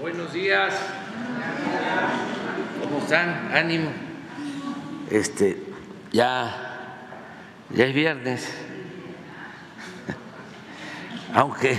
[0.00, 0.74] Buenos días.
[2.82, 3.52] ¿Cómo están?
[3.54, 3.90] Ánimo.
[5.08, 5.62] Este,
[6.10, 6.98] ya,
[7.70, 8.52] ya es viernes.
[11.34, 11.78] Aunque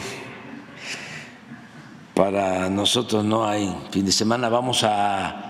[2.13, 5.41] para nosotros no hay fin de semana, vamos a,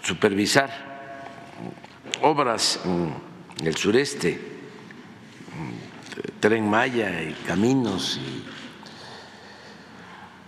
[0.00, 0.70] supervisar
[2.22, 4.40] obras en el sureste,
[6.38, 8.61] tren Maya y caminos y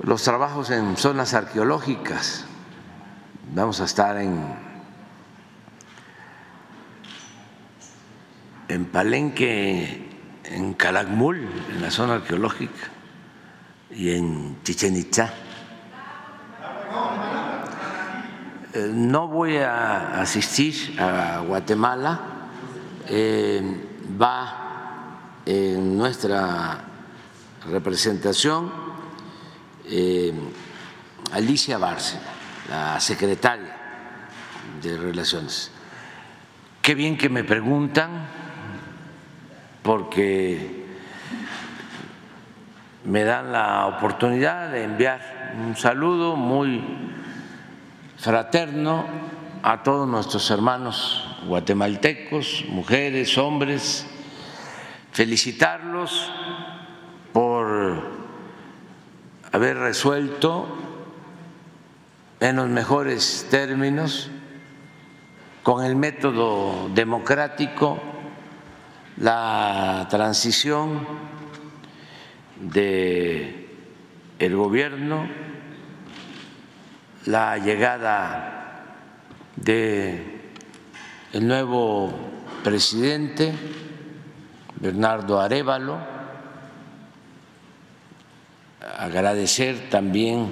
[0.01, 2.45] los trabajos en zonas arqueológicas.
[3.55, 4.43] Vamos a estar en,
[8.69, 10.09] en Palenque,
[10.45, 12.91] en Calakmul, en la zona arqueológica,
[13.91, 15.33] y en Chichen Itza.
[18.73, 22.21] Eh, no voy a asistir a Guatemala,
[23.09, 23.63] eh,
[24.21, 24.61] va
[25.47, 26.81] en nuestra
[27.71, 28.84] representación
[29.87, 30.33] eh,
[31.33, 32.23] Alicia Bárcena,
[32.69, 33.77] la secretaria
[34.83, 35.71] de Relaciones.
[36.81, 38.27] Qué bien que me preguntan,
[39.83, 40.85] porque
[43.05, 46.83] me dan la oportunidad de enviar un saludo muy
[48.17, 49.05] fraterno
[49.63, 54.07] a todos nuestros hermanos guatemaltecos, mujeres, hombres,
[55.13, 56.31] felicitarlos
[57.33, 58.14] por
[59.55, 60.67] haber resuelto
[62.41, 64.29] en los mejores términos,
[65.63, 68.01] con el método democrático,
[69.17, 71.07] la transición
[72.57, 73.69] de
[74.41, 75.29] el gobierno,
[77.27, 78.83] la llegada
[79.55, 80.51] de
[81.33, 82.13] el nuevo
[82.65, 83.55] presidente
[84.81, 86.14] Bernardo Arevalo
[88.99, 90.51] agradecer también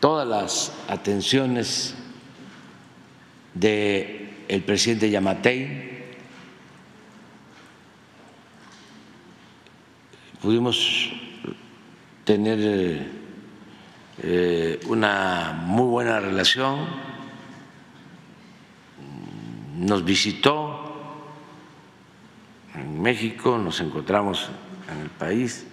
[0.00, 1.94] todas las atenciones
[3.54, 5.90] del el presidente Yamatei.
[10.40, 11.12] Pudimos
[12.24, 13.06] tener
[14.22, 16.86] eh, una muy buena relación,
[19.76, 20.80] nos visitó
[22.74, 24.48] en México, nos encontramos
[24.90, 25.66] en el país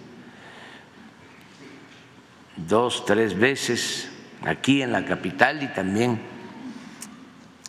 [2.68, 4.10] dos, tres veces
[4.42, 6.20] aquí en la capital y también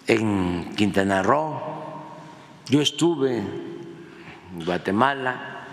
[0.07, 1.61] en Quintana Roo.
[2.67, 5.65] Yo estuve en Guatemala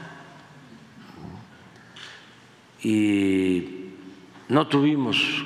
[2.82, 3.92] y
[4.48, 5.44] no tuvimos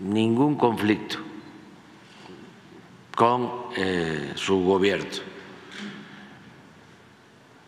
[0.00, 1.18] ningún conflicto
[3.14, 5.06] con eh, su gobierno.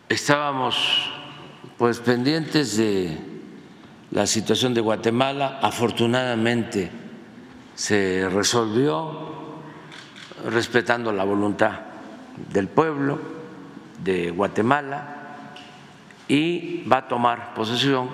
[0.07, 1.11] Estábamos
[1.77, 3.28] pues pendientes de
[4.11, 5.59] la situación de Guatemala.
[5.61, 6.91] Afortunadamente
[7.75, 9.29] se resolvió
[10.45, 11.79] respetando la voluntad
[12.51, 13.19] del pueblo
[14.03, 15.15] de Guatemala
[16.27, 18.09] y va a tomar posesión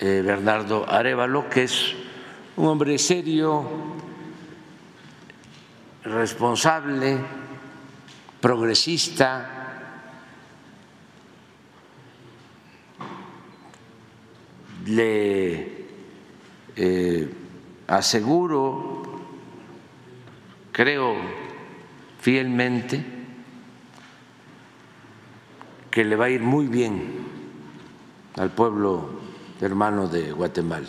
[0.00, 1.94] eh, Bernardo Arevalo, que es
[2.56, 3.64] un hombre serio,
[6.04, 7.18] responsable,
[8.40, 9.57] progresista,
[14.88, 15.86] le
[16.76, 17.28] eh,
[17.86, 19.02] aseguro,
[20.72, 21.14] creo
[22.20, 23.04] fielmente,
[25.90, 27.26] que le va a ir muy bien
[28.36, 29.18] al pueblo
[29.60, 30.86] hermano de Guatemala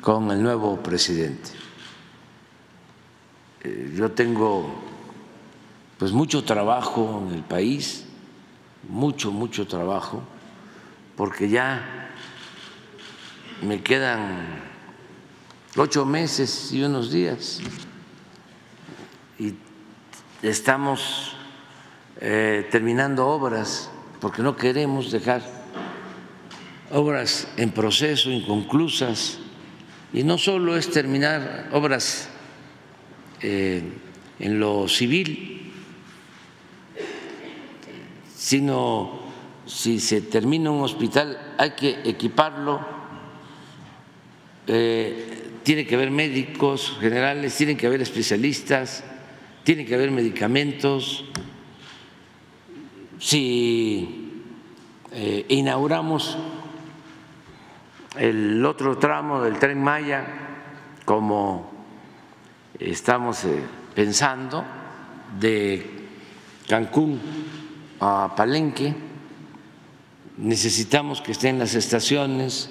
[0.00, 1.50] con el nuevo presidente.
[3.62, 4.68] Eh, yo tengo
[5.98, 8.04] pues mucho trabajo en el país,
[8.88, 10.22] mucho, mucho trabajo,
[11.16, 12.01] porque ya
[13.62, 14.60] me quedan
[15.76, 17.60] ocho meses y unos días.
[19.38, 19.54] Y
[20.42, 21.36] estamos
[22.20, 23.90] eh, terminando obras
[24.20, 25.42] porque no queremos dejar
[26.90, 29.38] obras en proceso, inconclusas,
[30.12, 32.28] y no solo es terminar obras
[33.40, 33.82] eh,
[34.38, 35.72] en lo civil,
[38.36, 39.22] sino
[39.66, 43.01] si se termina un hospital hay que equiparlo
[44.66, 49.04] eh, tiene que haber médicos generales, tienen que haber especialistas,
[49.64, 51.24] tiene que haber medicamentos.
[53.18, 54.42] Si
[55.12, 56.36] eh, inauguramos
[58.16, 60.26] el otro tramo del tren Maya,
[61.04, 61.70] como
[62.78, 63.62] estamos eh,
[63.94, 64.64] pensando,
[65.38, 65.86] de
[66.68, 67.20] Cancún
[68.00, 68.94] a Palenque,
[70.36, 72.70] necesitamos que estén las estaciones,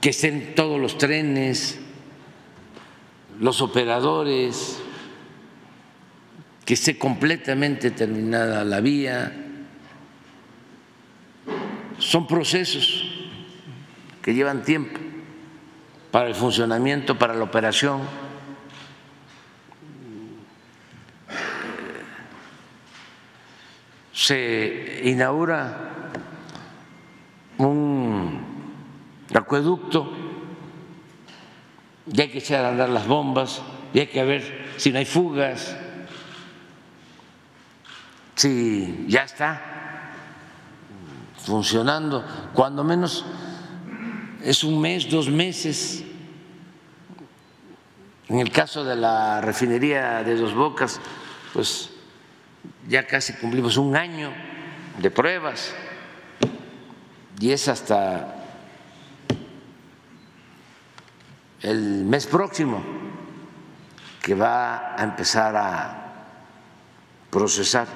[0.00, 1.78] que estén todos los trenes,
[3.38, 4.80] los operadores,
[6.64, 9.32] que esté completamente terminada la vía.
[11.98, 13.04] Son procesos
[14.22, 14.98] que llevan tiempo
[16.10, 18.00] para el funcionamiento, para la operación.
[24.12, 25.90] Se inaugura
[27.58, 28.49] un
[29.38, 30.12] acueducto
[32.12, 33.62] y hay que echar a andar las bombas
[33.92, 35.76] y hay que ver si no hay fugas,
[38.34, 39.70] si ya está
[41.36, 42.24] funcionando,
[42.54, 43.24] cuando menos
[44.42, 46.04] es un mes, dos meses.
[48.28, 51.00] En el caso de la refinería de Dos Bocas,
[51.52, 51.90] pues
[52.88, 54.32] ya casi cumplimos un año
[54.98, 55.74] de pruebas
[57.40, 58.39] y es hasta
[61.62, 62.82] el mes próximo
[64.22, 65.96] que va a empezar a
[67.30, 67.86] procesar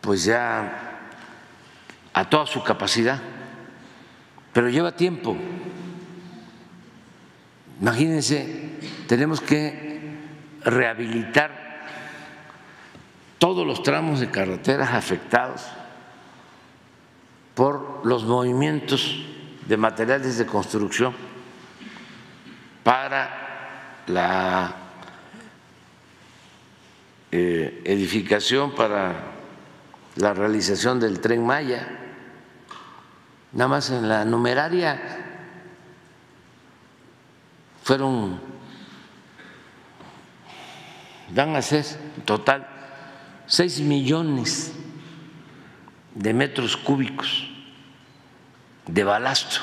[0.00, 0.98] pues ya
[2.12, 3.20] a toda su capacidad,
[4.52, 5.36] pero lleva tiempo.
[7.80, 10.18] Imagínense, tenemos que
[10.64, 11.60] rehabilitar
[13.38, 15.66] todos los tramos de carreteras afectados
[17.54, 19.24] por los movimientos
[19.66, 21.14] de materiales de construcción
[22.82, 24.74] para la
[27.30, 29.14] eh, edificación, para
[30.16, 31.86] la realización del tren Maya.
[33.52, 35.00] Nada más en la numeraria
[37.82, 38.40] fueron,
[41.34, 41.84] van a ser
[42.16, 42.66] en total
[43.46, 44.72] seis millones
[46.14, 47.49] de metros cúbicos
[48.92, 49.60] de balasto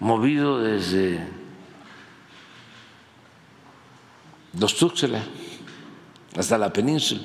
[0.00, 1.26] movido desde
[4.58, 5.20] los Tuxtla
[6.36, 7.20] hasta la península,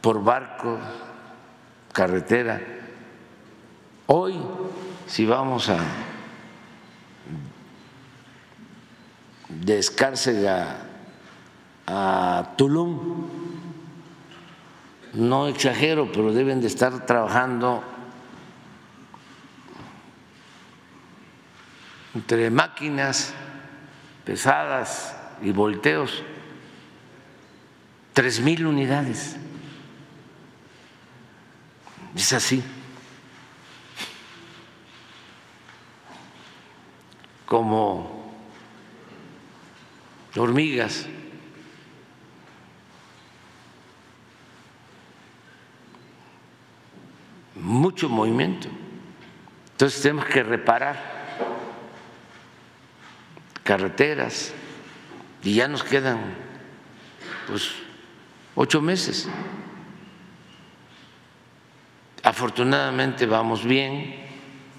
[0.00, 0.78] por barco,
[1.92, 2.60] carretera.
[4.06, 4.38] Hoy,
[5.06, 5.78] si vamos a
[9.48, 9.80] de
[11.86, 13.26] a Tulum,
[15.14, 17.82] no exagero, pero deben de estar trabajando
[22.14, 23.34] entre máquinas
[24.24, 26.22] pesadas y volteos,
[28.12, 29.36] tres mil unidades.
[32.14, 32.62] Es así.
[37.46, 38.34] Como
[40.36, 41.06] hormigas.
[47.54, 48.68] Mucho movimiento.
[49.72, 51.11] Entonces tenemos que reparar
[53.64, 54.52] carreteras
[55.42, 56.34] y ya nos quedan
[57.46, 57.72] pues
[58.54, 59.28] ocho meses.
[62.22, 64.14] Afortunadamente vamos bien,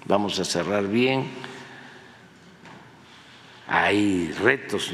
[0.06, 1.30] vamos a cerrar bien.
[3.68, 4.92] Hay retos.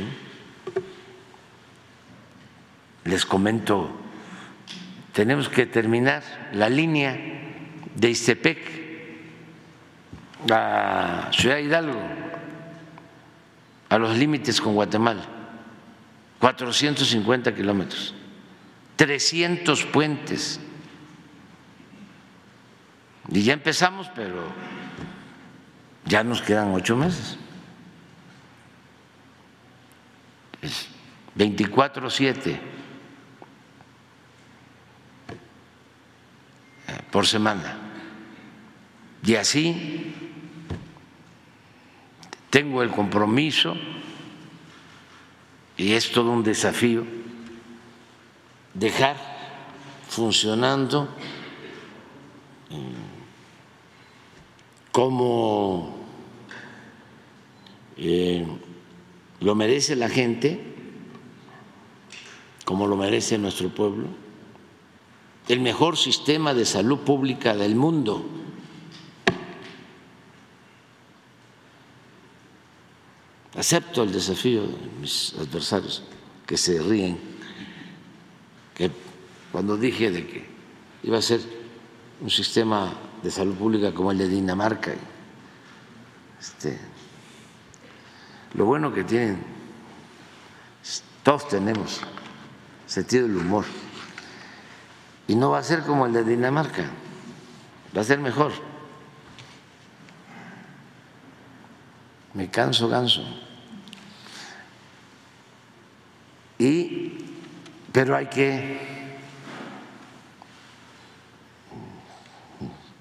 [3.04, 3.90] Les comento,
[5.12, 7.18] tenemos que terminar la línea
[7.94, 8.58] de Istepec
[10.50, 12.29] a Ciudad Hidalgo
[13.90, 15.22] a los límites con Guatemala,
[16.38, 18.14] 450 kilómetros,
[18.96, 20.60] 300 puentes.
[23.28, 24.44] Y ya empezamos, pero
[26.06, 27.36] ya nos quedan ocho meses.
[31.36, 32.60] 24-7 eh,
[37.10, 37.76] por semana.
[39.24, 40.14] Y así
[42.50, 43.76] tengo el compromiso,
[45.76, 47.04] y es todo un desafío,
[48.74, 49.16] dejar
[50.08, 51.08] funcionando
[54.92, 55.96] como
[57.96, 58.46] eh,
[59.40, 60.60] lo merece la gente,
[62.64, 64.08] como lo merece nuestro pueblo,
[65.48, 68.39] el mejor sistema de salud pública del mundo.
[73.56, 76.04] Acepto el desafío de mis adversarios
[76.46, 77.18] que se ríen,
[78.74, 78.90] que
[79.50, 80.46] cuando dije de que
[81.02, 81.40] iba a ser
[82.20, 82.92] un sistema
[83.22, 84.92] de salud pública como el de Dinamarca,
[86.40, 86.78] este,
[88.54, 89.42] lo bueno que tienen,
[91.22, 92.00] todos tenemos
[92.86, 93.64] sentido del humor,
[95.28, 96.90] Y no va a ser como el de Dinamarca,
[97.96, 98.69] va a ser mejor.
[102.34, 103.22] Me canso, ganso.
[106.58, 107.12] Y,
[107.92, 108.90] pero hay que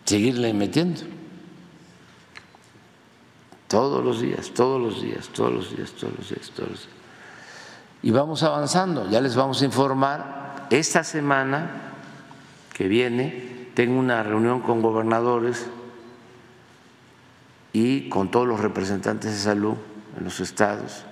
[0.06, 1.02] seguirle metiendo.
[3.68, 7.00] Todos los días, todos los días, todos los días, todos los días, todos los días.
[8.02, 10.68] Y vamos avanzando, ya les vamos a informar.
[10.72, 11.94] Esta semana
[12.74, 15.68] que viene tengo una reunión con gobernadores
[17.74, 19.76] y con todos los representantes de salud
[20.18, 21.04] en los estados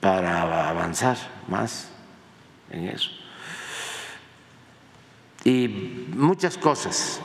[0.00, 1.16] para avanzar
[1.48, 1.88] más
[2.70, 3.10] en eso.
[5.44, 7.20] Y muchas cosas.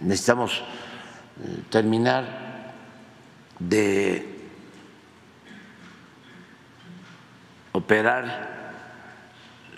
[0.00, 0.62] Necesitamos
[1.42, 2.72] eh, terminar
[3.58, 4.40] de
[7.72, 8.59] operar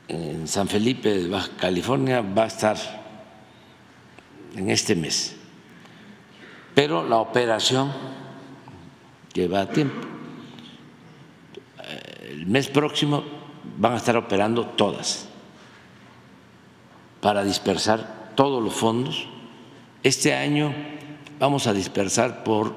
[0.08, 2.76] en San Felipe de Baja California va a estar
[4.56, 5.39] en este mes
[6.74, 7.92] pero la operación
[9.32, 10.06] lleva tiempo.
[12.28, 13.24] El mes próximo
[13.78, 15.28] van a estar operando todas
[17.20, 19.26] para dispersar todos los fondos.
[20.02, 20.74] Este año
[21.38, 22.74] vamos a dispersar por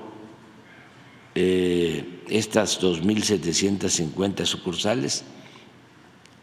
[1.36, 5.24] eh, estas 2.750 sucursales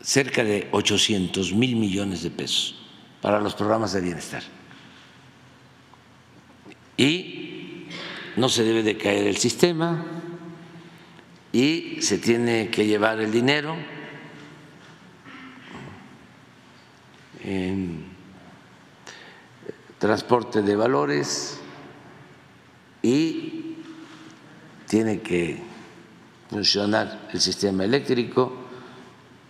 [0.01, 2.77] cerca de 800 mil millones de pesos
[3.21, 4.43] para los programas de bienestar.
[7.01, 7.87] Y
[8.37, 10.05] no se debe de caer el sistema
[11.51, 13.75] y se tiene que llevar el dinero
[17.43, 18.05] en
[19.99, 21.59] transporte de valores
[23.01, 23.77] y
[24.87, 25.59] tiene que
[26.51, 28.53] funcionar el sistema eléctrico,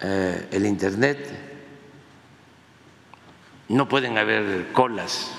[0.00, 1.18] eh, el Internet,
[3.70, 5.32] no pueden haber colas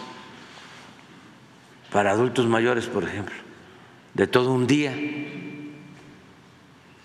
[1.92, 3.36] para adultos mayores, por ejemplo,
[4.14, 4.96] de todo un día.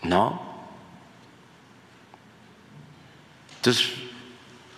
[0.02, 0.40] No.
[3.56, 3.92] Entonces,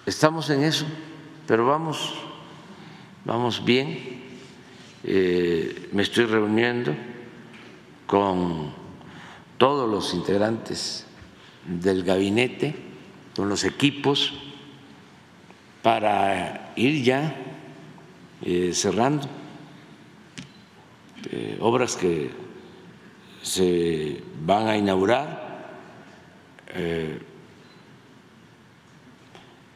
[0.07, 0.87] estamos en eso,
[1.47, 2.15] pero vamos,
[3.25, 4.19] vamos bien.
[5.05, 6.95] Eh, me estoy reuniendo
[8.07, 8.73] con
[9.59, 11.07] todos los integrantes
[11.67, 12.75] del gabinete,
[13.37, 14.33] con los equipos,
[15.83, 17.37] para ir ya
[18.43, 19.38] eh, cerrando
[21.31, 22.31] eh, obras que
[23.43, 25.49] se van a inaugurar
[26.69, 27.19] eh,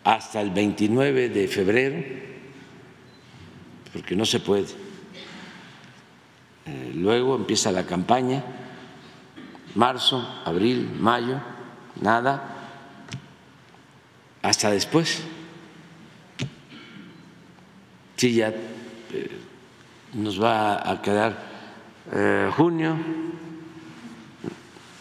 [0.05, 2.03] hasta el 29 de febrero,
[3.93, 4.67] porque no se puede.
[6.67, 8.43] Eh, luego empieza la campaña,
[9.75, 11.41] marzo, abril, mayo,
[12.01, 12.49] nada,
[14.41, 15.23] hasta después.
[18.17, 18.55] Sí, ya
[20.13, 21.39] nos va a quedar
[22.13, 22.97] eh, junio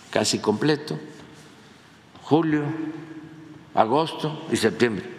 [0.09, 0.99] casi completo,
[2.23, 2.63] julio,
[3.73, 5.09] agosto y septiembre.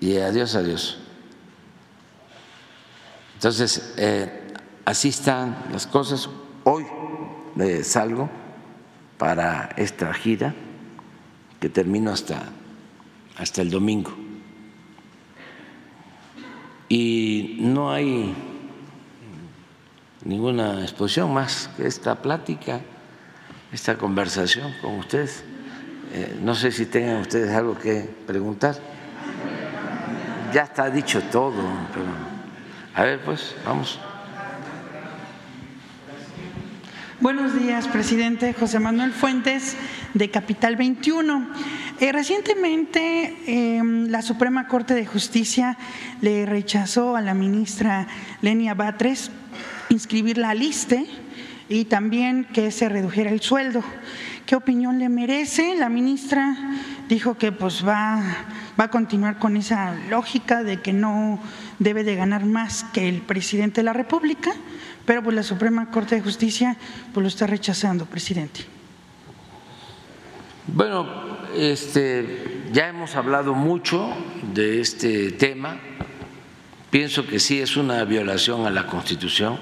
[0.00, 0.98] Y adiós, adiós.
[3.34, 4.52] Entonces, eh,
[4.84, 6.28] así están las cosas.
[6.64, 6.86] Hoy
[7.82, 8.28] salgo
[9.18, 10.54] para esta gira
[11.60, 12.48] que termino hasta,
[13.36, 14.21] hasta el domingo
[16.92, 18.34] y no hay
[20.26, 22.82] ninguna exposición más que esta plática,
[23.72, 25.42] esta conversación con ustedes.
[26.12, 28.76] Eh, no sé si tengan ustedes algo que preguntar.
[30.52, 31.62] Ya está dicho todo,
[31.94, 32.04] pero
[32.94, 33.98] a ver, pues, vamos.
[37.20, 39.78] Buenos días, presidente José Manuel Fuentes,
[40.14, 41.48] de Capital 21.
[42.00, 45.78] Eh, recientemente em, la Suprema Corte de Justicia
[46.20, 48.06] le rechazó a la ministra
[48.40, 49.30] Lenia Batres
[49.88, 51.06] inscribir la liste
[51.68, 53.82] y también que se redujera el sueldo.
[54.46, 55.76] ¿Qué opinión le merece?
[55.76, 56.56] La ministra
[57.08, 58.22] dijo que pues va,
[58.78, 61.38] va a continuar con esa lógica de que no
[61.78, 64.50] debe de ganar más que el presidente de la República,
[65.06, 66.76] pero pues la Suprema Corte de Justicia
[67.12, 68.81] pues lo está rechazando, presidente.
[70.68, 71.08] Bueno,
[71.56, 74.08] este, ya hemos hablado mucho
[74.54, 75.80] de este tema.
[76.88, 79.58] Pienso que sí es una violación a la Constitución,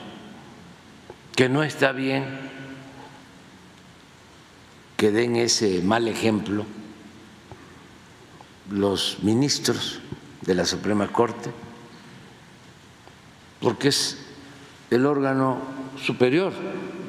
[1.35, 2.50] que no está bien
[4.99, 6.66] que den ese mal ejemplo
[8.71, 10.00] los ministros
[10.42, 11.50] de la Suprema Corte,
[13.61, 14.19] porque es
[14.90, 15.62] el órgano
[15.97, 16.52] superior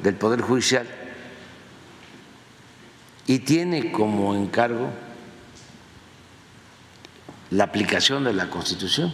[0.02, 1.01] del Poder Judicial
[3.26, 4.90] y tiene como encargo
[7.50, 9.12] la aplicación de la Constitución.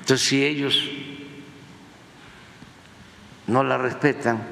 [0.00, 0.88] Entonces, si ellos
[3.46, 4.42] no la respetan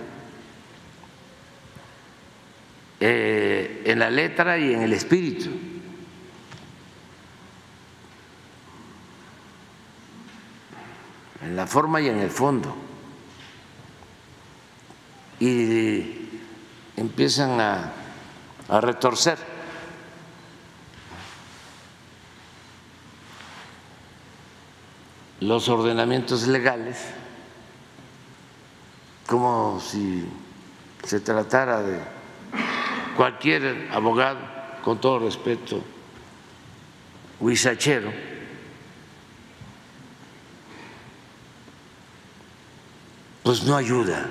[2.99, 5.51] eh, en la letra y en el espíritu,
[11.43, 12.77] en la forma y en el fondo,
[15.39, 16.20] y
[17.01, 17.93] empiezan a,
[18.69, 19.39] a retorcer.
[25.41, 26.99] Los ordenamientos legales
[29.27, 30.27] como si
[31.05, 32.01] se tratara de
[33.17, 34.41] cualquier abogado,
[34.83, 35.83] con todo respeto,
[37.39, 38.13] huizachero,
[43.43, 44.29] pues no ayuda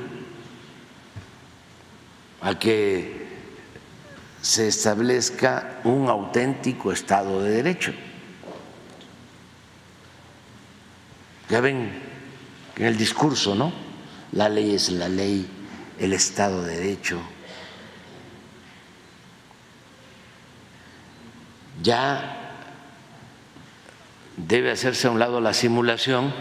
[2.41, 3.27] a que
[4.41, 7.93] se establezca un auténtico Estado de Derecho.
[11.50, 11.91] Ya ven
[12.77, 13.74] en el discurso, ¿no?
[14.31, 15.50] La ley es la ley,
[16.00, 17.19] el Estado de Derecho.
[21.81, 22.36] Ya
[24.38, 26.34] debe hacerse a un lado la simulación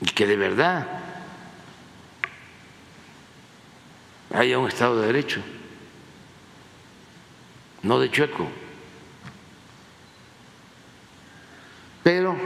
[0.00, 0.95] y que de verdad
[4.36, 5.40] haya un Estado de Derecho,
[7.82, 8.46] no de chueco.
[12.02, 12.36] Pero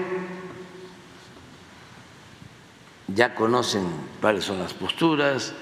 [3.08, 3.86] ya conocen
[4.20, 5.52] cuáles son las posturas,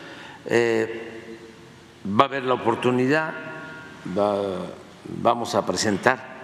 [0.45, 1.39] eh,
[2.07, 3.33] va a haber la oportunidad,
[5.23, 6.37] vamos a presentar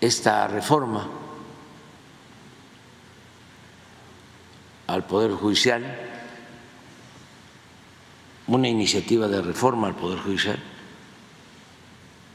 [0.00, 1.06] esta reforma
[4.86, 6.15] al Poder Judicial,
[8.46, 10.58] una iniciativa de reforma al Poder Judicial,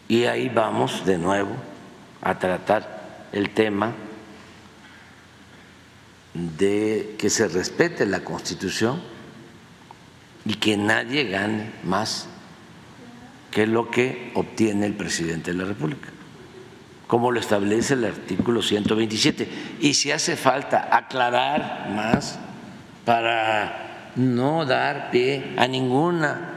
[0.08, 1.56] y ahí vamos de nuevo
[2.22, 3.94] a tratar el tema
[6.34, 9.02] de que se respete la Constitución
[10.46, 12.28] y que nadie gane más
[13.52, 16.10] que lo que obtiene el presidente de la República,
[17.08, 19.78] como lo establece el artículo 127.
[19.82, 22.40] Y si hace falta aclarar más
[23.06, 26.52] para no dar pie a ninguna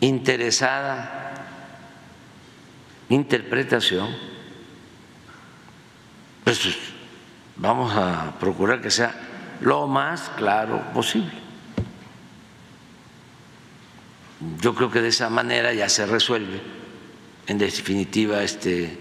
[0.00, 1.24] interesada
[3.08, 4.08] interpretación,
[6.44, 6.60] pues
[7.56, 9.14] vamos a procurar que sea
[9.60, 11.32] lo más claro posible.
[14.60, 16.60] Yo creo que de esa manera ya se resuelve
[17.46, 18.98] en definitiva este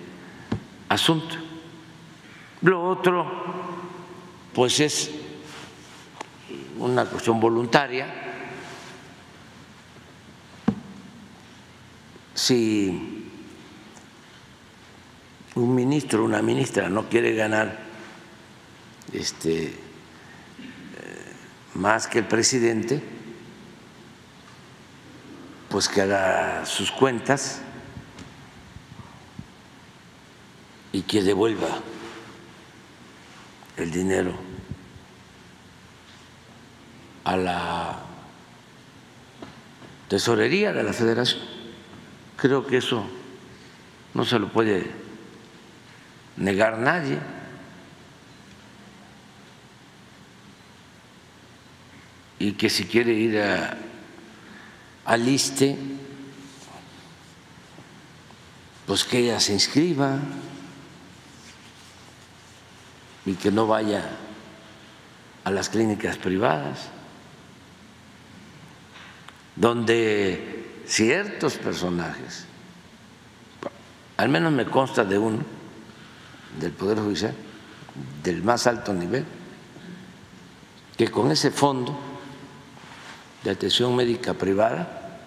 [0.90, 1.36] asunto.
[2.62, 3.26] Lo otro,
[4.54, 5.12] pues es
[6.84, 8.08] una cuestión voluntaria.
[12.34, 13.30] Si
[15.56, 17.80] un ministro una ministra no quiere ganar
[19.14, 19.74] este, eh,
[21.76, 23.02] más que el presidente,
[25.70, 27.62] pues que haga sus cuentas
[30.92, 31.70] y que devuelva
[33.78, 34.43] el dinero
[37.24, 38.00] a la
[40.08, 41.42] tesorería de la federación.
[42.38, 43.06] Creo que eso
[44.14, 44.92] no se lo puede
[46.38, 47.20] negar nadie.
[52.40, 53.78] Y que si quiere ir a,
[55.06, 55.40] al
[58.86, 60.20] pues que ella se inscriba
[63.26, 64.04] y que no vaya
[65.46, 66.90] a las clínicas privadas,
[69.56, 72.46] donde ciertos personajes,
[74.18, 75.40] al menos me consta de uno,
[76.60, 77.34] del Poder Judicial,
[78.24, 79.26] del más alto nivel,
[80.98, 82.00] que con ese fondo
[83.44, 85.20] de atención médica privada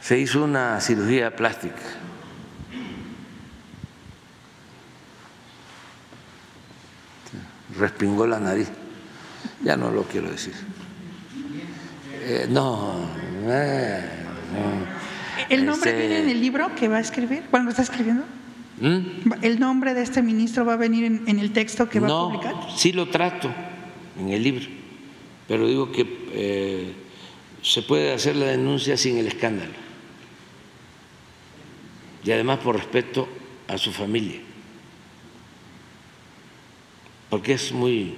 [0.00, 1.82] se hizo una cirugía plástica.
[7.78, 8.68] Respingó la nariz.
[9.62, 10.54] Ya no lo quiero decir.
[12.20, 12.94] Eh, no,
[13.46, 14.04] eh,
[15.48, 17.42] ¿El nombre Este- viene en el libro que va a escribir?
[17.50, 18.24] Bueno, ¿lo está escribiendo?
[18.80, 19.32] ¿Mm?
[19.42, 22.20] ¿El nombre de este ministro va a venir en, en el texto que va no,
[22.26, 22.54] a publicar?
[22.76, 23.50] sí lo trato
[24.18, 24.66] en el libro,
[25.48, 26.92] pero digo que eh,
[27.62, 29.72] se puede hacer la denuncia sin el escándalo.
[32.24, 33.28] Y además por respeto
[33.66, 34.40] a su familia,
[37.30, 38.14] porque es muy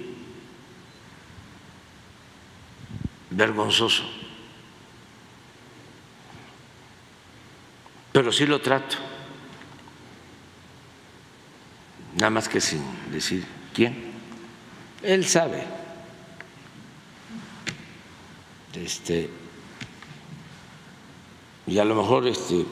[3.35, 4.03] vergonzoso.
[8.11, 8.97] Pero sí lo trato,
[12.15, 13.43] nada más que sin decir
[13.73, 14.13] quién.
[15.01, 15.63] Él sabe.
[18.73, 19.29] Este,
[21.67, 22.65] y a lo mejor este,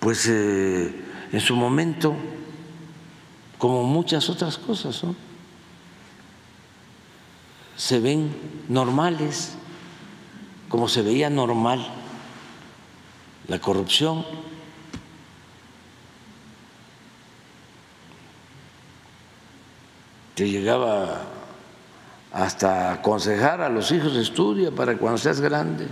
[0.00, 2.16] pues eh, en su momento,
[3.58, 5.25] como muchas otras cosas, ¿no?
[7.76, 8.34] Se ven
[8.68, 9.54] normales,
[10.68, 11.86] como se veía normal
[13.48, 14.24] la corrupción.
[20.34, 21.22] Te llegaba
[22.32, 25.86] hasta aconsejar a los hijos estudia para cuando seas grande.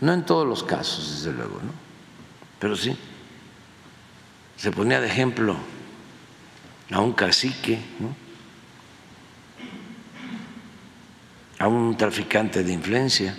[0.00, 1.72] No en todos los casos, desde luego, ¿no?
[2.58, 2.96] Pero sí.
[4.56, 5.56] Se ponía de ejemplo
[6.90, 8.21] a un cacique, ¿no?
[11.62, 13.36] A un traficante de influencia.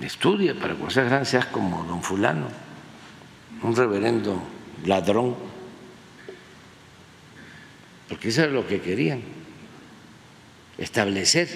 [0.00, 2.48] Estudia para cuando seas grande seas como don fulano,
[3.60, 4.40] un reverendo
[4.86, 5.36] ladrón,
[8.08, 9.20] porque eso es lo que querían,
[10.78, 11.46] establecer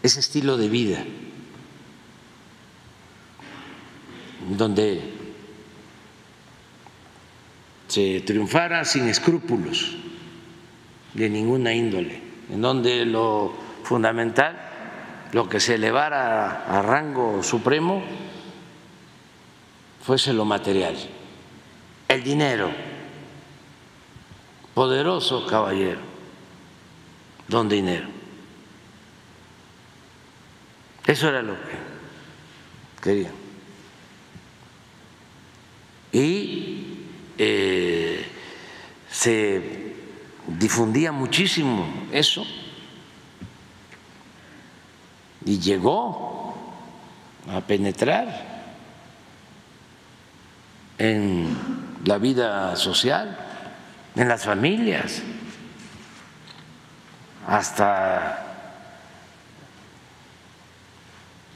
[0.00, 1.04] ese estilo de vida
[4.56, 5.21] donde
[7.92, 9.94] se triunfara sin escrúpulos
[11.12, 13.52] de ninguna índole, en donde lo
[13.84, 14.56] fundamental,
[15.32, 18.02] lo que se elevara a rango supremo,
[20.00, 20.96] fuese lo material,
[22.08, 22.70] el dinero,
[24.72, 26.00] poderoso caballero,
[27.46, 28.06] don dinero.
[31.06, 31.76] Eso era lo que
[33.02, 33.32] querían.
[36.14, 36.91] Y
[37.38, 38.24] eh,
[39.10, 39.62] se
[40.46, 42.46] difundía muchísimo eso.
[45.44, 46.54] Y llegó
[47.48, 48.52] a penetrar
[50.98, 51.56] en
[52.04, 53.36] la vida social,
[54.14, 55.22] en las familias,
[57.46, 58.52] hasta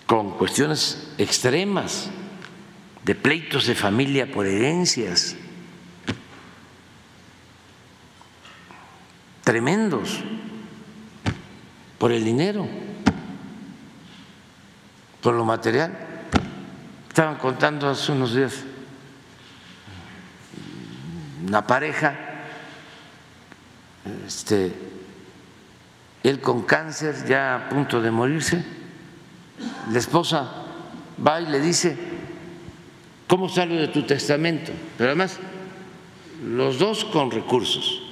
[0.06, 2.10] con cuestiones extremas
[3.04, 5.36] de pleitos de familia por herencias
[9.46, 10.18] tremendos
[11.98, 12.66] por el dinero,
[15.22, 15.96] por lo material.
[17.06, 18.64] Estaban contando hace unos días
[21.46, 22.16] una pareja,
[24.26, 24.74] este,
[26.24, 28.64] él con cáncer ya a punto de morirse,
[29.92, 30.50] la esposa
[31.24, 31.96] va y le dice,
[33.28, 34.72] ¿cómo sale de tu testamento?
[34.98, 35.38] Pero además,
[36.44, 38.05] los dos con recursos.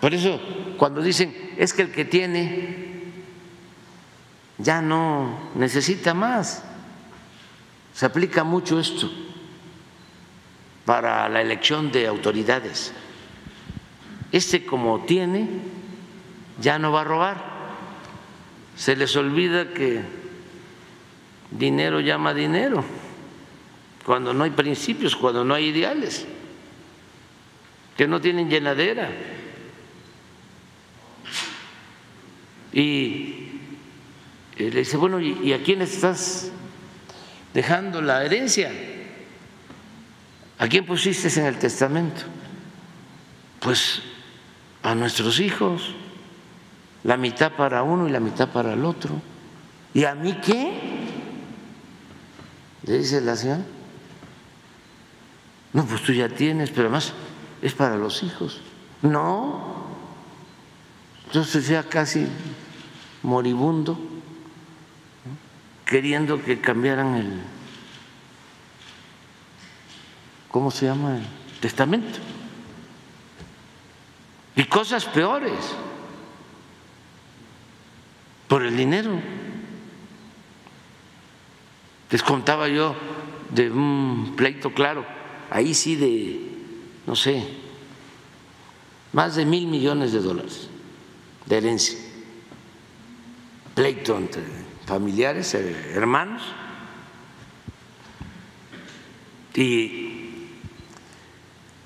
[0.00, 0.40] Por eso,
[0.76, 2.86] cuando dicen, es que el que tiene
[4.58, 6.64] ya no necesita más,
[7.94, 9.10] se aplica mucho esto
[10.84, 12.92] para la elección de autoridades.
[14.32, 15.48] Este como tiene,
[16.60, 17.56] ya no va a robar.
[18.76, 20.02] Se les olvida que
[21.50, 22.84] dinero llama dinero,
[24.04, 26.26] cuando no hay principios, cuando no hay ideales,
[27.96, 29.10] que no tienen llenadera.
[32.76, 33.48] Y
[34.58, 36.50] le dice, bueno, ¿y a quién estás
[37.54, 38.70] dejando la herencia?
[40.58, 42.20] ¿A quién pusiste en el testamento?
[43.60, 44.02] Pues
[44.82, 45.94] a nuestros hijos,
[47.02, 49.22] la mitad para uno y la mitad para el otro.
[49.94, 50.74] ¿Y a mí qué?
[52.82, 53.64] Le dice la señora.
[55.72, 57.14] No, pues tú ya tienes, pero además
[57.62, 58.60] es para los hijos.
[59.00, 59.86] No.
[61.24, 62.26] Entonces ya casi
[63.26, 63.98] moribundo,
[65.84, 67.42] queriendo que cambiaran el,
[70.48, 71.16] ¿cómo se llama?
[71.16, 71.26] El
[71.60, 72.20] testamento.
[74.54, 75.58] Y cosas peores
[78.46, 79.20] por el dinero.
[82.10, 82.94] Les contaba yo
[83.50, 85.04] de un pleito claro,
[85.50, 86.40] ahí sí de,
[87.08, 87.44] no sé,
[89.12, 90.68] más de mil millones de dólares
[91.46, 91.98] de herencia,
[93.76, 94.42] pleito entre
[94.86, 96.42] familiares, eh, hermanos,
[99.54, 100.48] y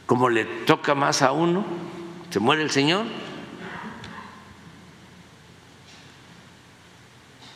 [0.07, 1.65] como le toca más a uno,
[2.31, 3.07] se muere el señor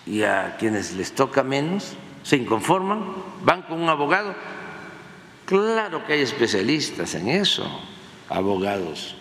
[0.04, 1.94] y a quienes les toca menos
[2.24, 4.34] se inconforman, van con un abogado.
[5.46, 7.64] Claro que hay especialistas en eso,
[8.28, 9.14] abogados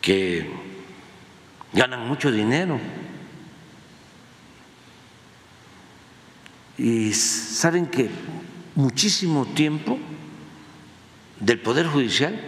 [0.00, 0.63] que
[1.74, 2.80] ganan mucho dinero.
[6.78, 8.10] Y saben que
[8.74, 9.98] muchísimo tiempo
[11.40, 12.40] del Poder Judicial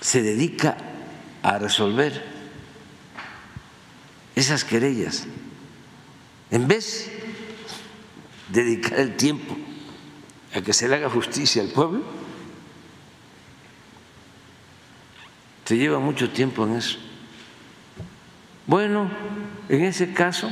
[0.00, 0.76] se dedica
[1.42, 2.30] a resolver
[4.34, 5.26] esas querellas,
[6.50, 7.10] en vez
[8.48, 9.56] de dedicar el tiempo
[10.54, 12.21] a que se le haga justicia al pueblo,
[15.64, 16.98] se lleva mucho tiempo en eso.
[18.66, 19.10] Bueno,
[19.68, 20.50] en ese caso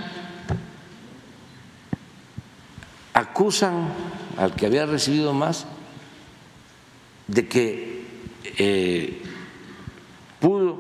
[3.14, 3.88] acusan
[4.37, 5.66] al que había recibido más
[7.27, 8.07] de que
[8.59, 9.23] eh,
[10.40, 10.79] pudo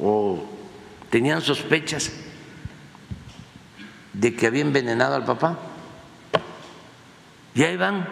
[0.00, 0.44] o
[1.10, 2.12] tenían sospechas
[4.12, 5.58] de que había envenenado al papá.
[7.54, 8.06] Y ahí van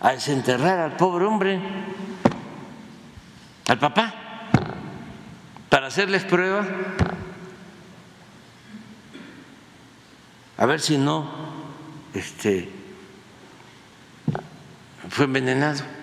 [0.00, 1.60] a desenterrar al pobre hombre,
[3.68, 4.14] al papá,
[5.68, 6.66] para hacerles prueba,
[10.58, 11.30] a ver si no
[12.14, 12.70] este,
[15.08, 15.96] fue envenenado.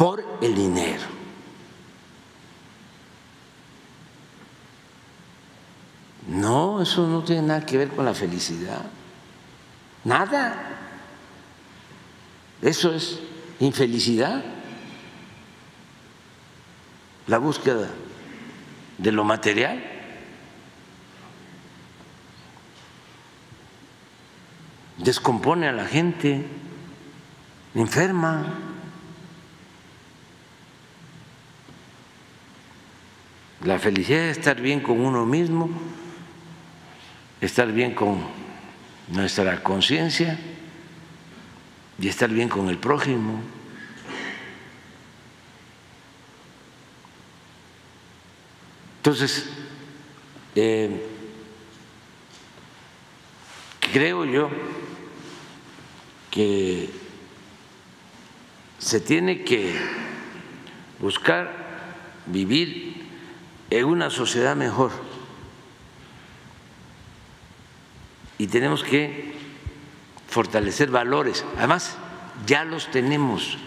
[0.00, 1.02] por el dinero.
[6.26, 8.80] No, eso no tiene nada que ver con la felicidad.
[10.04, 10.79] Nada.
[12.62, 13.20] Eso es
[13.58, 14.44] infelicidad.
[17.26, 17.88] La búsqueda
[18.98, 19.82] de lo material.
[24.98, 26.44] Descompone a la gente,
[27.74, 28.54] enferma.
[33.64, 35.70] La felicidad es estar bien con uno mismo,
[37.40, 38.18] estar bien con
[39.08, 40.38] nuestra conciencia
[42.00, 43.42] y estar bien con el prójimo.
[48.98, 49.50] Entonces,
[50.54, 51.06] eh,
[53.92, 54.50] creo yo
[56.30, 56.90] que
[58.78, 59.74] se tiene que
[61.00, 61.50] buscar
[62.26, 63.04] vivir
[63.68, 64.90] en una sociedad mejor.
[68.38, 69.39] Y tenemos que
[70.30, 71.44] fortalecer valores.
[71.58, 71.96] Además,
[72.46, 73.58] ya los tenemos.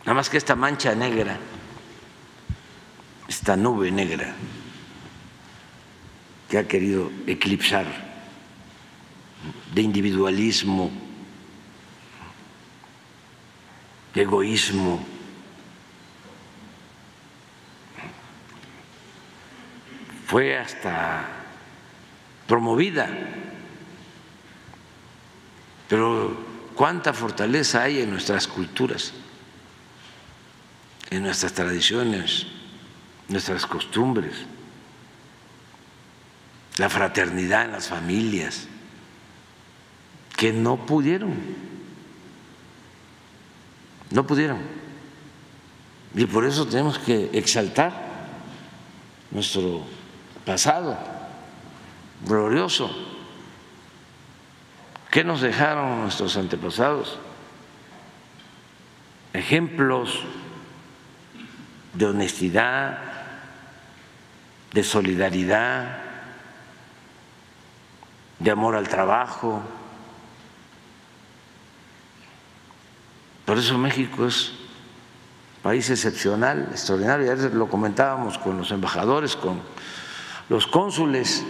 [0.00, 1.36] Nada más que esta mancha negra,
[3.28, 4.34] esta nube negra
[6.48, 7.84] que ha querido eclipsar
[9.74, 10.90] de individualismo,
[14.14, 15.04] de egoísmo,
[20.26, 21.37] fue hasta
[22.48, 23.08] promovida.
[25.88, 26.36] Pero
[26.74, 29.12] cuánta fortaleza hay en nuestras culturas,
[31.10, 32.46] en nuestras tradiciones,
[33.28, 34.32] nuestras costumbres,
[36.78, 38.66] la fraternidad en las familias,
[40.36, 41.34] que no pudieron,
[44.10, 44.58] no pudieron.
[46.14, 47.92] Y por eso tenemos que exaltar
[49.30, 49.84] nuestro
[50.46, 50.96] pasado
[52.26, 52.90] glorioso.
[55.10, 57.18] ¿Qué nos dejaron nuestros antepasados?
[59.32, 60.22] Ejemplos
[61.94, 62.98] de honestidad,
[64.72, 65.98] de solidaridad,
[68.38, 69.62] de amor al trabajo.
[73.46, 77.34] Por eso México es un país excepcional, extraordinario.
[77.34, 79.60] Ya lo comentábamos con los embajadores, con
[80.48, 81.44] los cónsules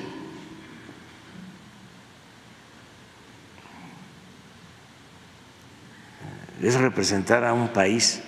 [6.63, 8.21] es representar a un país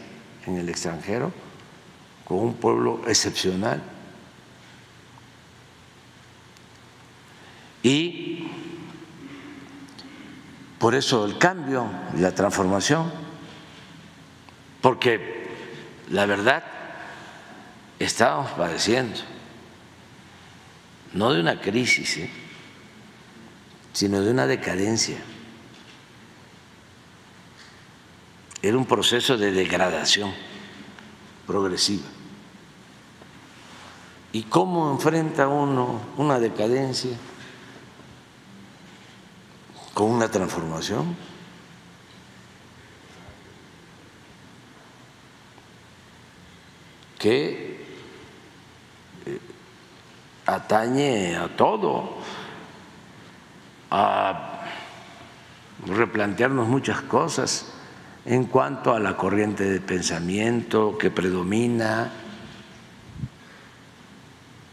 [0.46, 1.32] en el extranjero
[2.24, 3.82] con un pueblo excepcional.
[7.82, 8.48] Y
[10.78, 13.10] por eso el cambio la transformación,
[14.80, 15.48] porque
[16.10, 16.62] la verdad
[17.98, 19.20] estábamos padeciendo
[21.12, 22.30] no de una crisis, ¿eh?
[23.92, 25.18] sino de una decadencia.
[28.62, 30.32] Era un proceso de degradación
[31.46, 32.06] progresiva.
[34.32, 37.16] ¿Y cómo enfrenta uno una decadencia
[39.94, 41.16] con una transformación?
[47.20, 47.84] que
[49.26, 49.40] eh,
[50.46, 52.16] atañe a todo,
[53.90, 54.62] a
[55.86, 57.74] replantearnos muchas cosas
[58.30, 62.12] en cuanto a la corriente de pensamiento que predomina,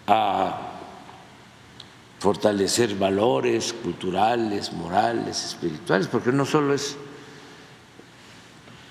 [0.05, 0.57] a
[2.19, 6.97] fortalecer valores culturales, morales, espirituales, porque no solo es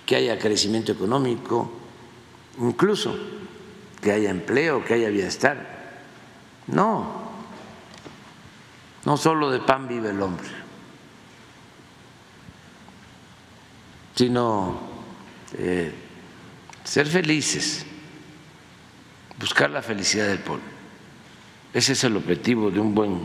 [0.05, 1.71] que haya crecimiento económico,
[2.59, 3.17] incluso
[4.03, 5.95] que haya empleo, que haya bienestar.
[6.67, 7.07] No,
[9.05, 10.49] no solo de pan vive el hombre,
[14.17, 14.81] sino
[15.59, 15.93] eh,
[16.83, 17.87] ser felices,
[19.39, 20.65] buscar la felicidad del pueblo.
[21.73, 23.21] Ese es el objetivo de un buen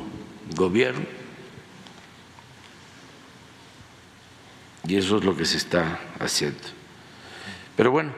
[0.55, 1.05] gobierno
[4.85, 6.59] y eso es lo que se está haciendo.
[7.77, 8.11] Pero bueno,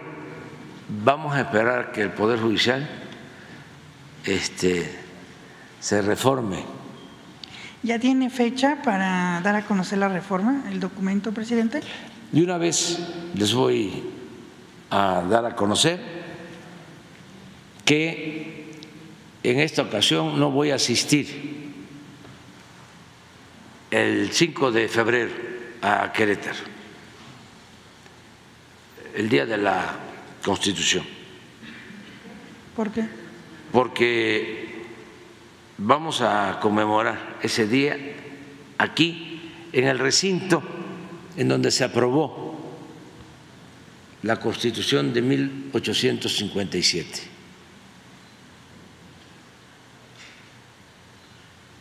[1.04, 2.90] vamos a esperar que el Poder Judicial
[4.26, 4.92] este,
[5.80, 6.66] se reforme.
[7.84, 11.82] ¿Ya tiene fecha para dar a conocer la reforma, el documento, presidente?
[12.34, 12.98] Y una vez
[13.36, 14.04] les voy
[14.90, 16.00] a dar a conocer
[17.86, 18.72] que
[19.44, 21.54] en esta ocasión no voy a asistir
[23.92, 25.32] el 5 de febrero
[25.84, 26.58] a Querétaro,
[29.14, 29.96] el día de la
[30.44, 31.06] Constitución.
[32.76, 33.06] ¿Por qué?
[33.72, 34.86] Porque
[35.78, 37.96] vamos a conmemorar ese día
[38.80, 40.83] aquí, en el recinto
[41.38, 42.56] en donde se aprobó
[44.22, 47.22] la Constitución de 1857.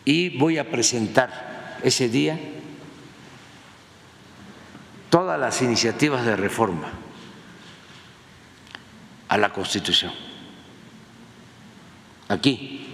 [0.05, 2.39] Y voy a presentar ese día
[5.11, 6.91] todas las iniciativas de reforma
[9.29, 10.13] a la Constitución.
[12.29, 12.92] Aquí.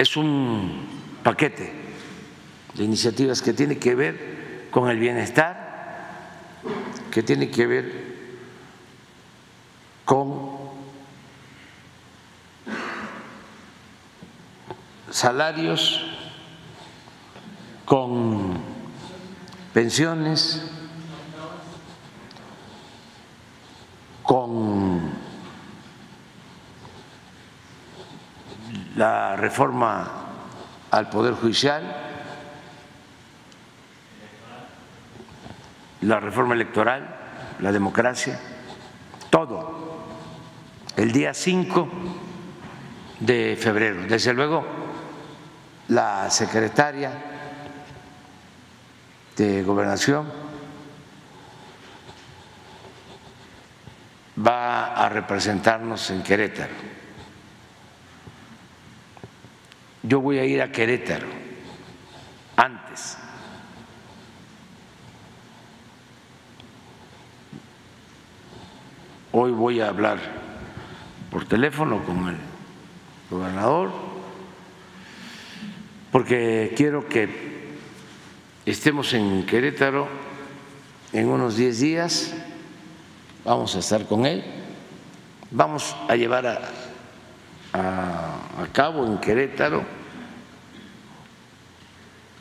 [0.00, 0.86] Es un
[1.22, 1.74] paquete
[2.72, 6.08] de iniciativas que tiene que ver con el bienestar,
[7.10, 8.16] que tiene que ver
[10.06, 10.56] con
[15.10, 16.00] salarios,
[17.84, 18.54] con
[19.74, 20.62] pensiones,
[24.22, 25.19] con
[29.00, 30.10] la reforma
[30.90, 31.82] al Poder Judicial,
[36.02, 37.08] la reforma electoral,
[37.60, 38.38] la democracia,
[39.30, 40.02] todo.
[40.96, 41.88] El día 5
[43.20, 44.02] de febrero.
[44.06, 44.66] Desde luego,
[45.88, 47.10] la secretaria
[49.34, 50.30] de gobernación
[54.46, 57.00] va a representarnos en Querétaro.
[60.02, 61.26] Yo voy a ir a Querétaro
[62.56, 63.18] antes.
[69.32, 70.18] Hoy voy a hablar
[71.30, 72.36] por teléfono con el
[73.30, 73.92] gobernador
[76.10, 77.28] porque quiero que
[78.66, 80.08] estemos en Querétaro
[81.12, 82.34] en unos 10 días,
[83.44, 84.44] vamos a estar con él,
[85.50, 86.60] vamos a llevar a,
[87.72, 89.84] a, cabo en Querétaro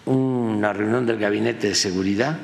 [0.06, 2.38] una reunión del Gabinete de Seguridad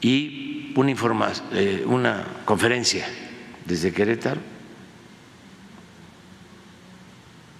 [0.00, 3.06] y una, eh, una conferencia
[3.64, 4.40] desde Querétaro,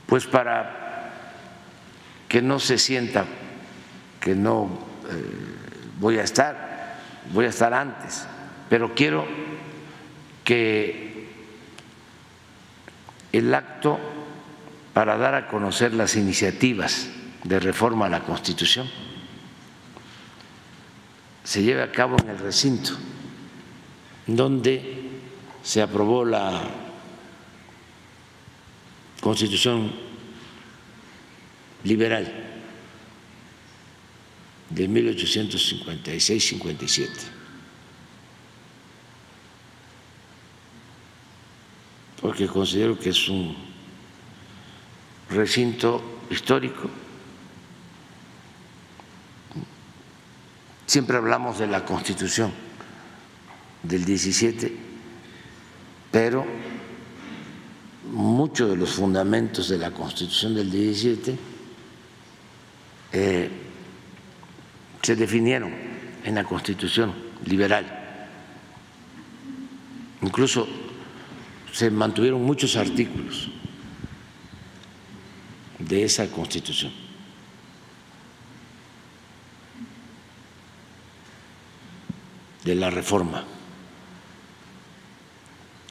[0.07, 1.13] pues para
[2.29, 3.25] que no se sienta
[4.21, 4.79] que no
[5.11, 5.53] eh,
[5.99, 6.99] voy a estar,
[7.33, 8.27] voy a estar antes,
[8.69, 9.27] pero quiero
[10.45, 11.12] que
[13.33, 13.99] el acto
[14.93, 17.09] para dar a conocer las iniciativas
[17.45, 18.89] de reforma a la Constitución
[21.45, 22.93] se lleve a cabo en el recinto
[24.27, 25.11] donde
[25.63, 26.63] se aprobó la
[29.21, 29.93] Constitución
[31.85, 32.33] liberal
[34.71, 37.09] de 1856-57.
[42.23, 43.55] Porque considero que es un
[45.29, 46.89] recinto histórico.
[50.87, 52.53] Siempre hablamos de la Constitución
[53.83, 54.73] del 17,
[56.13, 56.47] pero
[58.13, 61.39] muchos de los fundamentos de la Constitución del 17
[63.15, 63.51] eh,
[65.03, 65.73] se definieron
[66.23, 67.13] en la Constitución
[67.47, 67.99] liberal.
[70.21, 70.82] Incluso
[71.73, 73.49] se mantuvieron muchos artículos
[75.79, 76.93] de esa Constitución.
[82.65, 83.45] de la reforma.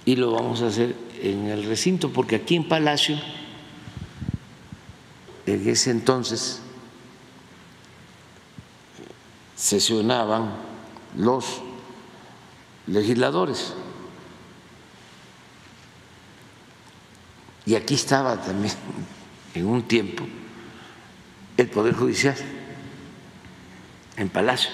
[0.06, 3.20] Y lo vamos a hacer en el recinto, porque aquí en Palacio,
[5.46, 6.62] en ese entonces,
[9.56, 10.54] sesionaban
[11.16, 11.62] los
[12.88, 13.74] legisladores.
[17.66, 18.74] Y aquí estaba también
[19.54, 20.26] en un tiempo
[21.58, 22.36] el Poder Judicial
[24.18, 24.72] en Palacio.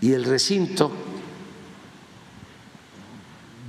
[0.00, 0.92] Y el recinto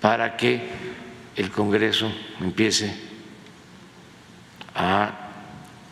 [0.00, 0.68] para que
[1.36, 2.94] el Congreso empiece
[4.74, 5.30] a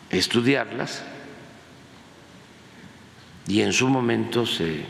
[0.09, 1.03] estudiarlas
[3.47, 4.85] y en su momento se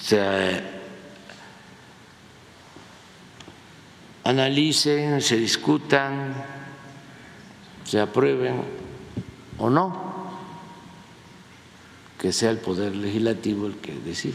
[0.00, 0.75] se
[4.26, 6.34] analicen, se discutan,
[7.84, 8.60] se aprueben
[9.58, 10.16] o no,
[12.18, 14.34] que sea el Poder Legislativo el que decide.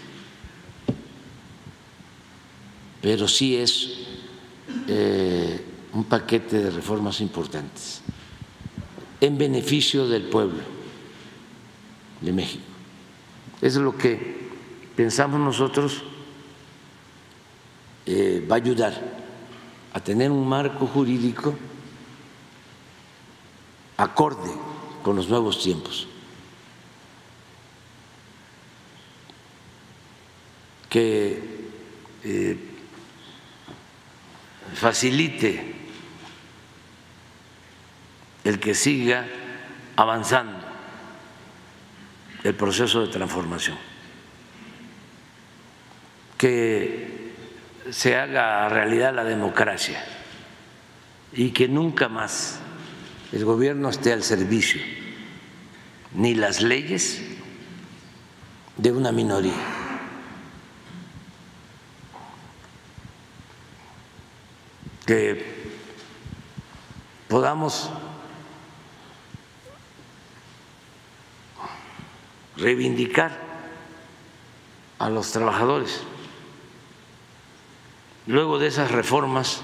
[3.02, 3.90] Pero sí es
[4.88, 8.02] eh, un paquete de reformas importantes
[9.20, 10.62] en beneficio del pueblo
[12.22, 12.64] de México.
[13.62, 14.50] Es lo que
[14.96, 16.02] pensamos nosotros
[18.06, 19.21] eh, va a ayudar
[19.94, 21.56] a tener un marco jurídico
[23.98, 24.52] acorde
[25.04, 26.08] con los nuevos tiempos,
[30.90, 31.70] que
[32.24, 32.58] eh,
[34.74, 35.76] facilite
[38.44, 39.28] el que siga
[39.96, 40.60] avanzando
[42.44, 43.78] el proceso de transformación.
[46.38, 47.21] Que
[47.92, 50.02] se haga realidad la democracia
[51.34, 52.60] y que nunca más
[53.32, 54.82] el gobierno esté al servicio
[56.14, 57.22] ni las leyes
[58.78, 59.54] de una minoría.
[65.06, 65.72] Que
[67.28, 67.90] podamos
[72.56, 73.38] reivindicar
[75.00, 76.04] a los trabajadores
[78.32, 79.62] luego de esas reformas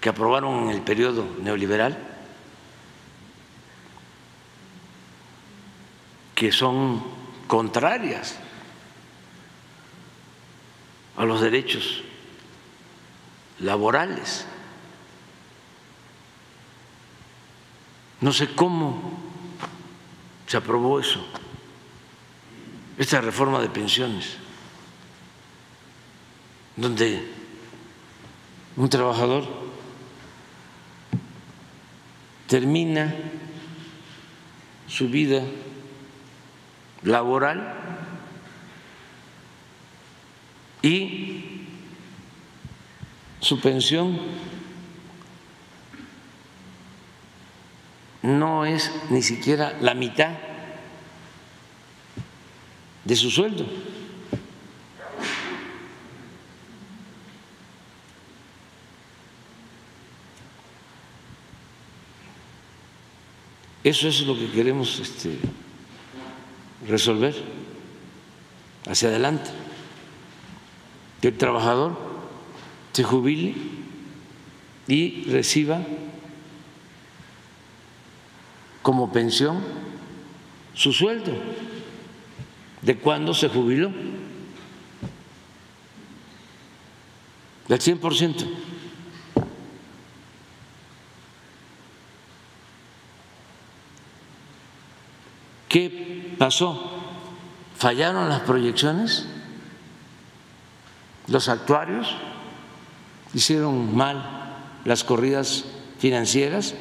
[0.00, 1.98] que aprobaron en el periodo neoliberal,
[6.34, 7.04] que son
[7.46, 8.38] contrarias
[11.18, 12.02] a los derechos
[13.58, 14.46] laborales.
[18.22, 19.20] No sé cómo
[20.46, 21.26] se aprobó eso,
[22.96, 24.38] esta reforma de pensiones,
[26.76, 27.35] donde
[28.76, 29.44] un trabajador
[32.46, 33.14] termina
[34.86, 35.42] su vida
[37.02, 37.74] laboral
[40.82, 41.62] y
[43.40, 44.18] su pensión
[48.22, 50.30] no es ni siquiera la mitad
[53.04, 53.66] de su sueldo.
[63.86, 65.38] Eso es lo que queremos este,
[66.88, 67.36] resolver
[68.84, 69.48] hacia adelante.
[71.20, 71.96] Que el trabajador
[72.92, 73.54] se jubile
[74.88, 75.82] y reciba
[78.82, 79.62] como pensión
[80.74, 81.30] su sueldo
[82.82, 83.92] de cuando se jubiló,
[87.68, 88.46] del 100%.
[95.76, 96.90] ¿Qué pasó?
[97.76, 99.26] ¿Fallaron las proyecciones?
[101.26, 102.16] ¿Los actuarios
[103.34, 104.56] hicieron mal
[104.86, 105.66] las corridas
[105.98, 106.72] financieras?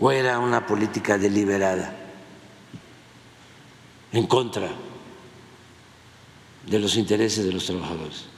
[0.00, 1.94] ¿O era una política deliberada
[4.10, 4.68] en contra
[6.66, 8.31] de los intereses de los trabajadores?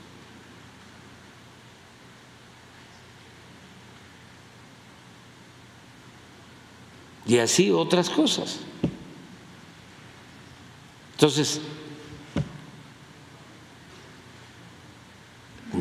[7.25, 8.59] Y así otras cosas.
[11.13, 11.61] Entonces,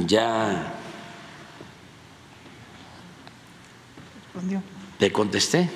[0.06, 0.72] ya
[4.98, 5.68] te contesté.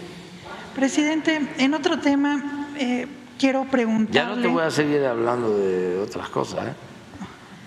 [0.74, 3.06] Presidente, en otro tema, eh,
[3.38, 4.14] quiero preguntarle...
[4.14, 6.72] Ya no te voy a seguir hablando de otras cosas, ¿eh?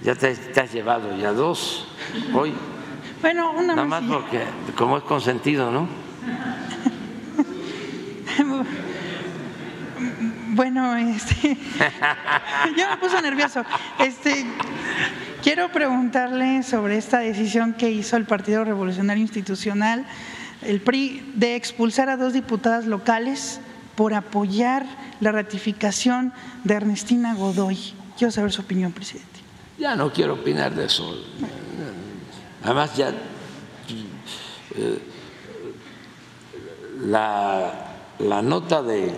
[0.03, 1.85] Ya te, has llevado ya dos
[2.33, 2.53] hoy.
[3.21, 4.41] Bueno, una Nada más porque,
[4.75, 5.87] como es consentido, ¿no?
[10.53, 11.57] Bueno, este,
[12.77, 13.63] yo me puse nervioso.
[13.99, 14.45] Este,
[15.41, 20.05] quiero preguntarle sobre esta decisión que hizo el Partido Revolucionario Institucional,
[20.61, 23.61] el PRI, de expulsar a dos diputadas locales
[23.95, 24.85] por apoyar
[25.19, 26.33] la ratificación
[26.63, 27.93] de Ernestina Godoy.
[28.17, 29.29] Quiero saber su opinión, presidente.
[29.77, 31.15] Ya no quiero opinar de eso.
[32.63, 34.99] Además, ya eh,
[37.01, 37.90] la,
[38.21, 39.13] la nota de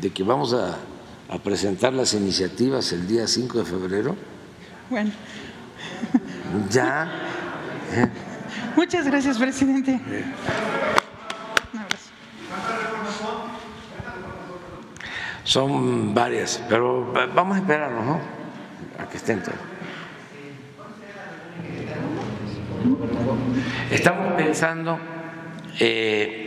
[0.00, 0.78] de que vamos a,
[1.42, 4.16] presentar las iniciativas el día 5 de febrero.
[4.88, 5.10] Bueno.
[6.70, 7.10] Ya.
[8.76, 10.00] Muchas gracias, presidente.
[15.42, 18.20] Son varias, pero vamos a esperarnos, ¿no?
[18.98, 19.58] A que estén todos.
[23.90, 24.98] Estamos pensando
[25.80, 26.45] eh,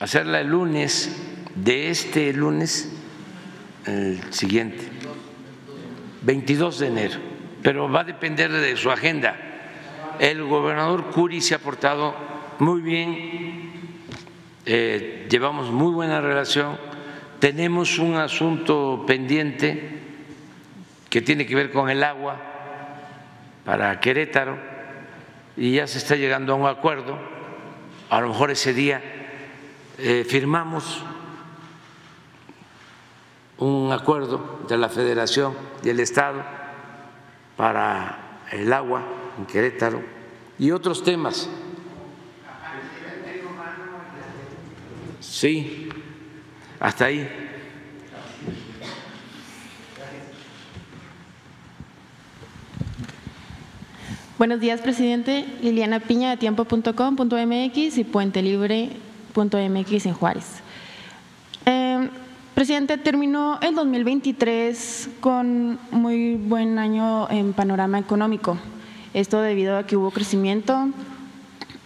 [0.00, 1.14] hacerla el lunes
[1.54, 2.90] de este lunes,
[3.86, 4.88] el siguiente,
[6.22, 7.20] 22 de enero,
[7.62, 9.36] pero va a depender de su agenda.
[10.18, 12.14] El gobernador Curi se ha portado
[12.58, 13.72] muy bien,
[14.64, 16.78] eh, llevamos muy buena relación,
[17.38, 19.98] tenemos un asunto pendiente
[21.10, 22.40] que tiene que ver con el agua
[23.66, 24.56] para Querétaro
[25.56, 27.18] y ya se está llegando a un acuerdo,
[28.08, 29.19] a lo mejor ese día
[30.02, 31.02] eh, firmamos
[33.58, 36.42] un acuerdo entre la Federación y el Estado
[37.56, 39.04] para el agua
[39.38, 40.02] en Querétaro
[40.58, 41.48] y otros temas.
[45.20, 45.90] Sí,
[46.80, 47.28] hasta ahí.
[54.38, 55.44] Buenos días, presidente.
[55.60, 58.04] Liliana Piña de tiempo.com.mx y
[59.32, 60.62] puentelibre.mx en Juárez.
[62.60, 68.58] Presidente, terminó el 2023 con muy buen año en panorama económico.
[69.14, 70.90] Esto debido a que hubo crecimiento,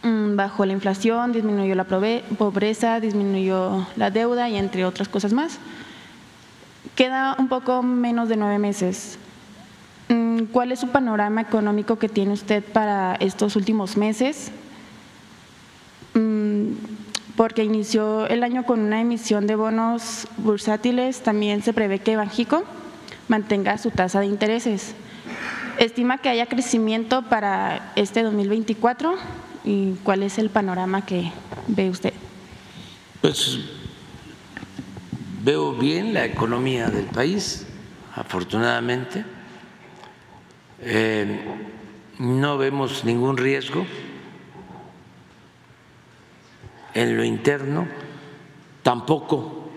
[0.03, 5.61] mm, bajó la inflación, disminuyó la pobreza, disminuyó la deuda y entre otras cosas más.
[6.97, 9.17] Queda un poco menos de nueve meses.
[10.09, 14.51] Mm, ¿Cuál es su panorama económico que tiene usted para estos últimos meses?
[17.37, 22.65] Porque inició el año con una emisión de bonos bursátiles, también se prevé que Banjico
[23.29, 24.95] mantenga su tasa de intereses.
[25.79, 29.17] ¿Estima que haya crecimiento para este 2024?
[29.65, 31.33] ¿Y cuál es el panorama que
[31.67, 32.13] ve usted?
[33.21, 33.59] Pues
[35.43, 37.67] veo bien la economía del país,
[38.15, 39.25] afortunadamente.
[40.81, 41.41] Eh,
[42.19, 43.85] no vemos ningún riesgo
[46.95, 47.87] en lo interno,
[48.83, 49.71] tampoco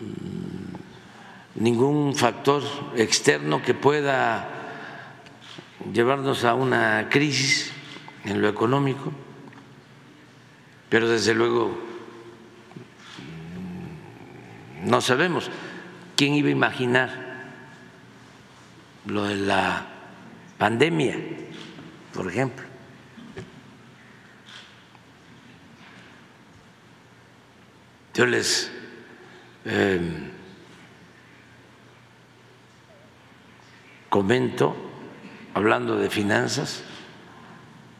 [0.00, 2.62] mm, ningún factor
[2.94, 4.48] externo que pueda
[5.92, 7.72] llevarnos a una crisis
[8.24, 9.12] en lo económico,
[10.90, 11.78] pero desde luego
[14.84, 15.50] mm, no sabemos
[16.16, 17.26] quién iba a imaginar
[19.06, 19.86] lo de la
[20.58, 21.16] pandemia,
[22.12, 22.75] por ejemplo.
[28.16, 28.70] Yo les
[29.66, 30.00] eh,
[34.08, 34.74] comento,
[35.52, 36.82] hablando de finanzas,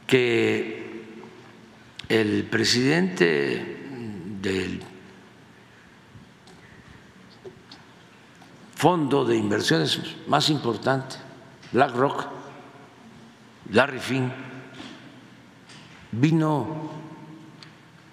[0.07, 1.13] que
[2.09, 3.77] el presidente
[4.41, 4.81] del
[8.75, 11.17] fondo de inversiones más importante,
[11.73, 12.27] BlackRock,
[13.71, 14.33] Larry Finn,
[16.11, 16.91] vino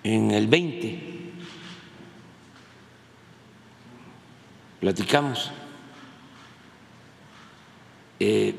[0.03, 1.12] en el 20
[4.83, 5.49] platicamos.
[8.19, 8.53] Eh,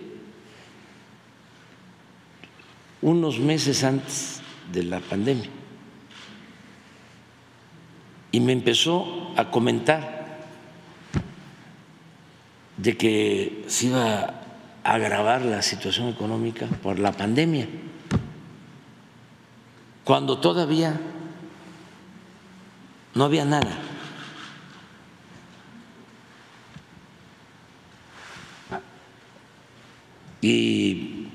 [3.02, 4.40] unos meses antes
[4.72, 5.50] de la pandemia
[8.32, 10.48] y me empezó a comentar
[12.78, 14.40] de que se iba
[14.82, 17.68] a agravar la situación económica por la pandemia,
[20.04, 20.98] cuando todavía
[23.12, 23.83] no había nada.
[30.44, 31.26] Y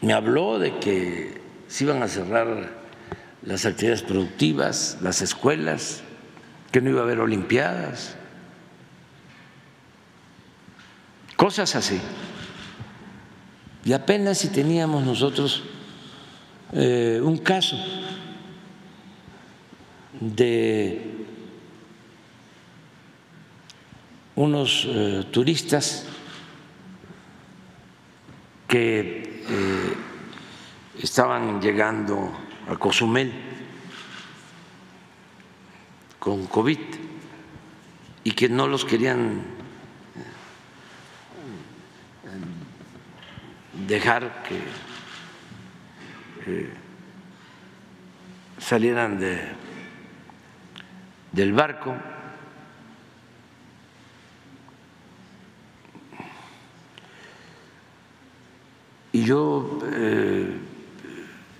[0.00, 2.72] me habló de que se iban a cerrar
[3.42, 6.02] las actividades productivas, las escuelas,
[6.72, 8.16] que no iba a haber olimpiadas,
[11.36, 12.00] cosas así.
[13.84, 15.64] Y apenas si teníamos nosotros
[16.72, 17.76] eh, un caso
[20.20, 21.26] de
[24.36, 26.06] unos eh, turistas
[28.74, 29.94] que eh,
[31.00, 32.32] estaban llegando
[32.68, 33.32] a Cozumel
[36.18, 36.80] con COVID
[38.24, 39.44] y que no los querían
[42.24, 42.30] eh,
[43.86, 44.58] dejar que
[46.50, 46.68] eh,
[48.58, 49.52] salieran de,
[51.30, 51.94] del barco
[59.14, 60.58] y yo eh,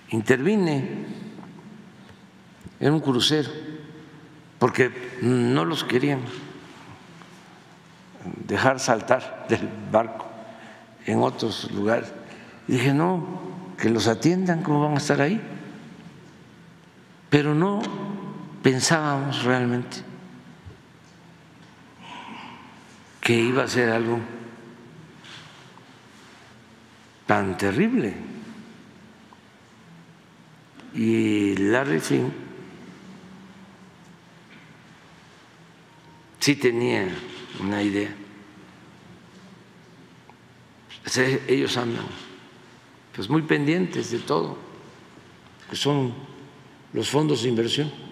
[0.09, 1.05] intervine
[2.81, 3.49] en un crucero
[4.59, 4.91] porque
[5.21, 6.19] no los querían
[8.45, 10.25] dejar saltar del barco
[11.05, 12.11] en otros lugares.
[12.67, 13.25] Y dije, no,
[13.77, 15.39] que los atiendan, ¿cómo van a estar ahí?
[17.29, 17.81] Pero no
[18.63, 19.99] pensábamos realmente
[23.21, 24.34] que iba a ser algo
[27.25, 28.13] tan terrible.
[30.93, 32.33] Y Larry Flynn
[36.39, 37.09] sí tenía
[37.59, 38.15] una idea.
[41.47, 42.05] Ellos andan
[43.15, 44.57] pues muy pendientes de todo,
[45.69, 46.13] que son
[46.93, 48.04] los fondos de inversión.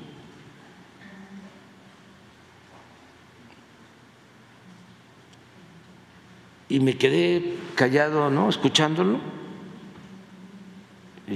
[6.74, 8.50] Y me quedé callado, ¿no?
[8.50, 9.20] Escuchándolo.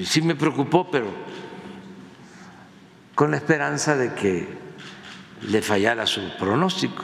[0.04, 1.06] Sí me preocupó, pero
[3.14, 4.48] con la esperanza de que
[5.44, 7.04] le fallara su pronóstico.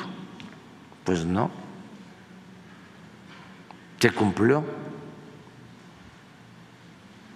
[1.04, 1.52] Pues no.
[4.00, 4.66] Se cumplió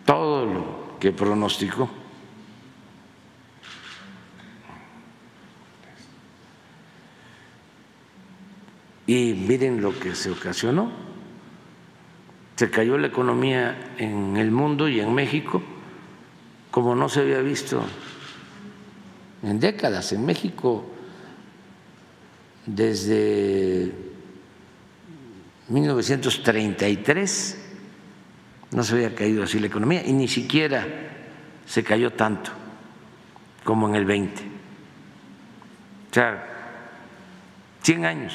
[0.04, 1.92] todo lo que pronosticó.
[9.08, 10.92] Y miren lo que se ocasionó.
[12.58, 15.64] Se cayó la economía en el mundo y en México
[16.78, 17.84] como no se había visto
[19.42, 20.12] en décadas.
[20.12, 20.86] En México,
[22.68, 23.92] desde
[25.70, 27.58] 1933,
[28.74, 30.86] no se había caído así la economía y ni siquiera
[31.66, 32.52] se cayó tanto
[33.64, 34.44] como en el 20.
[36.12, 36.48] O sea,
[37.82, 38.34] 100 años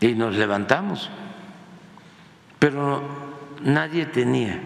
[0.00, 1.10] y nos levantamos.
[2.58, 3.02] Pero
[3.62, 4.60] nadie tenía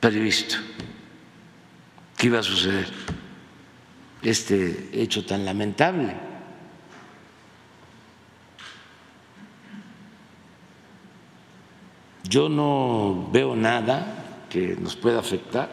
[0.00, 0.56] previsto
[2.16, 2.88] que iba a suceder
[4.22, 6.14] este hecho tan lamentable.
[12.24, 15.70] Yo no veo nada que nos pueda afectar.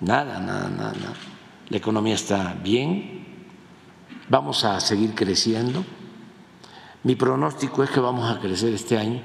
[0.00, 1.14] Nada, nada, nada, nada.
[1.68, 3.24] La economía está bien,
[4.28, 5.84] vamos a seguir creciendo.
[7.04, 9.20] Mi pronóstico es que vamos a crecer este año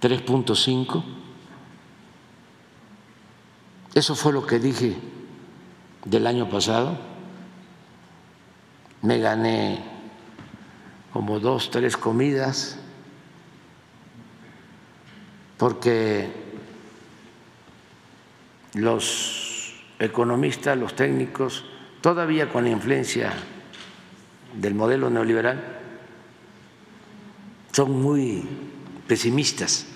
[0.00, 1.04] 3.5.
[3.94, 4.96] Eso fue lo que dije
[6.04, 6.98] del año pasado.
[9.02, 9.84] Me gané
[11.12, 12.78] como dos, tres comidas
[15.58, 16.32] porque
[18.74, 21.64] los economistas, los técnicos,
[22.00, 23.32] todavía con la influencia
[24.54, 25.79] del modelo neoliberal,
[27.72, 28.44] son muy
[29.06, 29.86] pesimistas.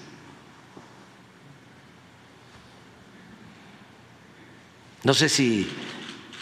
[5.03, 5.71] No sé si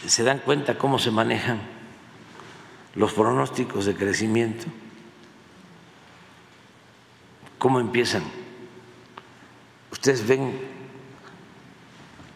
[0.06, 1.60] se dan cuenta cómo se manejan
[2.94, 4.66] los pronósticos de crecimiento,
[7.58, 8.22] cómo empiezan
[10.02, 10.58] Ustedes ven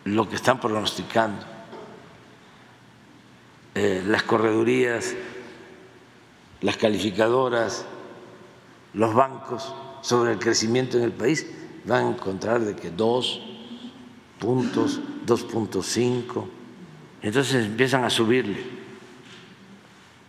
[0.04, 1.44] lo que están pronosticando,
[3.74, 5.16] eh, las corredurías,
[6.60, 7.84] las calificadoras,
[8.96, 11.46] los bancos sobre el crecimiento en el país,
[11.84, 13.42] van a encontrar de que dos
[14.38, 16.46] puntos, 2.5,
[17.20, 18.64] entonces empiezan a subirle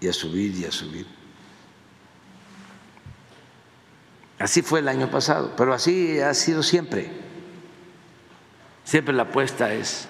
[0.01, 1.07] y a subir y a subir.
[4.37, 7.09] Así fue el año pasado, pero así ha sido siempre.
[8.83, 10.09] Siempre la apuesta es.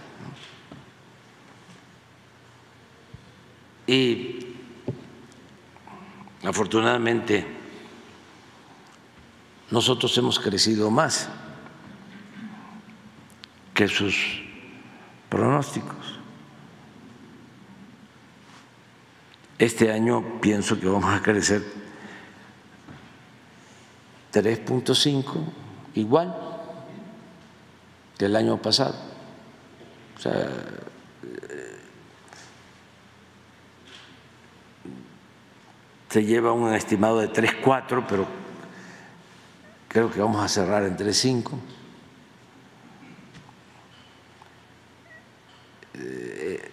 [3.85, 4.55] Y
[6.43, 7.56] afortunadamente
[9.69, 11.29] nosotros hemos crecido más
[13.73, 14.41] que sus
[15.29, 16.19] pronósticos.
[19.59, 21.63] Este año pienso que vamos a crecer
[24.33, 25.23] 3.5
[25.95, 26.35] igual
[28.19, 28.95] del año pasado.
[30.15, 30.47] O sea,
[36.09, 38.46] se lleva un estimado de 3,4, pero
[39.87, 41.51] creo que vamos a cerrar en 3,5.
[45.95, 46.71] Eh,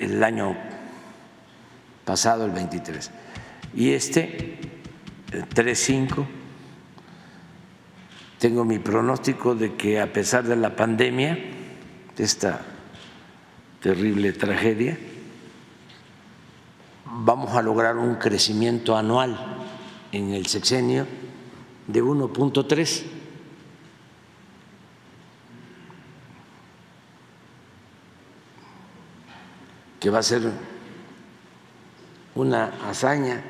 [0.00, 0.56] el año
[2.04, 3.10] pasado, el 23.
[3.74, 4.58] Y este,
[5.30, 6.26] 3,5
[8.38, 11.36] tengo mi pronóstico de que a pesar de la pandemia,
[12.16, 12.60] de esta
[13.82, 14.96] terrible tragedia,
[17.04, 19.36] vamos a lograr un crecimiento anual
[20.12, 21.06] en el sexenio
[21.88, 23.04] de 1.3.
[29.98, 30.42] que va a ser
[32.36, 33.42] una hazaña,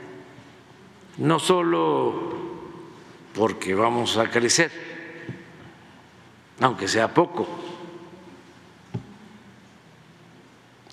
[1.19, 2.15] no solo
[3.35, 4.73] porque vamos a crecer,
[6.61, 7.47] aunque sea poco,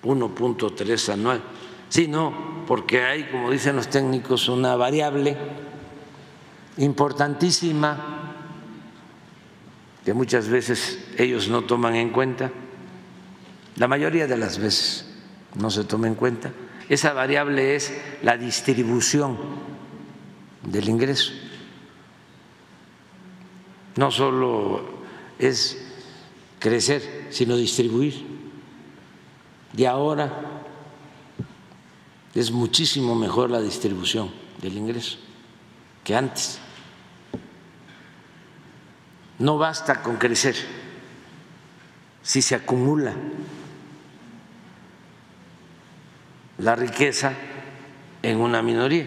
[0.03, 1.41] 1.3 anual,
[1.87, 5.37] sino porque hay, como dicen los técnicos, una variable
[6.77, 8.33] importantísima
[10.03, 12.51] que muchas veces ellos no toman en cuenta,
[13.75, 15.05] la mayoría de las veces
[15.55, 16.51] no se toma en cuenta.
[16.87, 19.37] Esa variable es la distribución
[20.63, 21.31] del ingreso
[23.95, 24.83] no solo
[25.39, 25.77] es
[26.59, 28.25] crecer, sino distribuir.
[29.75, 30.63] Y ahora
[32.33, 35.17] es muchísimo mejor la distribución del ingreso
[36.03, 36.59] que antes.
[39.39, 40.55] No basta con crecer
[42.21, 43.13] si se acumula
[46.57, 47.33] la riqueza
[48.21, 49.05] en una minoría.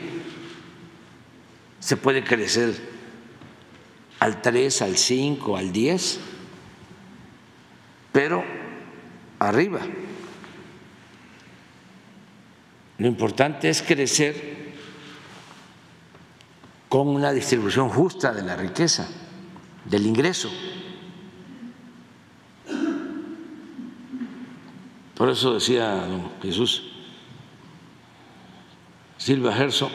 [1.80, 2.74] Se puede crecer
[4.20, 6.20] al 3, al 5, al 10,
[8.12, 8.44] pero
[9.38, 9.80] arriba.
[12.98, 14.58] Lo importante es crecer
[16.88, 19.08] con una distribución justa de la riqueza,
[19.88, 20.50] del ingreso.
[25.14, 26.84] Por eso decía don Jesús
[29.18, 29.90] Silva Gerso,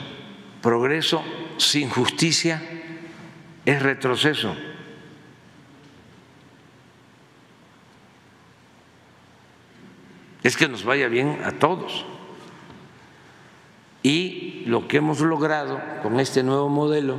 [0.62, 1.24] progreso
[1.58, 2.62] sin justicia
[3.66, 4.54] es retroceso.
[10.44, 12.06] Es que nos vaya bien a todos.
[14.04, 17.18] Y lo que hemos logrado con este nuevo modelo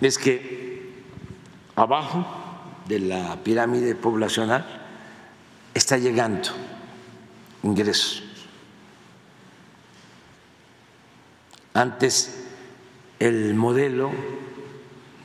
[0.00, 0.92] es que
[1.76, 2.26] abajo
[2.86, 4.64] de la pirámide poblacional
[5.74, 6.48] está llegando
[7.62, 8.24] ingresos.
[11.74, 12.46] Antes
[13.18, 14.10] el modelo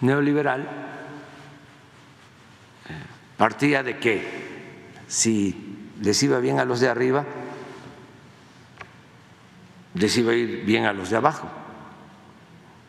[0.01, 0.67] neoliberal
[3.37, 4.43] partía de que
[5.07, 7.25] si les iba bien a los de arriba,
[9.95, 11.49] les iba a ir bien a los de abajo.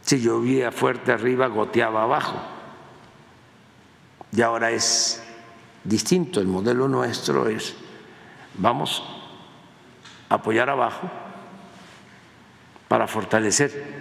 [0.04, 2.38] Si llovía fuerte arriba, goteaba abajo.
[4.32, 5.22] Y ahora es
[5.82, 6.40] distinto.
[6.40, 7.74] El modelo nuestro es,
[8.58, 9.02] vamos
[10.28, 11.10] a apoyar abajo
[12.88, 13.94] para fortalecer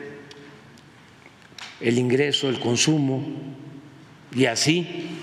[1.79, 3.23] el ingreso, el consumo
[4.33, 5.19] y así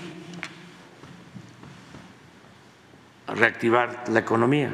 [3.27, 4.71] reactivar la economía,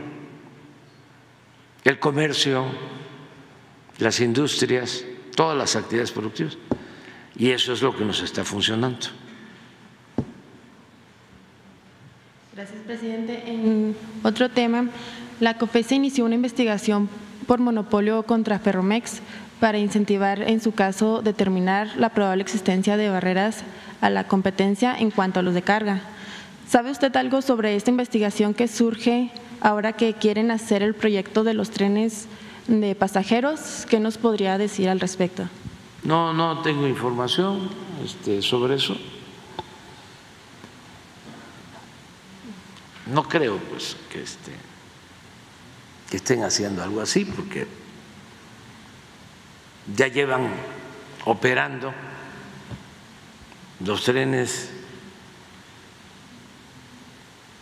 [1.83, 2.65] el comercio,
[3.99, 5.03] las industrias,
[5.37, 6.57] todas las actividades productivas.
[7.35, 9.07] Y eso es lo que nos está funcionando.
[12.55, 13.43] Gracias, presidente.
[13.45, 14.87] En otro tema,
[15.39, 17.07] la COFESE inició una investigación
[17.45, 19.21] por monopolio contra Ferromex
[19.59, 23.63] para incentivar, en su caso, determinar la probable existencia de barreras
[24.01, 26.01] a la competencia en cuanto a los de carga.
[26.67, 29.29] ¿Sabe usted algo sobre esta investigación que surge
[29.61, 32.27] ahora que quieren hacer el proyecto de los trenes
[32.67, 33.85] de pasajeros?
[33.89, 35.49] ¿Qué nos podría decir al respecto?
[36.03, 37.69] No, no tengo información
[38.03, 38.95] este, sobre eso.
[43.07, 44.51] No creo pues que, este,
[46.09, 47.67] que estén haciendo algo así porque
[49.95, 50.49] ya llevan
[51.25, 51.93] operando
[53.79, 54.71] los trenes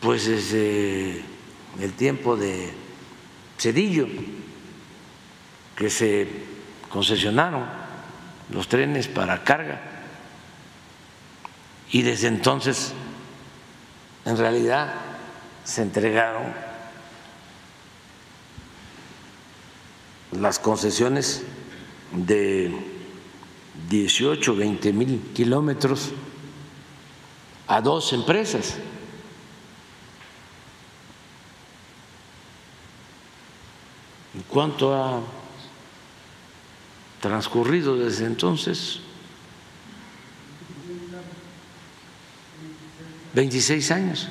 [0.01, 1.23] pues desde
[1.79, 2.71] el tiempo de
[3.57, 4.07] Cedillo,
[5.75, 6.27] que se
[6.89, 7.65] concesionaron
[8.49, 9.81] los trenes para carga
[11.91, 12.93] y desde entonces
[14.23, 14.93] en realidad
[15.63, 16.53] se entregaron
[20.31, 21.43] las concesiones
[22.11, 22.73] de
[23.89, 26.11] 18, 20 mil kilómetros
[27.67, 28.77] a dos empresas.
[34.49, 35.21] ¿Cuánto ha
[37.19, 38.99] transcurrido desde entonces?
[43.33, 44.29] 26 años.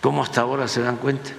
[0.00, 1.30] ¿Cómo hasta ahora se dan cuenta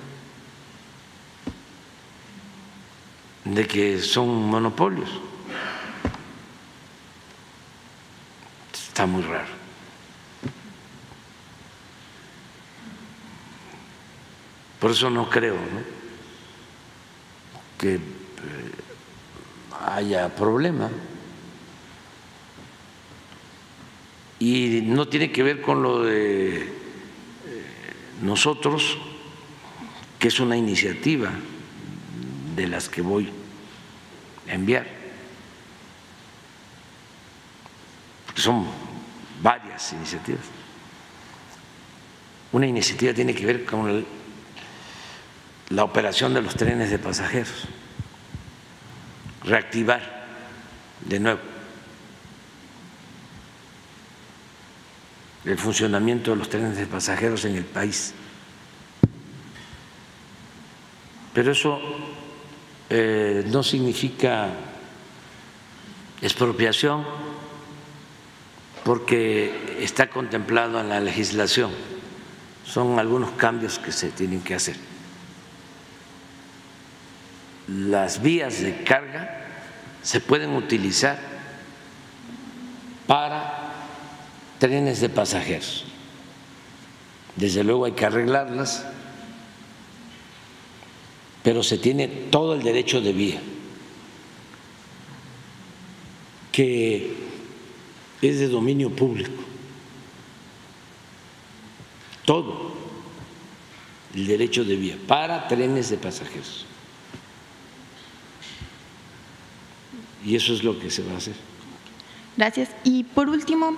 [3.45, 5.09] de que son monopolios?
[8.73, 9.63] Está muy raro.
[14.79, 15.57] Por eso no creo
[17.77, 17.99] que eh,
[19.85, 20.89] haya problema.
[24.39, 26.73] Y no tiene que ver con lo de
[28.21, 28.97] nosotros,
[30.19, 31.31] que es una iniciativa
[32.55, 33.29] de las que voy
[34.47, 34.85] a enviar,
[38.35, 38.65] son
[39.41, 40.43] varias iniciativas.
[42.51, 44.05] Una iniciativa tiene que ver con
[45.69, 47.65] la operación de los trenes de pasajeros,
[49.43, 50.25] reactivar
[51.01, 51.39] de nuevo
[55.45, 58.13] el funcionamiento de los trenes de pasajeros en el país.
[61.33, 61.79] Pero eso
[62.89, 64.49] eh, no significa
[66.21, 67.03] expropiación
[68.83, 71.71] porque está contemplado en la legislación.
[72.65, 74.92] Son algunos cambios que se tienen que hacer.
[77.67, 79.47] Las vías de carga
[80.01, 81.17] se pueden utilizar
[83.07, 83.71] para
[84.59, 85.85] trenes de pasajeros.
[87.35, 88.85] Desde luego hay que arreglarlas,
[91.41, 93.41] pero se tiene todo el derecho de vía,
[96.51, 97.15] que
[98.21, 99.43] es de dominio público.
[102.25, 102.73] Todo
[104.15, 106.65] el derecho de vía para trenes de pasajeros.
[110.25, 111.35] Y eso es lo que se va a hacer.
[112.37, 112.69] Gracias.
[112.83, 113.75] Y por último,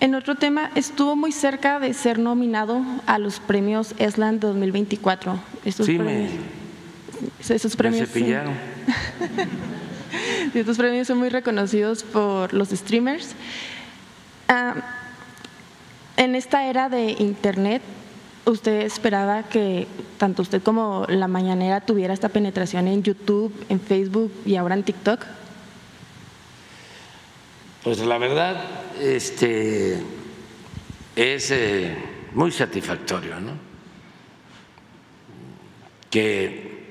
[0.00, 5.38] en otro tema, estuvo muy cerca de ser nominado a los premios ESLAN 2024.
[5.64, 6.30] Estos sí, premios,
[7.48, 8.54] me, esos premios cepillaron.
[10.54, 13.34] estos premios son muy reconocidos por los streamers.
[14.48, 14.74] Ah,
[16.16, 17.82] en esta era de Internet,
[18.46, 19.86] ¿usted esperaba que
[20.16, 24.82] tanto usted como la mañanera tuviera esta penetración en YouTube, en Facebook y ahora en
[24.82, 25.26] TikTok?
[27.82, 28.62] Pues la verdad
[29.00, 30.02] este,
[31.16, 31.96] es eh,
[32.34, 33.52] muy satisfactorio, ¿no?
[36.10, 36.90] Que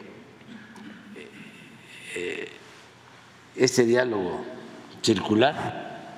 [2.15, 2.51] eh,
[3.55, 4.43] este diálogo
[5.03, 6.15] circular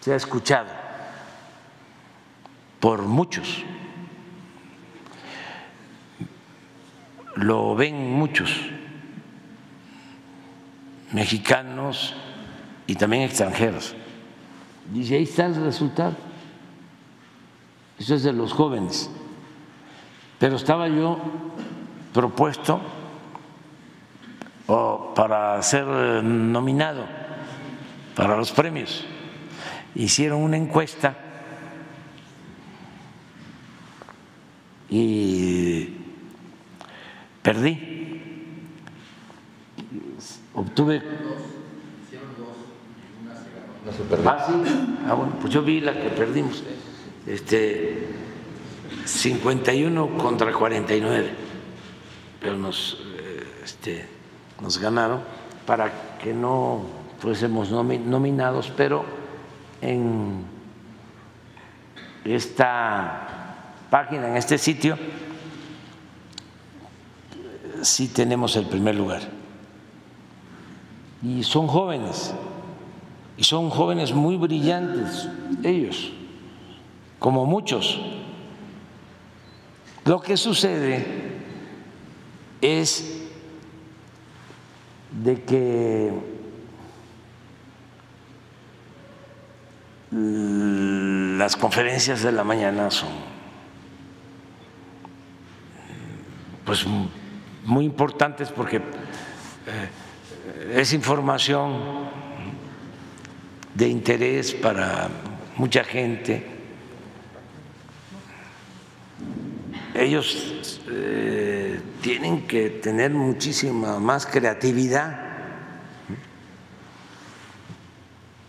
[0.00, 0.70] se ha escuchado
[2.80, 3.64] por muchos.
[7.36, 8.50] Lo ven muchos
[11.12, 12.14] mexicanos
[12.90, 13.94] y también extranjeros.
[14.92, 16.16] Dice, ahí está el resultado.
[17.96, 19.08] Eso es de los jóvenes.
[20.40, 21.16] Pero estaba yo
[22.12, 22.80] propuesto
[25.14, 27.06] para ser nominado
[28.16, 29.04] para los premios.
[29.94, 31.16] Hicieron una encuesta
[34.88, 35.90] y
[37.40, 37.78] perdí.
[40.54, 41.39] Obtuve.
[44.26, 44.52] Ah, sí.
[45.06, 46.62] Ah, bueno, pues yo vi la que perdimos.
[47.26, 48.08] Este
[49.04, 51.30] 51 contra 49.
[52.40, 52.98] Pero nos
[53.62, 54.06] este,
[54.60, 55.20] nos ganaron
[55.66, 56.82] para que no
[57.18, 59.04] fuésemos nominados, pero
[59.80, 60.44] en
[62.24, 64.96] esta página, en este sitio,
[67.82, 69.22] sí tenemos el primer lugar.
[71.22, 72.34] Y son jóvenes,
[73.40, 75.26] y son jóvenes muy brillantes,
[75.62, 76.12] ellos,
[77.18, 77.98] como muchos.
[80.04, 81.06] Lo que sucede
[82.60, 83.22] es
[85.10, 86.12] de que
[90.10, 93.08] las conferencias de la mañana son
[96.66, 96.84] pues
[97.64, 102.19] muy importantes porque eh, es información
[103.74, 105.08] de interés para
[105.56, 106.46] mucha gente.
[109.94, 115.28] Ellos eh, tienen que tener muchísima más creatividad.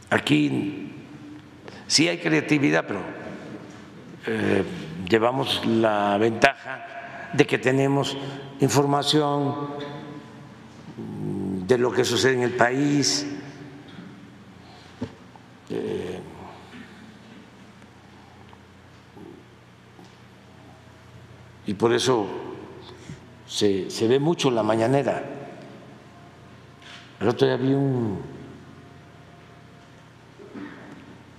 [0.09, 0.93] Aquí
[1.88, 3.01] sí hay creatividad, pero
[4.28, 4.63] eh,
[5.09, 8.17] llevamos la ventaja de que tenemos
[8.59, 9.72] información
[11.67, 13.26] de lo que sucede en el país.
[21.72, 22.28] Y por eso
[23.47, 25.24] se, ve mucho la mañanera.
[27.17, 28.22] El otro día vi un,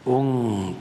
[0.07, 0.75] un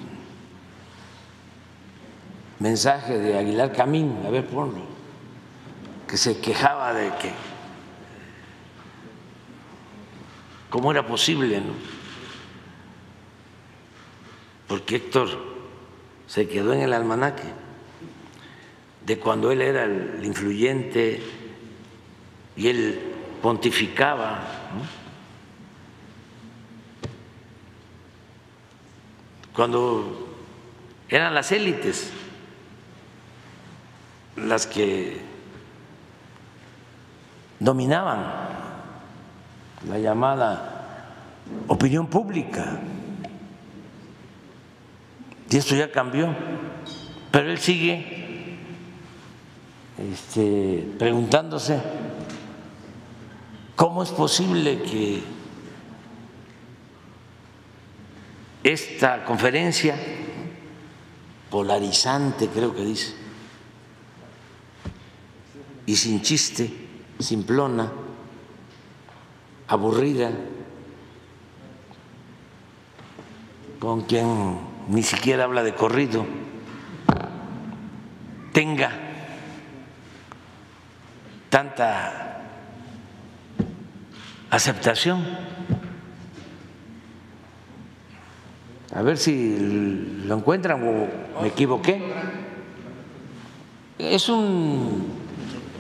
[2.60, 4.84] mensaje de Aguilar Camín, a ver, ponlo,
[6.08, 7.34] que se quejaba de que
[10.70, 11.74] cómo era posible, ¿no?
[14.70, 15.28] Porque Héctor
[16.26, 17.71] se quedó en el almanaque
[19.06, 21.22] de cuando él era el influyente
[22.56, 23.00] y él
[23.42, 24.40] pontificaba.
[29.54, 30.36] Cuando
[31.10, 32.12] eran las élites
[34.38, 35.20] las que
[37.60, 38.52] dominaban
[39.88, 40.72] la llamada
[41.68, 42.80] opinión pública.
[45.50, 46.34] Y esto ya cambió,
[47.30, 48.21] pero él sigue
[50.02, 51.80] este, preguntándose
[53.76, 55.24] cómo es posible que
[58.64, 59.96] esta conferencia
[61.50, 63.14] polarizante, creo que dice,
[65.86, 66.72] y sin chiste,
[67.20, 67.92] simplona,
[69.68, 70.32] aburrida,
[73.80, 76.26] con quien ni siquiera habla de corrido,
[78.54, 79.11] tenga
[81.52, 82.40] tanta
[84.50, 85.22] aceptación.
[88.96, 92.02] A ver si lo encuentran o me equivoqué.
[94.00, 95.22] Es un...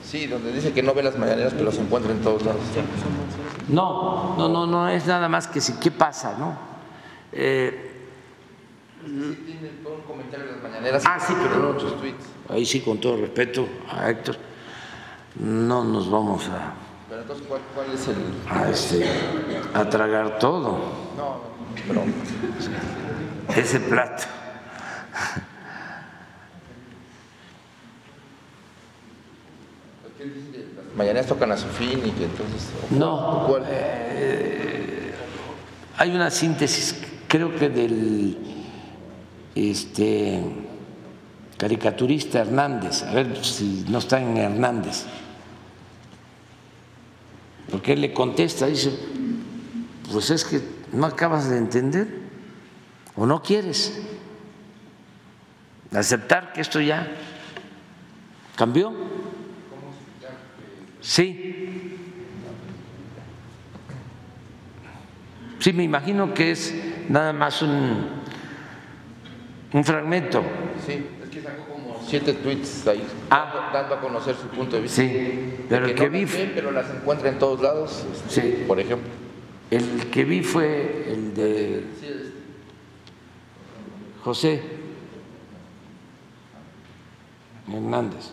[0.03, 2.61] Sí, donde dice que no ve las mañaneras, pero se encuentra en todos lados.
[3.69, 6.57] No, no, no, no es nada más que si, ¿qué pasa, no?
[7.31, 7.93] Eh,
[9.05, 11.03] sí, tiene todo un comentario de las mañaneras.
[11.05, 14.50] Ah, sí, pero no, ahí sí, con todo respeto a Héctor
[15.39, 16.73] no nos vamos a,
[17.11, 18.15] pero entonces, ¿cuál, es el...
[18.49, 19.05] a, este,
[19.73, 20.79] a tragar todo.
[21.17, 21.41] No,
[21.85, 22.03] pero...
[23.53, 24.23] Ese plato.
[30.95, 32.69] Mañana tocan a su fin y que entonces...
[32.91, 33.65] No, ¿cuál?
[33.67, 35.13] Eh,
[35.97, 36.95] hay una síntesis,
[37.27, 38.37] creo que del
[39.53, 40.41] este
[41.57, 45.05] caricaturista Hernández, a ver si no está en Hernández,
[47.71, 48.91] porque él le contesta, dice,
[50.11, 50.61] pues es que
[50.91, 52.19] no acabas de entender
[53.15, 54.01] o no quieres.
[55.93, 57.09] aceptar que esto ya
[58.55, 58.93] cambió.
[60.99, 61.97] Sí.
[65.59, 66.73] Sí, me imagino que es
[67.07, 68.09] nada más un,
[69.73, 70.43] un fragmento.
[70.85, 71.70] Sí, es que como
[72.11, 73.69] siete tweets ahí, Ah.
[73.73, 75.01] dando a conocer su punto de vista.
[75.01, 78.63] Sí, pero el que no vi, pero las encuentra en todos lados, este, Sí.
[78.67, 79.09] por ejemplo.
[79.71, 81.85] el que vi fue el de
[84.21, 84.61] José
[87.71, 88.31] Hernández.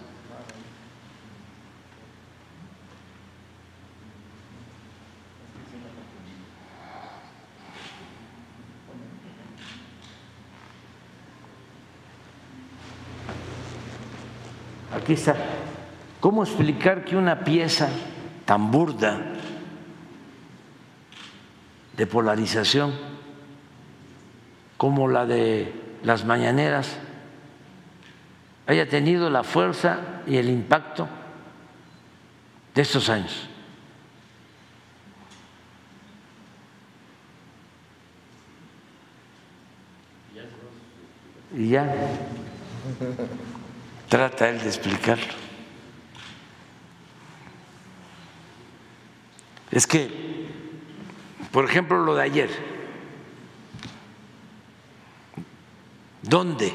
[14.95, 15.37] Aquí está.
[16.21, 17.89] ¿Cómo explicar que una pieza
[18.45, 19.21] tan burda
[21.97, 22.95] de polarización
[24.77, 25.73] como la de
[26.03, 26.97] las mañaneras
[28.67, 31.09] haya tenido la fuerza y el impacto
[32.75, 33.49] de estos años?
[41.55, 41.93] Y ya
[44.09, 45.35] trata él de explicarlo.
[49.71, 50.49] Es que,
[51.53, 52.51] por ejemplo, lo de ayer,
[56.23, 56.75] ¿dónde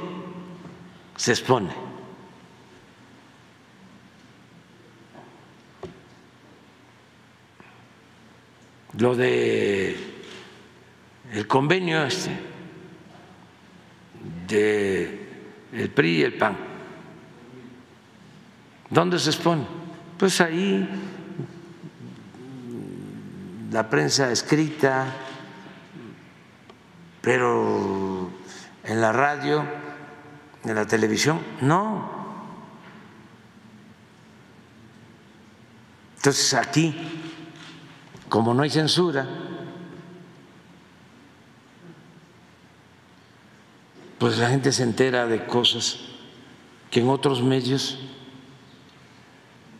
[1.15, 1.73] se expone?
[8.97, 9.97] Lo de
[11.31, 12.29] el convenio este
[14.47, 15.27] de
[15.73, 16.72] el PRI y el PAN.
[18.93, 19.65] ¿Dónde se expone?
[20.19, 20.87] Pues ahí
[23.71, 25.07] la prensa escrita,
[27.19, 28.29] pero
[28.83, 29.65] en la radio,
[30.63, 32.23] en la televisión, no.
[36.17, 36.95] Entonces aquí,
[38.29, 39.27] como no hay censura,
[44.19, 45.97] pues la gente se entera de cosas
[46.91, 47.97] que en otros medios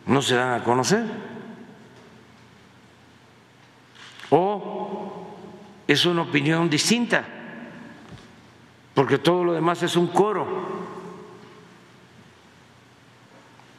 [0.05, 1.05] no se dan a conocer.
[4.29, 5.27] O
[5.87, 7.25] es una opinión distinta,
[8.93, 10.47] porque todo lo demás es un coro,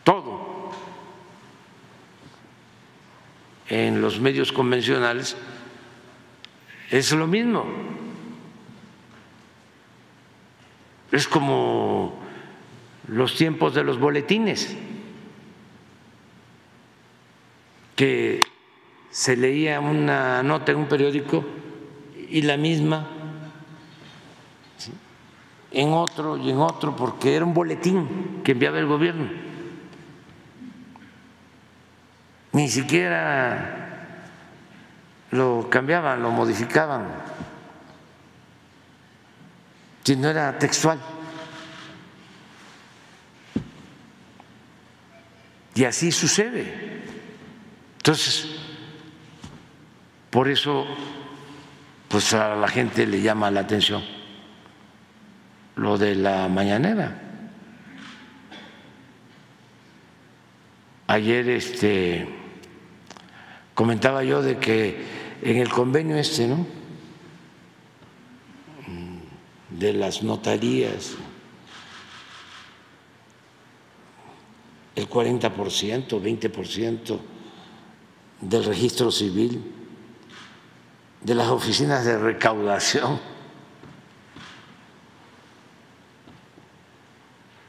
[0.04, 0.44] todo.
[3.68, 5.36] En los medios convencionales
[6.90, 7.64] es lo mismo.
[11.10, 12.14] Es como
[13.08, 14.76] los tiempos de los boletines,
[17.96, 18.44] que
[19.10, 21.44] se leía una nota en un periódico
[22.28, 23.08] y la misma
[25.70, 29.28] en otro y en otro, porque era un boletín que enviaba el gobierno.
[32.52, 34.30] Ni siquiera
[35.32, 37.08] lo cambiaban, lo modificaban,
[40.04, 41.00] si no era textual.
[45.74, 47.03] Y así sucede.
[48.04, 48.44] Entonces,
[50.28, 50.84] por eso,
[52.06, 54.04] pues a la gente le llama la atención
[55.76, 57.18] lo de la mañanera.
[61.06, 62.28] Ayer este
[63.72, 65.02] comentaba yo de que
[65.40, 66.66] en el convenio este, ¿no?
[69.70, 71.14] de las notarías,
[74.94, 77.33] el 40%, 20%
[78.44, 79.72] del registro civil,
[81.22, 83.18] de las oficinas de recaudación,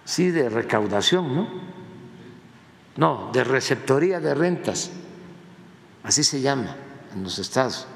[0.04, 1.48] sí, de recaudación, ¿no?
[2.98, 4.92] No, de receptoría de rentas,
[6.04, 6.76] así se llama
[7.14, 7.88] en los estados,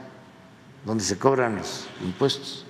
[0.86, 2.66] donde se cobran los impuestos.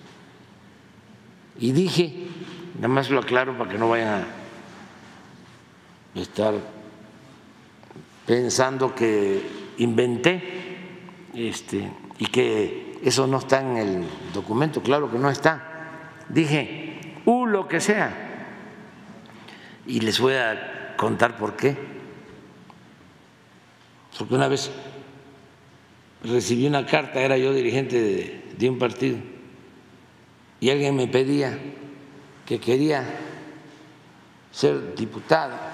[1.59, 2.27] Y dije,
[2.75, 4.25] nada más lo aclaro para que no vayan
[6.15, 6.55] a estar
[8.25, 10.41] pensando que inventé
[11.33, 11.89] este,
[12.19, 14.03] y que eso no está en el
[14.33, 15.65] documento, claro que no está.
[16.29, 18.13] Dije, u lo que sea.
[19.87, 21.75] Y les voy a contar por qué.
[24.17, 24.69] Porque una vez
[26.23, 29.17] recibí una carta, era yo dirigente de, de un partido,
[30.59, 31.57] y alguien me pedía
[32.45, 33.05] que quería
[34.51, 35.68] ser diputado.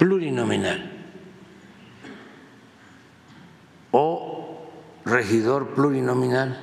[0.00, 0.80] Plurinominal
[3.90, 4.66] o
[5.04, 6.58] regidor plurinominal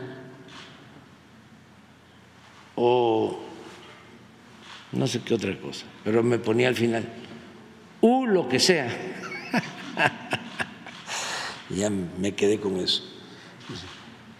[2.73, 3.39] o
[4.93, 7.07] no sé qué otra cosa, pero me ponía al final,
[8.01, 8.89] u lo que sea.
[11.69, 13.03] ya me quedé con eso.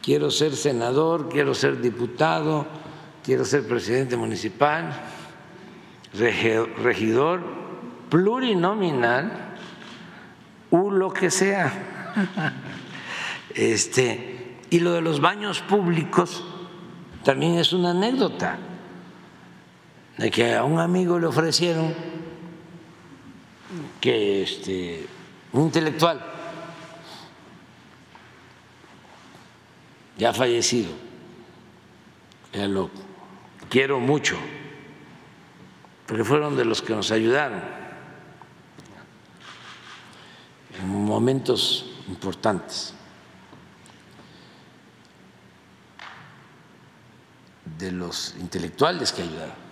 [0.02, 2.66] Quiero ser senador, quiero ser diputado,
[3.24, 4.92] quiero ser presidente municipal,
[6.14, 7.67] regidor
[8.10, 9.56] plurinominal,
[10.72, 11.72] u lo que sea.
[13.54, 16.44] Este, y lo de los baños públicos
[17.24, 18.60] también es una anécdota
[20.18, 21.94] de que a un amigo le ofrecieron
[24.00, 25.08] que este,
[25.54, 26.24] un intelectual
[30.18, 30.92] ya fallecido,
[32.54, 32.92] lo
[33.70, 34.38] quiero mucho,
[36.06, 37.87] porque fueron de los que nos ayudaron
[40.84, 42.94] momentos importantes.
[47.78, 49.68] de los intelectuales que ayudaron.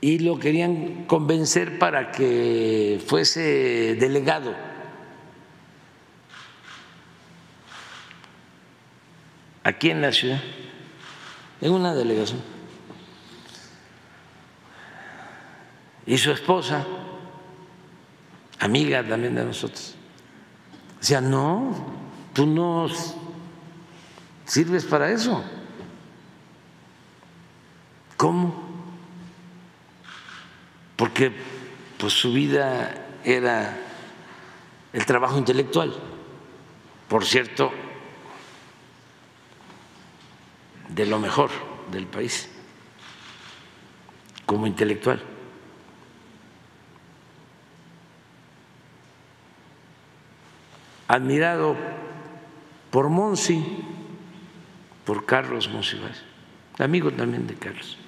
[0.00, 4.54] Y lo querían convencer para que fuese delegado.
[9.62, 10.42] Aquí en la ciudad,
[11.60, 12.40] en una delegación.
[16.04, 16.84] Y su esposa,
[18.64, 19.94] amiga también de nosotros,
[21.00, 21.74] decía, no,
[22.32, 22.88] tú no
[24.44, 25.42] sirves para eso.
[28.16, 28.54] ¿Cómo?
[30.96, 31.32] Porque
[31.98, 32.94] pues su vida
[33.24, 33.76] era
[34.92, 35.92] el trabajo intelectual.
[37.08, 37.72] Por cierto,
[40.88, 41.50] de lo mejor
[41.90, 42.48] del país
[44.46, 45.31] como intelectual.
[51.08, 51.76] Admirado
[52.90, 53.64] por Monsi,
[55.04, 56.22] por Carlos Monsiváis,
[56.78, 57.98] amigo también de Carlos.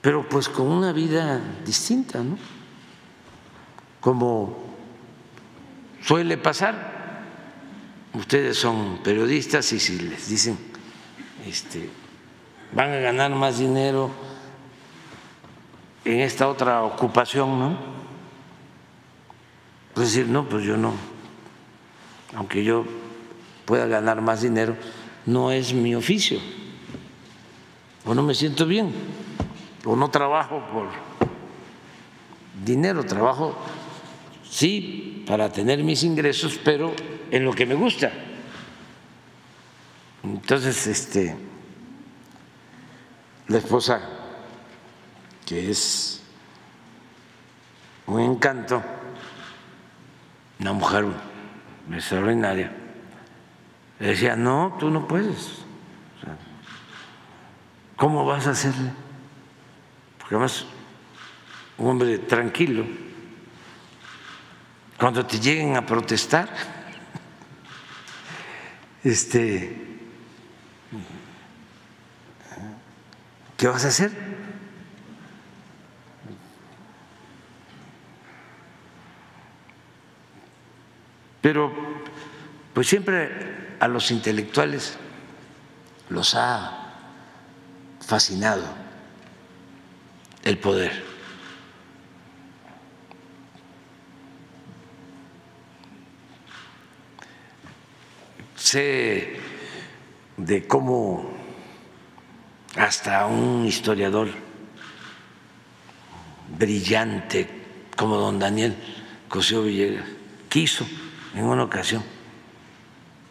[0.00, 2.38] pero pues con una vida distinta, ¿no?
[4.00, 4.56] Como
[6.02, 6.96] suele pasar.
[8.14, 10.58] Ustedes son periodistas y si les dicen,
[11.46, 11.90] este,
[12.72, 14.10] van a ganar más dinero
[16.06, 17.78] en esta otra ocupación, ¿no?
[19.98, 20.94] Pues decir, no, pues yo no,
[22.36, 22.84] aunque yo
[23.64, 24.76] pueda ganar más dinero,
[25.26, 26.38] no es mi oficio,
[28.04, 28.94] o no me siento bien
[29.84, 30.86] o no trabajo por
[32.64, 33.56] dinero, trabajo
[34.48, 36.94] sí para tener mis ingresos, pero
[37.32, 38.12] en lo que me gusta.
[40.22, 41.36] Entonces, este,
[43.48, 44.00] la esposa,
[45.44, 46.22] que es
[48.06, 48.80] un encanto,
[50.60, 51.06] una mujer
[51.92, 52.72] extraordinaria,
[54.00, 55.64] le decía, no, tú no puedes.
[57.96, 58.92] ¿Cómo vas a hacerle?
[60.28, 60.66] porque además
[61.78, 62.84] un hombre tranquilo,
[64.98, 66.50] cuando te lleguen a protestar,
[69.04, 69.74] este,
[73.56, 74.27] ¿qué vas a hacer?
[81.40, 81.72] Pero
[82.74, 84.96] pues siempre a los intelectuales
[86.10, 86.94] los ha
[88.00, 88.64] fascinado
[90.44, 91.04] el poder.
[98.56, 99.38] Sé
[100.36, 101.30] de cómo
[102.76, 104.28] hasta un historiador
[106.58, 107.48] brillante
[107.96, 108.76] como don Daniel
[109.28, 110.06] Cosío Villegas
[110.48, 110.86] quiso
[111.34, 112.02] en una ocasión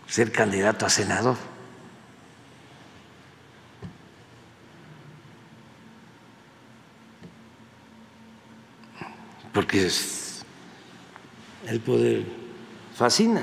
[0.07, 1.38] ser candidato a senador
[9.57, 9.90] porque
[11.65, 12.24] el poder
[12.94, 13.41] fascina.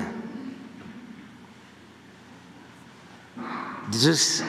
[3.83, 4.41] Entonces,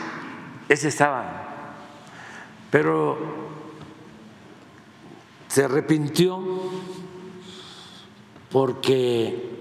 [0.68, 1.74] ese estaba,
[2.70, 3.18] pero
[5.48, 6.40] se arrepintió
[8.48, 9.55] porque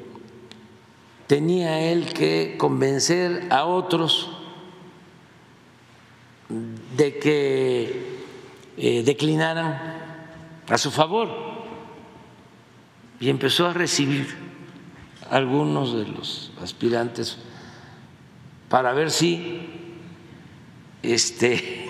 [1.28, 4.32] tenía él que convencer a otros
[6.96, 8.20] de que
[8.78, 9.96] eh, declinaran
[10.68, 11.30] a su favor
[13.20, 14.28] y empezó a recibir
[15.30, 17.38] algunos de los aspirantes
[18.70, 19.68] para ver si
[21.02, 21.88] este,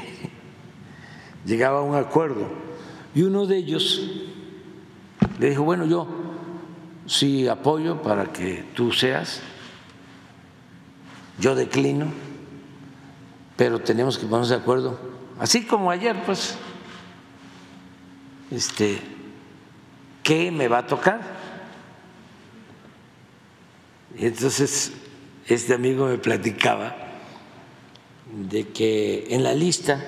[1.46, 2.48] llegaba a un acuerdo.
[3.14, 4.12] Y uno de ellos
[5.40, 6.08] le dijo, bueno, yo
[7.06, 9.42] sí apoyo para que tú seas,
[11.40, 12.26] yo declino
[13.56, 15.00] pero tenemos que ponernos de acuerdo,
[15.40, 16.56] así como ayer, pues,
[18.52, 19.00] este,
[20.24, 21.22] ¿qué me va a tocar?
[24.18, 24.92] Y entonces
[25.48, 26.96] este amigo me platicaba
[28.32, 30.04] de que en la lista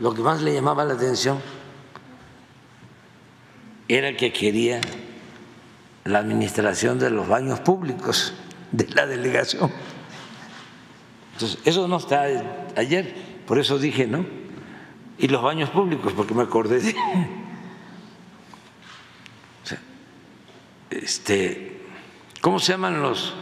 [0.00, 1.38] lo que más le llamaba la atención
[3.96, 4.80] era que quería
[6.04, 8.34] la administración de los baños públicos
[8.70, 9.70] de la delegación.
[11.32, 12.26] Entonces, eso no está
[12.76, 13.14] ayer,
[13.46, 14.24] por eso dije, ¿no?
[15.18, 16.94] Y los baños públicos, porque me acordé de...
[20.90, 21.82] este,
[22.40, 23.34] ¿Cómo se llaman los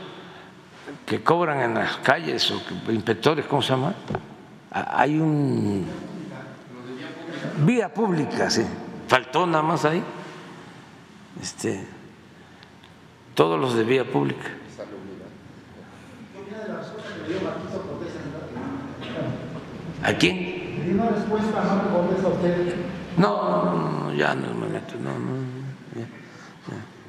[1.05, 2.61] que cobran en las calles o
[2.91, 3.95] inspectores, ¿cómo se llama?
[4.70, 5.87] Hay un...
[7.65, 8.62] Vía pública, sí.
[9.07, 10.03] Faltó nada más ahí.
[11.43, 11.85] Este,
[13.35, 14.48] todos los de vía pública.
[20.02, 20.97] ¿A quién?
[23.16, 24.09] no.
[24.09, 25.39] No, ya no me meto, no, no.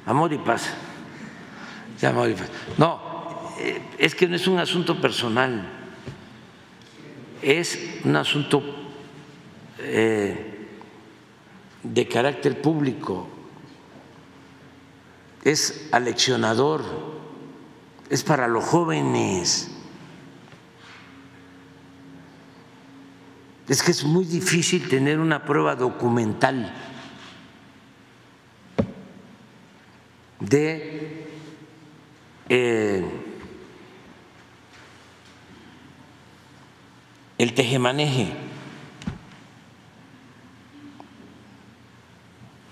[0.06, 0.70] Amor y paz.
[2.00, 2.48] Ya, amor y paz.
[2.78, 3.00] No,
[3.60, 5.68] eh, es que no es un asunto personal,
[7.42, 8.62] es un asunto
[9.78, 10.68] eh,
[11.82, 13.28] de carácter público,
[15.44, 16.84] es aleccionador,
[18.08, 19.70] es para los jóvenes.
[23.68, 26.74] Es que es muy difícil tener una prueba documental
[30.40, 31.28] de
[32.48, 33.04] eh,
[37.38, 38.32] el tejemaneje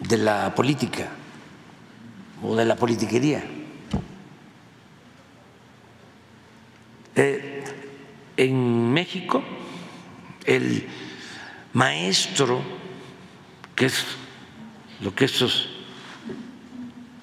[0.01, 1.18] de la política
[2.43, 3.43] o de la politiquería.
[7.15, 7.65] Eh,
[8.36, 9.43] en México,
[10.44, 10.86] el
[11.73, 12.62] maestro,
[13.74, 14.05] que es
[15.01, 15.69] lo que estos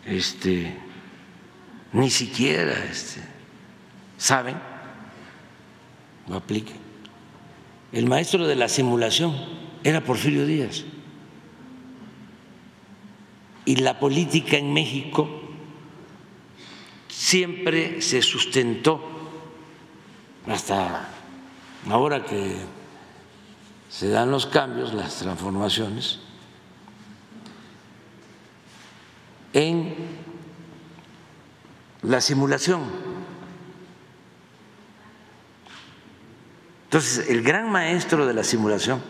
[0.05, 0.75] este,
[1.93, 3.21] ni siquiera este,
[4.17, 4.57] saben,
[6.27, 6.77] lo apliquen.
[7.91, 9.33] El maestro de la simulación
[9.83, 10.83] era Porfirio Díaz.
[13.65, 15.27] Y la política en México
[17.07, 19.01] siempre se sustentó,
[20.47, 21.09] hasta
[21.89, 22.57] ahora que
[23.89, 26.19] se dan los cambios, las transformaciones,
[29.53, 29.95] en
[32.03, 32.83] la simulación.
[36.83, 39.01] Entonces, el gran maestro de la simulación,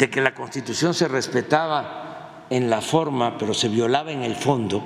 [0.00, 4.82] de que la constitución se respetaba en la forma, pero se violaba en el fondo,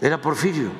[0.00, 0.72] era Porfirio.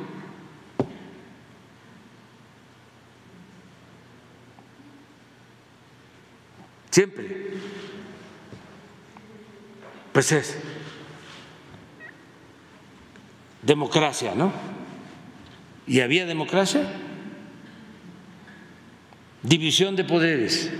[6.90, 7.52] Siempre.
[10.15, 10.59] Pues es
[13.60, 14.51] democracia, ¿no?
[15.86, 16.90] ¿Y había democracia?
[19.43, 20.73] División de poderes.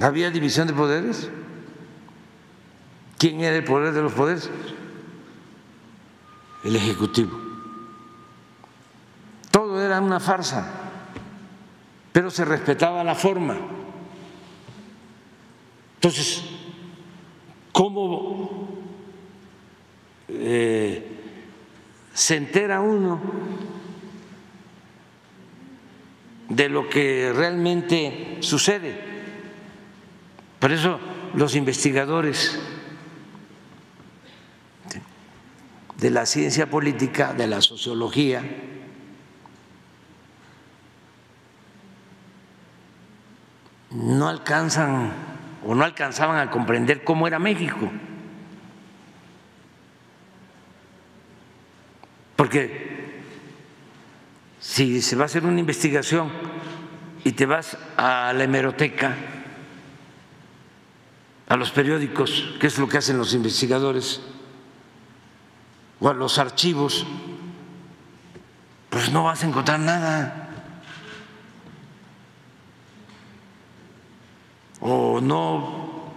[0.00, 1.28] ¿Había división de poderes?
[3.18, 4.48] ¿Quién era el poder de los poderes?
[6.62, 7.36] El Ejecutivo.
[9.50, 10.66] Todo era una farsa,
[12.12, 13.56] pero se respetaba la forma.
[15.96, 16.44] Entonces,
[17.72, 18.68] ¿cómo
[20.28, 21.10] eh,
[22.14, 23.20] se entera uno
[26.48, 29.17] de lo que realmente sucede?
[30.58, 30.98] Por eso
[31.34, 32.58] los investigadores
[35.98, 38.42] de la ciencia política, de la sociología,
[43.90, 45.12] no alcanzan
[45.66, 47.90] o no alcanzaban a comprender cómo era México.
[52.36, 53.22] Porque
[54.60, 56.30] si se va a hacer una investigación
[57.24, 59.16] y te vas a la hemeroteca,
[61.48, 64.20] a los periódicos, que es lo que hacen los investigadores,
[65.98, 67.06] o a los archivos,
[68.90, 70.44] pues no vas a encontrar nada.
[74.80, 76.12] O no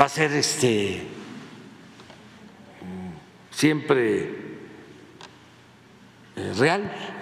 [0.00, 1.06] va a ser este
[3.50, 4.58] siempre
[6.36, 7.13] eh, real.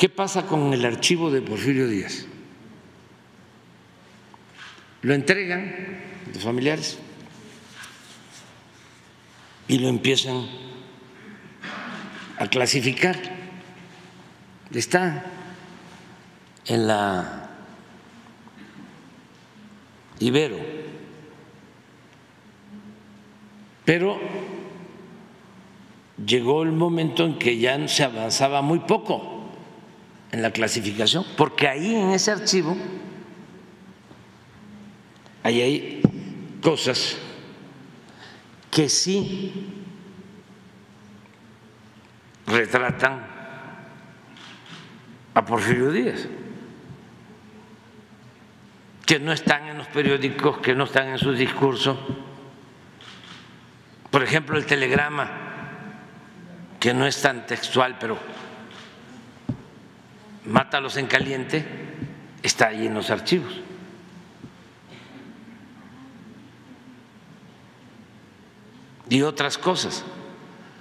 [0.00, 2.24] ¿Qué pasa con el archivo de Porfirio Díaz?
[5.02, 6.00] Lo entregan
[6.32, 6.98] los familiares
[9.68, 10.46] y lo empiezan
[12.38, 13.14] a clasificar.
[14.72, 15.26] Está
[16.64, 17.50] en la
[20.18, 20.60] Ibero,
[23.84, 24.18] pero
[26.24, 29.29] llegó el momento en que ya se avanzaba muy poco
[30.32, 32.76] en la clasificación, porque ahí en ese archivo
[35.42, 36.02] ahí hay
[36.62, 37.16] cosas
[38.70, 39.52] que sí
[42.46, 43.26] retratan
[45.34, 46.28] a Porfirio Díaz,
[49.06, 51.98] que no están en los periódicos, que no están en sus discursos.
[54.10, 55.30] Por ejemplo, el telegrama,
[56.78, 58.18] que no es tan textual, pero
[60.44, 61.64] mátalos en caliente,
[62.42, 63.60] está ahí en los archivos.
[69.08, 70.04] Y otras cosas.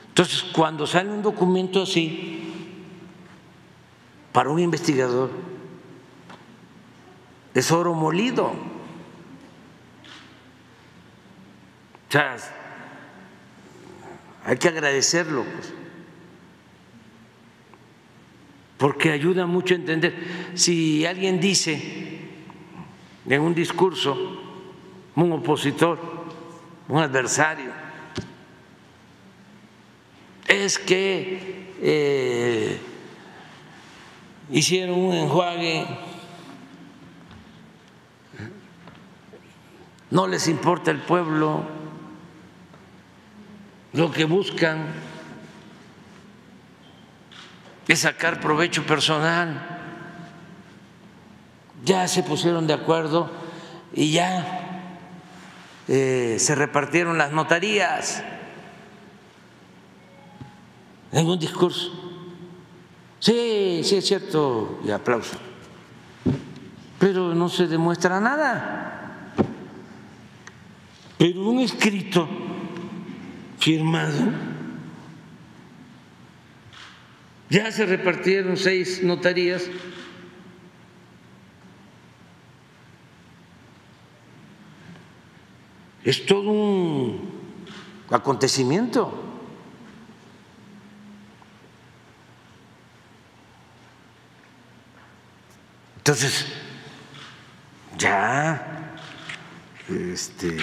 [0.10, 2.40] Entonces, cuando sale un documento así,
[4.32, 5.32] para un investigador,
[7.54, 8.46] es oro molido.
[12.08, 12.38] O sea,
[14.46, 15.74] hay que agradecerlo, pues,
[18.80, 20.16] porque ayuda mucho a entender.
[20.56, 22.22] Si alguien dice
[23.28, 24.18] en un discurso,
[25.16, 26.00] un opositor,
[26.88, 27.72] un adversario,
[30.48, 32.80] es que eh,
[34.50, 35.86] hicieron un enjuague,
[40.10, 41.66] no les importa el pueblo,
[43.92, 45.09] lo que buscan
[47.90, 49.66] es sacar provecho personal.
[51.84, 53.32] Ya se pusieron de acuerdo
[53.94, 54.92] y ya
[55.88, 58.24] eh, se repartieron las notarías
[61.12, 61.92] en un discurso.
[63.18, 65.38] Sí, sí es cierto, y aplauso.
[67.00, 69.34] Pero no se demuestra nada.
[71.18, 72.30] Pero un escrito
[73.58, 74.49] firmado,
[77.50, 79.64] ya se repartieron seis notarías.
[86.04, 87.30] Es todo un
[88.10, 89.26] acontecimiento.
[95.98, 96.46] Entonces,
[97.98, 98.96] ya
[99.90, 100.58] este,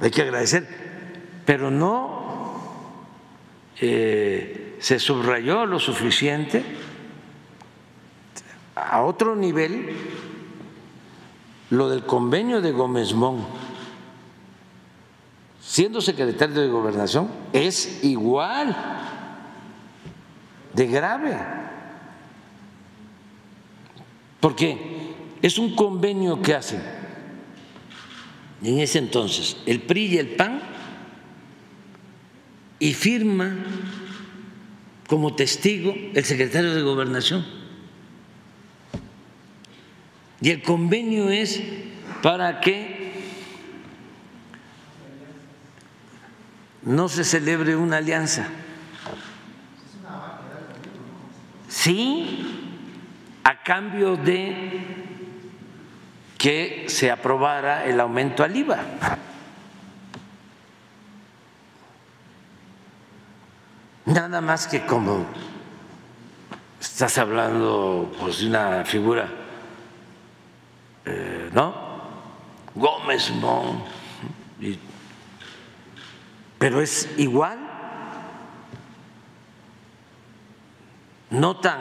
[0.00, 0.66] hay que agradecer,
[1.46, 3.06] pero no
[3.80, 6.64] eh, se subrayó lo suficiente
[8.74, 9.94] a otro nivel
[11.68, 13.46] lo del convenio de Gómez Mon,
[15.60, 18.74] siendo secretario de gobernación, es igual
[20.74, 21.36] de grave.
[24.40, 26.82] Porque es un convenio que hacen.
[28.62, 30.60] En ese entonces el PRI y el PAN
[32.78, 33.56] y firma
[35.10, 37.44] como testigo el secretario de gobernación.
[40.40, 41.60] Y el convenio es
[42.22, 43.12] para que
[46.82, 48.46] no se celebre una alianza.
[51.68, 52.78] Sí,
[53.42, 54.80] a cambio de
[56.38, 58.78] que se aprobara el aumento al IVA.
[64.10, 65.24] Nada más que como
[66.80, 69.28] estás hablando pues, de una figura,
[71.04, 71.72] eh, ¿no?
[72.74, 73.84] Gómez Mon,
[76.58, 77.58] pero es igual,
[81.30, 81.78] no tan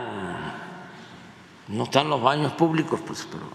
[1.68, 3.50] no están los baños públicos, pues, pero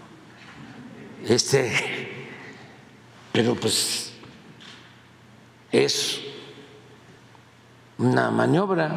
[1.33, 2.29] este,
[3.31, 4.11] pero pues
[5.71, 6.34] es
[7.97, 8.91] una maniobra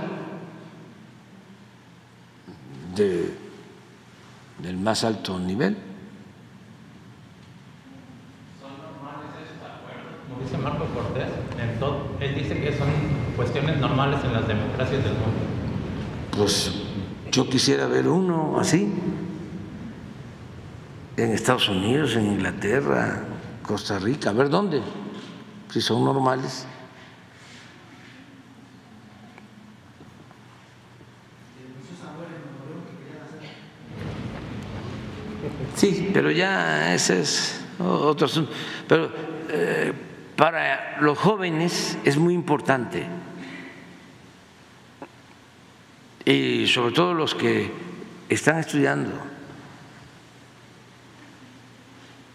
[2.95, 3.33] de,
[4.59, 5.77] del más alto nivel.
[8.61, 10.13] ¿Son normales estos acuerdos?
[10.29, 11.29] Como dice Marco Cortés,
[11.79, 12.89] todo, él dice que son
[13.37, 15.39] cuestiones normales en las democracias del mundo.
[16.37, 16.73] Pues
[17.31, 18.93] yo quisiera ver uno así
[21.17, 23.23] en Estados Unidos, en Inglaterra,
[23.63, 24.81] Costa Rica, a ver dónde,
[25.71, 26.67] si son normales.
[35.79, 38.51] Sí, pero ya ese es otro asunto.
[38.89, 39.13] Pero
[39.49, 39.93] eh,
[40.35, 43.07] para los jóvenes es muy importante
[46.25, 47.71] y sobre todo los que
[48.29, 49.13] están estudiando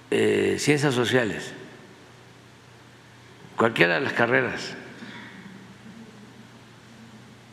[0.09, 1.51] eh, ciencias sociales,
[3.57, 4.73] cualquiera de las carreras,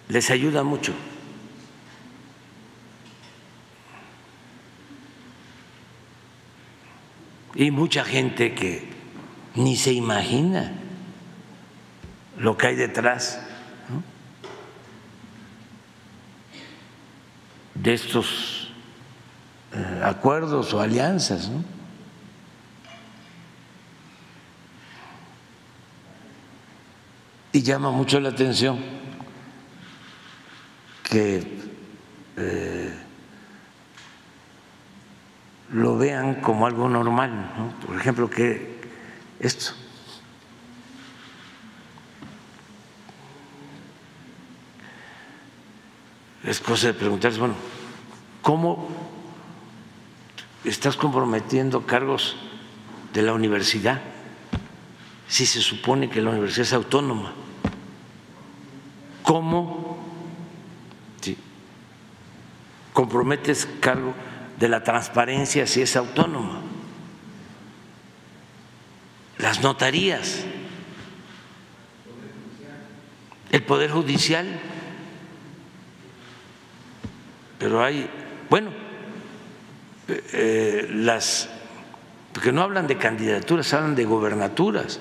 [0.08, 0.94] les ayuda mucho.
[7.55, 8.89] Y mucha gente que
[9.55, 10.72] ni se imagina
[12.39, 13.40] lo que hay detrás
[17.74, 18.70] de estos
[19.72, 21.51] eh, acuerdos o alianzas.
[27.52, 28.78] Y llama mucho la atención
[31.02, 31.44] que
[32.36, 32.98] eh,
[35.72, 37.86] lo vean como algo normal, ¿no?
[37.86, 38.80] por ejemplo, que
[39.38, 39.72] esto.
[46.44, 47.55] Es cosa de preguntarse, bueno,
[48.42, 48.88] ¿cómo
[50.64, 52.36] estás comprometiendo cargos
[53.12, 54.01] de la universidad
[55.28, 57.32] si se supone que la universidad es autónoma?
[59.22, 59.98] ¿Cómo
[62.92, 64.12] comprometes cargo
[64.60, 66.60] de la transparencia si es autónoma?
[69.38, 70.44] Las notarías,
[73.50, 74.46] el Poder Judicial
[77.60, 78.08] pero hay,
[78.48, 78.70] bueno,
[80.08, 81.50] eh, las,
[82.32, 84.98] porque no hablan de candidaturas, hablan de gobernaturas,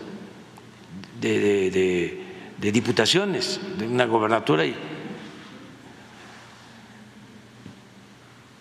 [1.22, 2.22] de
[2.58, 4.66] diputaciones, de una gobernatura.
[4.66, 4.76] Y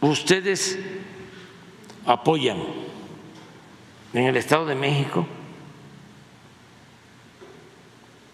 [0.09, 0.79] ustedes
[2.05, 2.59] apoyan
[4.13, 5.27] en el Estado de México,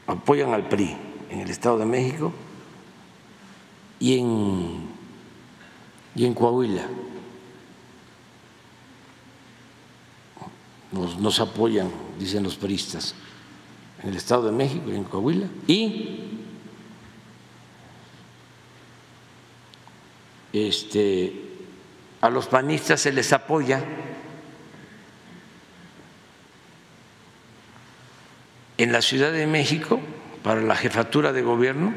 [0.07, 0.97] apoyan al PRI
[1.31, 2.33] en el Estado de México
[3.99, 4.95] y en
[6.15, 6.87] y en Coahuila.
[10.93, 11.91] Nos, nos, apoyan,
[12.21, 13.17] dicen los peristas,
[14.01, 15.49] en el Estado de México y en Coahuila.
[15.67, 16.21] Y
[20.53, 21.54] este,
[22.25, 23.85] a los panistas se les apoya
[28.79, 30.01] en la Ciudad de México
[30.43, 31.93] para la jefatura de gobierno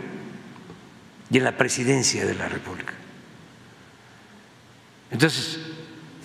[1.31, 2.91] y en la presidencia de la República.
[5.11, 5.61] Entonces,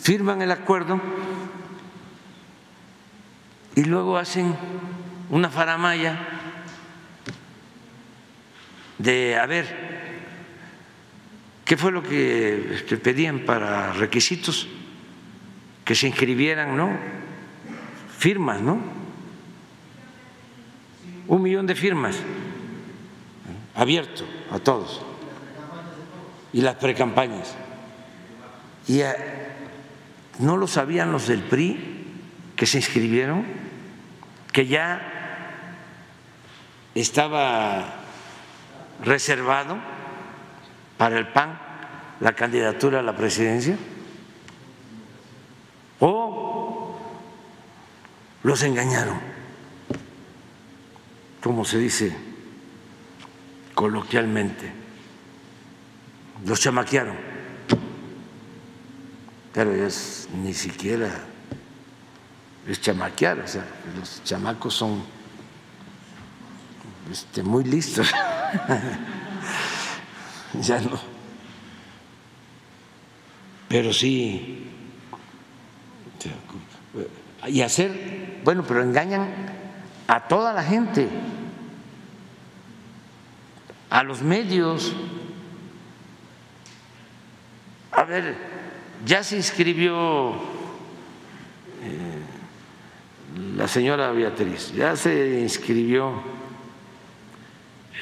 [0.01, 1.01] firman el acuerdo
[3.77, 4.57] y luego hacen
[5.31, 6.19] una faramaya
[8.99, 10.12] de, a ver,
[11.73, 14.69] ¿qué fue lo que este, pedían para requisitos?
[15.87, 16.95] Que se inscribieran, ¿no?
[18.19, 18.79] Firmas, ¿no?
[21.29, 22.19] Un millón de firmas,
[23.75, 25.01] abierto a todos.
[26.53, 27.55] Y las precampañas.
[28.87, 29.01] Y
[30.41, 32.05] no lo sabían los del PRI
[32.55, 33.47] que se inscribieron,
[34.53, 35.65] que ya
[36.95, 37.95] estaba
[39.03, 39.79] reservado
[40.99, 41.62] para el PAN
[42.23, 43.77] la candidatura a la presidencia.
[46.01, 46.97] O
[48.43, 49.21] los engañaron,
[51.43, 52.17] como se dice
[53.75, 54.73] coloquialmente,
[56.47, 57.33] los chamaquearon
[59.53, 61.11] pero es ni siquiera
[62.67, 63.65] es chamaquear, o sea,
[63.99, 65.03] los chamacos son
[67.11, 68.09] este, muy listos.
[70.55, 71.12] ya no.
[73.73, 74.69] Pero sí.
[77.49, 79.27] Y hacer, bueno, pero engañan
[80.07, 81.09] a toda la gente,
[83.89, 84.95] a los medios.
[87.93, 88.37] A ver,
[89.07, 90.33] ya se inscribió
[91.83, 92.23] eh,
[93.57, 96.23] la señora Beatriz, ya se inscribió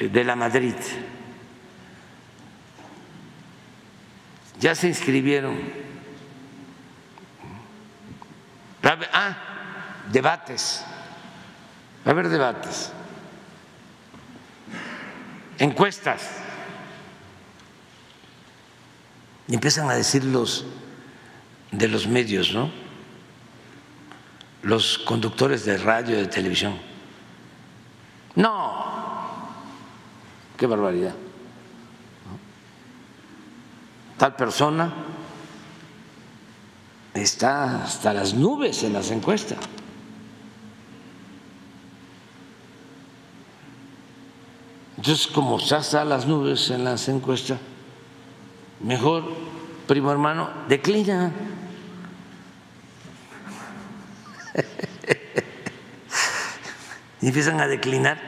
[0.01, 0.75] eh, de la Madrid,
[4.61, 5.59] ya se inscribieron.
[9.13, 9.35] Ah,
[10.11, 10.83] debates,
[12.05, 12.91] va a haber debates,
[15.57, 16.37] encuestas.
[19.47, 20.65] Y empiezan a decir los
[21.71, 22.71] de los medios, ¿no?
[24.61, 26.77] Los conductores de radio, de televisión.
[28.35, 29.49] No,
[30.57, 31.15] qué barbaridad.
[34.21, 34.93] Tal persona
[37.11, 39.57] está hasta las nubes en las encuestas.
[44.95, 47.57] Entonces, como está a las nubes en las encuestas,
[48.79, 49.23] mejor,
[49.87, 51.31] primo hermano, declina.
[57.21, 58.19] y empiezan a declinar.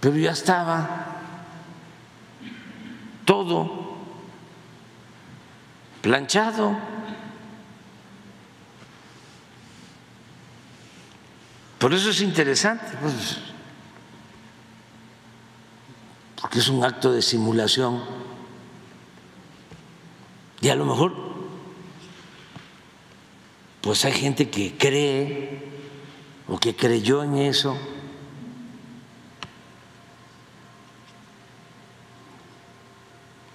[0.00, 1.17] Pero ya estaba
[3.28, 3.70] todo
[6.00, 6.74] planchado.
[11.78, 13.36] Por eso es interesante, pues,
[16.40, 18.02] porque es un acto de simulación.
[20.62, 21.14] Y a lo mejor,
[23.82, 25.68] pues hay gente que cree
[26.48, 27.78] o que creyó en eso.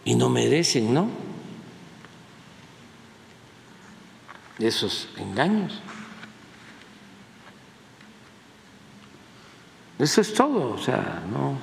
[0.06, 1.10] Y no merecen, ¿no?
[4.60, 5.80] Esos engaños.
[10.00, 11.58] Eso es todo, o sea, no,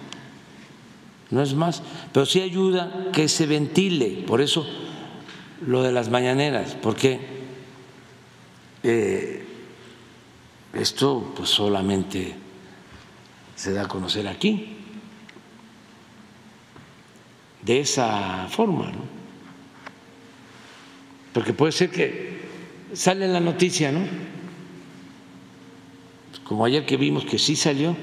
[1.31, 1.83] no es más.
[2.13, 4.67] Pero sí ayuda que se ventile, por eso
[5.67, 7.21] lo de las mañaneras, porque
[8.83, 9.45] eh,
[10.73, 12.35] esto pues solamente
[13.57, 14.79] se da a conocer aquí,
[17.63, 19.21] de esa forma, ¿no?
[21.33, 22.41] Porque puede ser que
[22.93, 24.01] sale la noticia, ¿no?
[26.45, 27.95] Como ayer que vimos que sí salió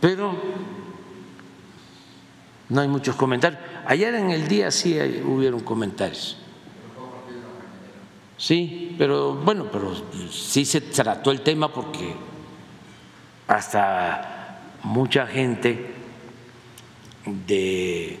[0.00, 0.34] pero
[2.70, 3.60] no hay muchos comentarios.
[3.86, 6.38] Ayer en el día sí hubieron comentarios.
[8.36, 9.92] Sí, pero bueno, pero
[10.30, 12.14] sí se trató el tema porque
[13.46, 15.94] hasta mucha gente
[17.46, 18.18] de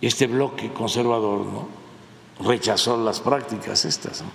[0.00, 1.68] este bloque conservador ¿no?
[2.40, 4.22] rechazó las prácticas estas.
[4.22, 4.30] ¿no?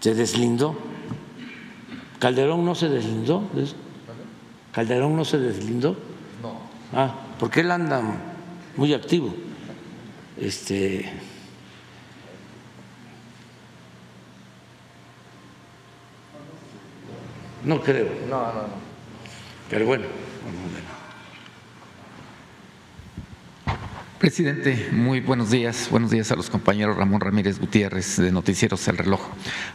[0.00, 0.76] Se deslindó.
[2.18, 3.42] Calderón no se deslindó.
[4.72, 5.96] Calderón no se deslindó.
[6.42, 6.54] No.
[6.92, 8.02] Ah, porque él anda
[8.76, 9.34] muy activo.
[10.36, 11.12] Este.
[17.64, 18.08] No creo.
[18.28, 18.88] No, no, no.
[19.68, 20.06] Pero bueno,
[20.48, 20.84] vamos a ver.
[24.18, 25.86] Presidente, muy buenos días.
[25.92, 29.20] Buenos días a los compañeros Ramón Ramírez Gutiérrez de Noticieros El Reloj.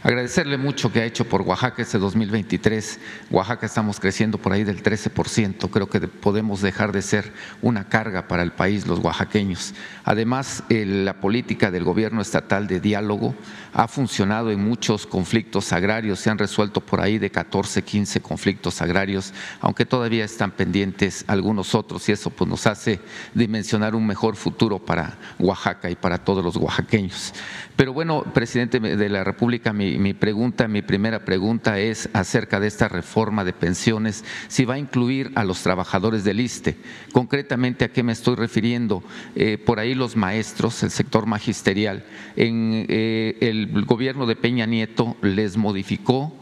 [0.02, 3.00] Agradecerle mucho que ha hecho por Oaxaca este 2023.
[3.30, 5.70] Oaxaca estamos creciendo por ahí del 13%.
[5.70, 9.72] Creo que podemos dejar de ser una carga para el país, los oaxaqueños.
[10.04, 13.34] Además, la política del gobierno estatal de diálogo
[13.72, 16.20] ha funcionado en muchos conflictos agrarios.
[16.20, 21.74] Se han resuelto por ahí de 14, 15 conflictos agrarios, aunque todavía están pendientes algunos
[21.74, 23.00] otros y eso pues, nos hace
[23.32, 27.32] dimensionar un mejor futuro para Oaxaca y para todos los oaxaqueños.
[27.76, 32.88] Pero bueno, presidente de la República, mi, pregunta, mi primera pregunta es acerca de esta
[32.88, 36.76] reforma de pensiones, si va a incluir a los trabajadores del ISTE.
[37.12, 39.02] Concretamente, ¿a qué me estoy refiriendo?
[39.34, 42.04] Eh, por ahí los maestros, el sector magisterial,
[42.36, 46.32] en eh, el gobierno de Peña Nieto les modificó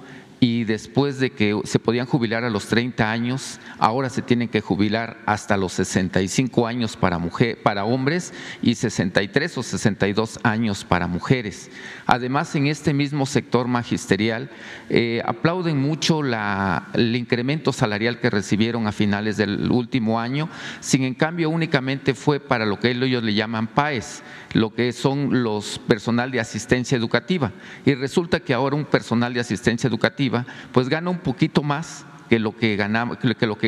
[0.42, 4.60] y después de que se podían jubilar a los 30 años, ahora se tienen que
[4.60, 11.06] jubilar hasta los 65 años para, mujer, para hombres y 63 o 62 años para
[11.06, 11.70] mujeres.
[12.06, 14.50] Además, en este mismo sector magisterial
[14.90, 20.48] eh, aplauden mucho el incremento salarial que recibieron a finales del último año,
[20.80, 24.24] sin en cambio únicamente fue para lo que ellos le llaman PAES,
[24.54, 27.52] lo que son los personal de asistencia educativa.
[27.86, 30.31] Y resulta que ahora un personal de asistencia educativa
[30.72, 32.76] pues gana un poquito más que lo que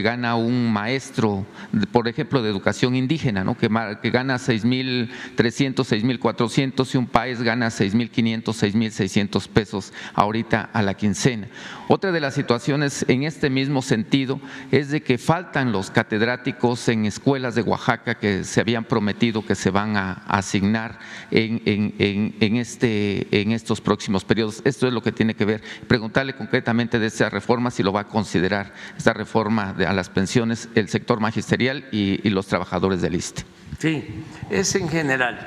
[0.00, 1.44] gana, un maestro,
[1.92, 3.58] por ejemplo, de educación indígena, ¿no?
[3.58, 3.68] que,
[4.00, 11.48] que gana 6.300, 6.400 y un país gana 6.500, 6.600 pesos ahorita a la quincena.
[11.86, 14.40] Otra de las situaciones en este mismo sentido
[14.70, 19.54] es de que faltan los catedráticos en escuelas de Oaxaca que se habían prometido que
[19.54, 20.98] se van a asignar
[21.30, 24.62] en, en, este, en estos próximos periodos.
[24.64, 25.62] Esto es lo que tiene que ver.
[25.86, 30.70] Preguntarle concretamente de esa reforma si lo va a considerar esta reforma a las pensiones
[30.74, 33.44] el sector magisterial y, los trabajadores del ISTE.
[33.78, 35.38] Sí, es en general,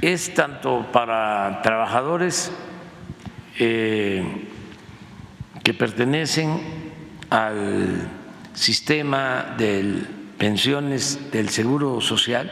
[0.00, 2.50] es tanto para trabajadores
[3.60, 4.48] eh,
[5.62, 6.60] que pertenecen
[7.30, 8.08] al
[8.54, 10.04] sistema de
[10.38, 12.50] pensiones del Seguro Social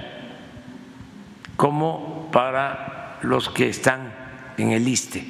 [1.56, 4.12] como para los que están
[4.56, 5.26] en el ISTE,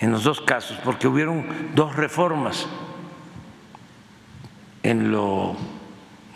[0.00, 2.66] en los dos casos, porque hubieron dos reformas
[4.82, 5.56] en lo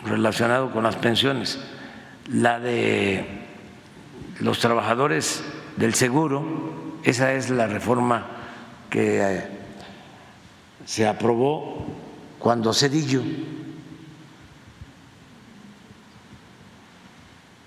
[0.05, 1.59] relacionado con las pensiones.
[2.29, 3.25] La de
[4.39, 5.43] los trabajadores
[5.75, 8.25] del seguro, esa es la reforma
[8.89, 9.56] que
[10.87, 11.85] se aprobó
[12.39, 13.21] cuando Cedillo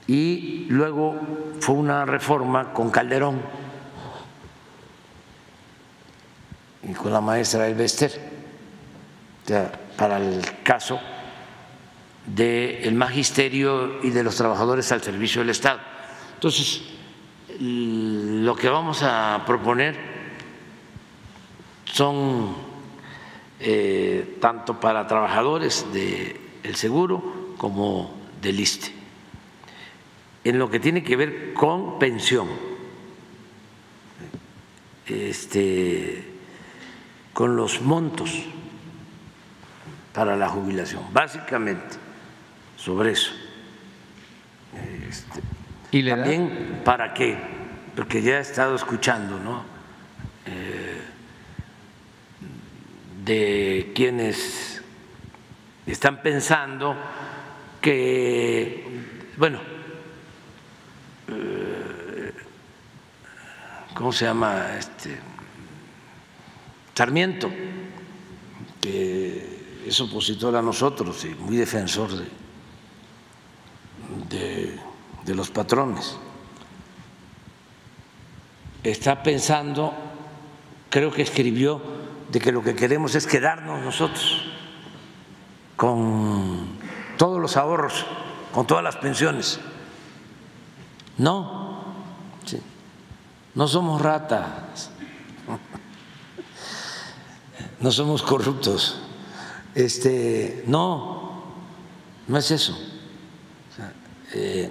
[0.07, 1.21] y luego
[1.61, 3.43] fue una reforma con Calderón
[6.83, 8.11] y con la maestra Elbester
[9.99, 10.99] para el caso
[12.25, 15.81] del magisterio y de los trabajadores al servicio del Estado.
[16.37, 16.85] Entonces,
[17.61, 19.99] lo que vamos a proponer
[21.85, 22.70] son
[23.61, 29.01] eh, tanto para trabajadores del seguro como del ISTE
[30.45, 32.49] en lo que tiene que ver con pensión,
[35.07, 36.25] este,
[37.33, 38.31] con los montos
[40.15, 41.97] para la jubilación, básicamente
[42.77, 43.33] sobre eso.
[45.09, 45.41] Este,
[45.91, 47.37] ¿Y también para qué,
[47.95, 49.65] porque ya he estado escuchando, ¿no?
[50.47, 50.80] Eh,
[53.95, 54.83] quienes
[55.87, 56.97] están pensando
[57.81, 58.85] que,
[59.37, 59.61] bueno,
[63.95, 64.77] ¿cómo se llama?
[64.79, 65.19] Este,
[66.95, 67.51] Sarmiento,
[68.81, 72.11] que es opositor a nosotros y muy defensor
[74.29, 74.79] de,
[75.25, 76.19] de los patrones,
[78.83, 79.95] está pensando,
[80.91, 82.00] creo que escribió,
[82.31, 84.43] de que lo que queremos es quedarnos nosotros
[85.77, 86.79] con
[87.17, 88.07] todos los ahorros,
[88.53, 89.61] con todas las pensiones.
[91.19, 91.85] No,
[93.55, 94.91] no somos ratas,
[97.81, 99.01] no somos corruptos.
[99.75, 101.43] Este, no,
[102.29, 102.79] no es eso.
[104.33, 104.71] Eh,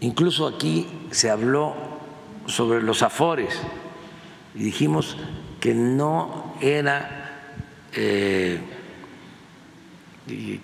[0.00, 1.74] incluso aquí se habló
[2.46, 3.60] sobre los afores
[4.54, 5.16] y dijimos
[5.60, 7.50] que no era
[7.92, 8.58] eh,
[10.26, 10.60] eh,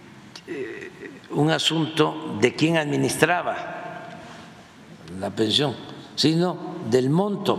[1.30, 4.08] un asunto de quién administraba
[5.20, 5.76] la pensión,
[6.14, 7.58] sino del monto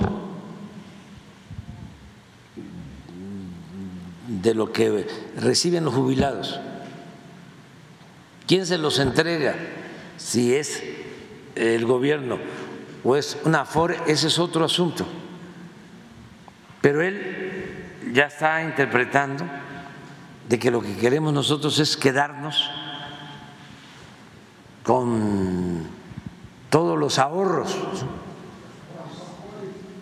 [4.27, 5.07] de lo que
[5.37, 6.59] reciben los jubilados.
[8.47, 9.55] ¿Quién se los entrega?
[10.17, 10.81] Si es
[11.55, 12.39] el gobierno
[13.03, 15.05] o es una AFORE, ese es otro asunto.
[16.87, 19.43] Pero él ya está interpretando
[20.47, 22.71] de que lo que queremos nosotros es quedarnos
[24.83, 25.85] con
[26.69, 27.75] todos los ahorros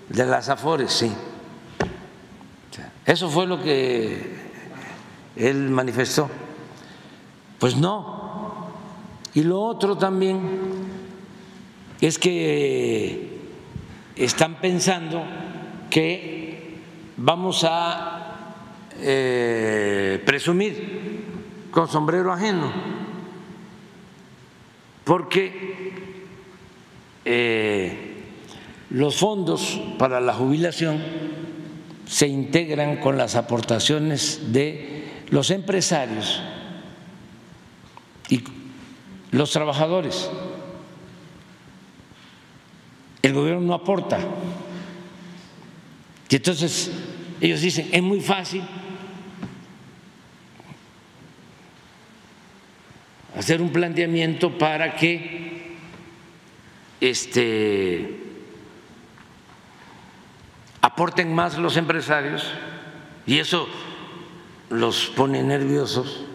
[0.10, 1.12] de las Afores, sí.
[3.04, 4.52] Eso fue lo que
[5.36, 6.30] él manifestó.
[7.58, 8.68] Pues no.
[9.34, 10.40] Y lo otro también
[12.00, 13.42] es que
[14.16, 15.24] están pensando
[15.90, 16.45] que
[17.18, 18.54] vamos a
[19.00, 21.26] eh, presumir
[21.72, 22.72] con sombrero ajeno,
[25.04, 25.94] porque
[27.26, 28.24] eh,
[28.90, 31.02] los fondos para la jubilación
[32.08, 36.42] se integran con las aportaciones de los empresarios
[38.30, 38.44] y
[39.32, 40.30] los trabajadores.
[43.22, 44.20] El gobierno no aporta.
[46.36, 46.92] Entonces
[47.40, 48.62] ellos dicen, es muy fácil
[53.38, 55.78] hacer un planteamiento para que
[57.00, 58.22] este
[60.82, 62.52] aporten más los empresarios
[63.26, 63.70] y eso
[64.70, 66.26] los pone nerviosos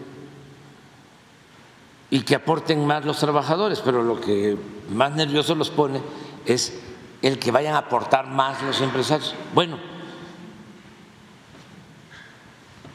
[2.09, 4.57] y que aporten más los trabajadores, pero lo que
[4.89, 6.01] más nerviosos los pone
[6.47, 6.81] es
[7.21, 9.35] el que vayan a aportar más los empresarios.
[9.53, 9.90] Bueno,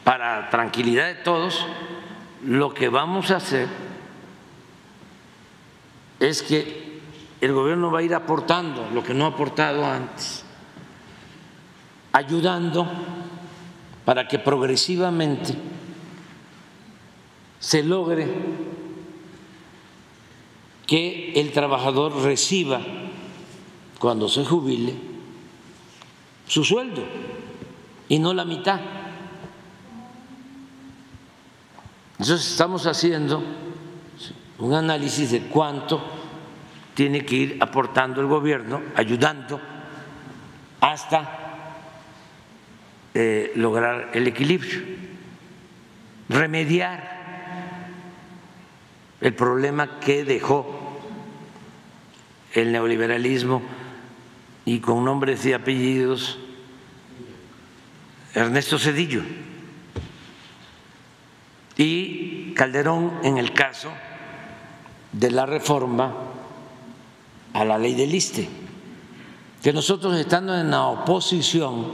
[0.07, 1.67] para tranquilidad de todos,
[2.45, 3.67] lo que vamos a hacer
[6.21, 7.01] es que
[7.41, 10.45] el gobierno va a ir aportando lo que no ha aportado antes
[12.13, 12.87] ayudando
[14.05, 15.55] para que progresivamente
[17.59, 18.33] se logre
[20.87, 22.81] que el trabajador reciba
[23.99, 24.95] cuando se jubile
[26.47, 27.03] su sueldo
[28.09, 28.81] y no la mitad.
[32.19, 33.43] Entonces estamos haciendo
[34.59, 36.03] un análisis de cuánto
[36.95, 39.61] tiene que ir aportando el gobierno, ayudando
[40.81, 41.47] hasta
[43.13, 44.81] eh, lograr el equilibrio,
[46.31, 47.17] remediar
[49.21, 51.01] el problema que dejó
[52.55, 53.63] el neoliberalismo
[54.65, 56.39] y con nombres y apellidos
[58.35, 59.23] Ernesto Cedillo.
[61.77, 63.91] Y Calderón en el caso
[65.13, 66.15] de la reforma
[67.53, 68.49] a la ley del ISTE,
[69.63, 71.87] que nosotros estando en la oposición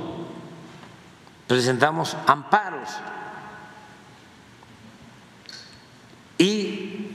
[1.47, 2.89] presentamos amparos
[6.39, 7.09] y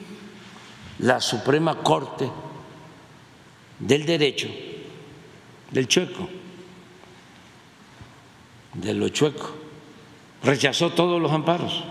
[1.00, 2.30] la Suprema Corte
[3.80, 4.48] del Derecho
[5.72, 6.30] del Chueco,
[8.74, 9.52] de lo chueco,
[10.44, 11.84] rechazó todos los amparos.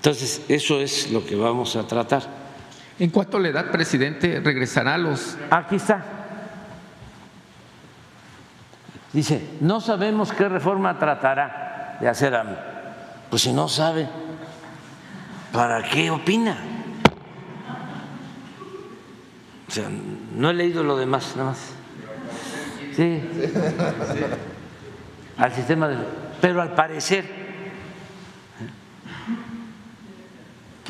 [0.00, 2.22] Entonces, eso es lo que vamos a tratar.
[2.98, 5.36] En cuanto a la edad, presidente, regresará a los...
[5.50, 6.02] Aquí está.
[9.12, 12.56] Dice, no sabemos qué reforma tratará de hacer AMLO.
[13.28, 14.08] Pues si no sabe,
[15.52, 16.56] ¿para qué opina?
[19.68, 19.86] O sea,
[20.34, 21.74] no he leído lo demás, nada más.
[22.96, 23.22] Sí.
[25.36, 25.98] Al sistema de...
[26.40, 27.39] Pero al parecer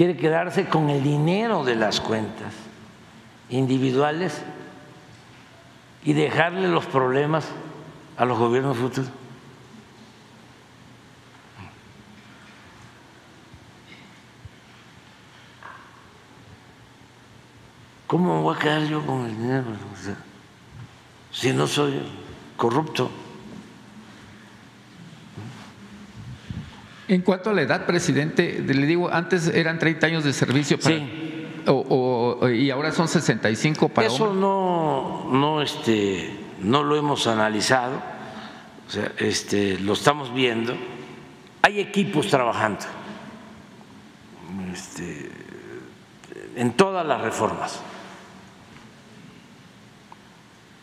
[0.01, 2.55] quiere quedarse con el dinero de las cuentas
[3.51, 4.41] individuales
[6.03, 7.47] y dejarle los problemas
[8.17, 9.11] a los gobiernos futuros.
[18.07, 19.65] ¿Cómo me voy a quedar yo con el dinero?
[21.31, 22.01] Si no soy
[22.57, 23.11] corrupto.
[27.11, 30.95] En cuanto a la edad, presidente, le digo, antes eran 30 años de servicio para,
[30.95, 31.45] Sí.
[31.67, 34.41] o- o- y ahora son 65 para Eso hombres.
[34.41, 36.31] no, no, este,
[36.61, 38.01] no lo hemos analizado,
[38.87, 40.73] o sea, este, lo estamos viendo.
[41.63, 42.85] Hay equipos trabajando
[44.73, 45.33] este,
[46.55, 47.81] en todas las reformas,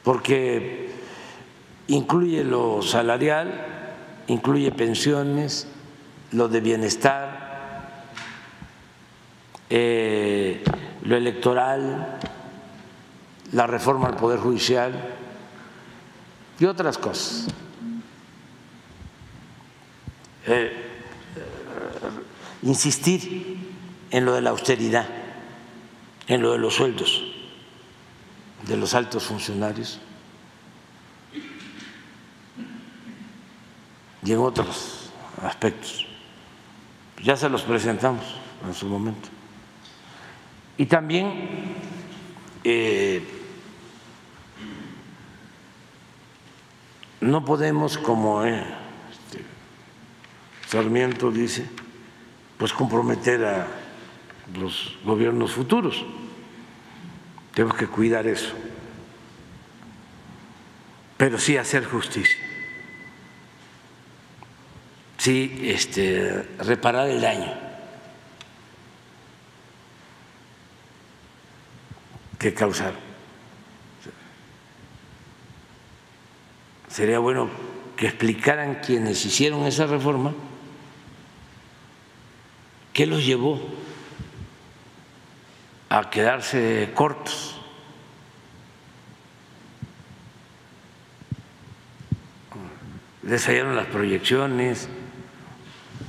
[0.04, 0.90] porque
[1.88, 3.66] incluye lo salarial,
[4.28, 5.70] incluye pensiones,
[6.32, 8.06] lo de bienestar,
[9.70, 10.64] eh,
[11.04, 12.20] lo electoral,
[13.52, 15.16] la reforma al Poder Judicial
[16.60, 17.48] y otras cosas.
[20.46, 20.72] Eh,
[21.36, 21.44] eh,
[22.64, 23.58] insistir
[24.12, 25.08] en lo de la austeridad,
[26.28, 27.24] en lo de los sueldos
[28.66, 30.00] de los altos funcionarios
[34.24, 35.10] y en otros
[35.44, 36.07] aspectos.
[37.24, 38.24] Ya se los presentamos
[38.66, 39.30] en su momento.
[40.78, 41.76] Y también
[42.64, 43.22] eh,
[47.22, 48.64] no podemos, como eh,
[49.12, 49.44] este,
[50.68, 51.68] Sarmiento dice,
[52.58, 53.68] pues comprometer a
[54.60, 56.06] los gobiernos futuros.
[57.54, 58.54] Tenemos que cuidar eso,
[61.18, 62.38] pero sí hacer justicia,
[65.18, 67.54] sí este, reparar el daño
[72.40, 73.08] que causaron.
[76.88, 77.50] Sería bueno
[77.96, 80.34] que explicaran quienes hicieron esa reforma
[82.98, 83.62] qué los llevó
[85.88, 87.54] a quedarse cortos.
[93.22, 94.90] Les las proyecciones,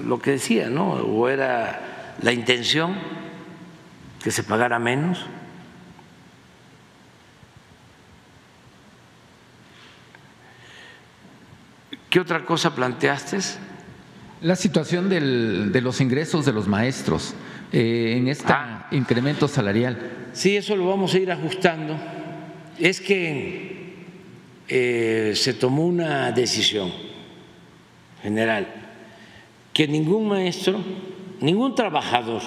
[0.05, 0.93] lo que decía, ¿no?
[0.93, 2.97] O era la intención
[4.23, 5.25] que se pagara menos.
[12.11, 13.39] ¿Qué otra cosa planteaste?
[14.43, 17.35] La situación del- de los ingresos de los maestros
[17.73, 18.87] eh, en este Ah.
[18.93, 19.99] incremento salarial.
[20.33, 21.99] Sí, eso lo vamos a ir ajustando.
[22.79, 23.69] Es que
[24.71, 26.93] eh, se tomó una decisión
[28.23, 28.67] general
[29.79, 30.81] que ningún maestro,
[31.41, 32.43] ningún trabajador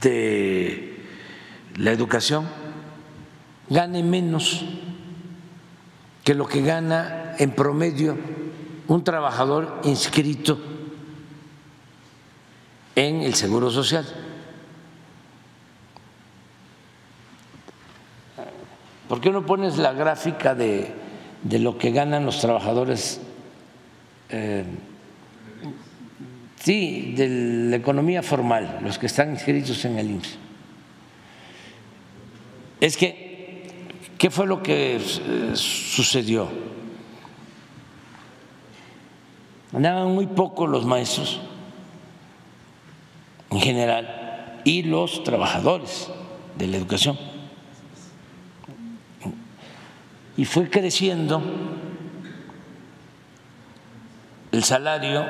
[0.00, 1.00] de
[1.76, 2.48] la educación
[3.68, 4.64] gane menos
[6.24, 8.18] que lo que gana en promedio
[8.88, 10.58] un trabajador inscrito
[12.96, 14.04] en el Seguro Social.
[19.08, 20.92] ¿Por qué no pones la gráfica de,
[21.44, 23.20] de lo que ganan los trabajadores?
[24.36, 24.64] Eh,
[26.60, 27.28] sí, de
[27.70, 30.38] la economía formal, los que están inscritos en el IMSS.
[32.80, 33.68] Es que,
[34.18, 36.48] ¿qué fue lo que eh, sucedió?
[39.70, 41.40] Ganaban muy poco los maestros
[43.50, 46.10] en general y los trabajadores
[46.58, 47.18] de la educación.
[50.36, 51.40] Y fue creciendo
[54.54, 55.26] el salario,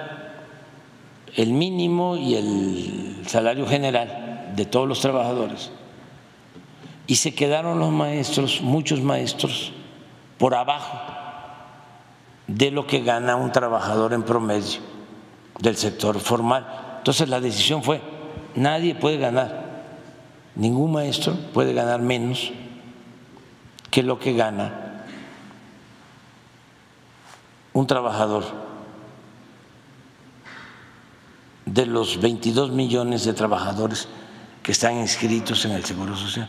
[1.35, 5.71] el mínimo y el salario general de todos los trabajadores.
[7.07, 9.73] Y se quedaron los maestros, muchos maestros,
[10.37, 11.01] por abajo
[12.49, 14.81] de lo que gana un trabajador en promedio
[15.59, 16.67] del sector formal.
[16.99, 18.03] Entonces la decisión fue,
[18.55, 19.85] nadie puede ganar,
[20.55, 22.53] ningún maestro puede ganar menos
[23.91, 25.07] que lo que gana
[27.73, 28.64] un trabajador
[31.67, 34.09] de los 22 millones de trabajadores
[34.63, 36.49] que están inscritos en el Seguro Social.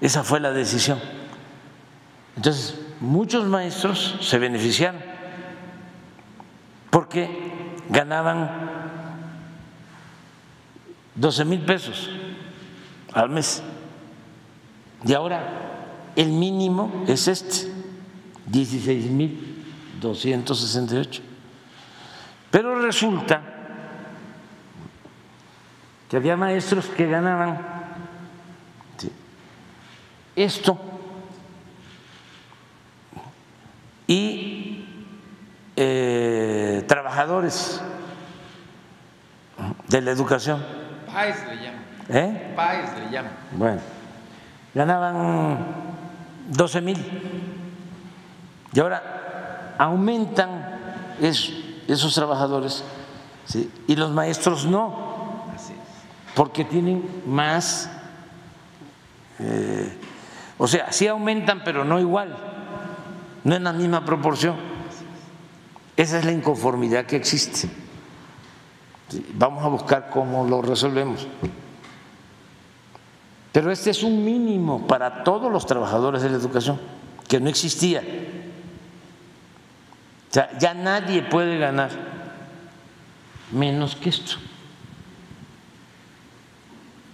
[0.00, 0.98] Esa fue la decisión.
[2.36, 5.00] Entonces, muchos maestros se beneficiaron
[6.90, 7.28] porque
[7.88, 8.50] ganaban
[11.14, 12.10] 12 mil pesos
[13.12, 13.62] al mes.
[15.04, 17.70] Y ahora el mínimo es este,
[18.46, 19.64] 16 mil
[20.00, 21.22] 268.
[22.50, 23.49] Pero resulta
[26.10, 27.60] que había maestros que ganaban
[30.34, 30.76] esto
[34.08, 34.84] y
[35.76, 37.80] eh, trabajadores
[39.86, 40.64] de la educación.
[41.06, 41.84] PAES le llaman.
[42.08, 42.52] ¿Eh?
[42.56, 43.32] PAES le llaman.
[43.52, 43.80] Bueno,
[44.74, 45.58] ganaban
[46.48, 46.98] 12 mil
[48.72, 50.76] y ahora aumentan
[51.20, 52.82] esos trabajadores
[53.86, 55.09] y los maestros no,
[56.34, 57.90] porque tienen más,
[59.38, 59.92] eh,
[60.58, 62.36] o sea, sí aumentan, pero no igual,
[63.44, 64.56] no en la misma proporción.
[65.96, 67.68] Esa es la inconformidad que existe.
[69.34, 71.26] Vamos a buscar cómo lo resolvemos.
[73.52, 76.80] Pero este es un mínimo para todos los trabajadores de la educación,
[77.28, 78.02] que no existía.
[80.30, 81.90] O sea, ya nadie puede ganar
[83.50, 84.36] menos que esto.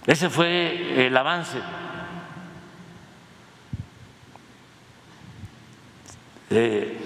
[0.07, 1.59] Ese fue el avance.
[6.49, 6.97] Eh,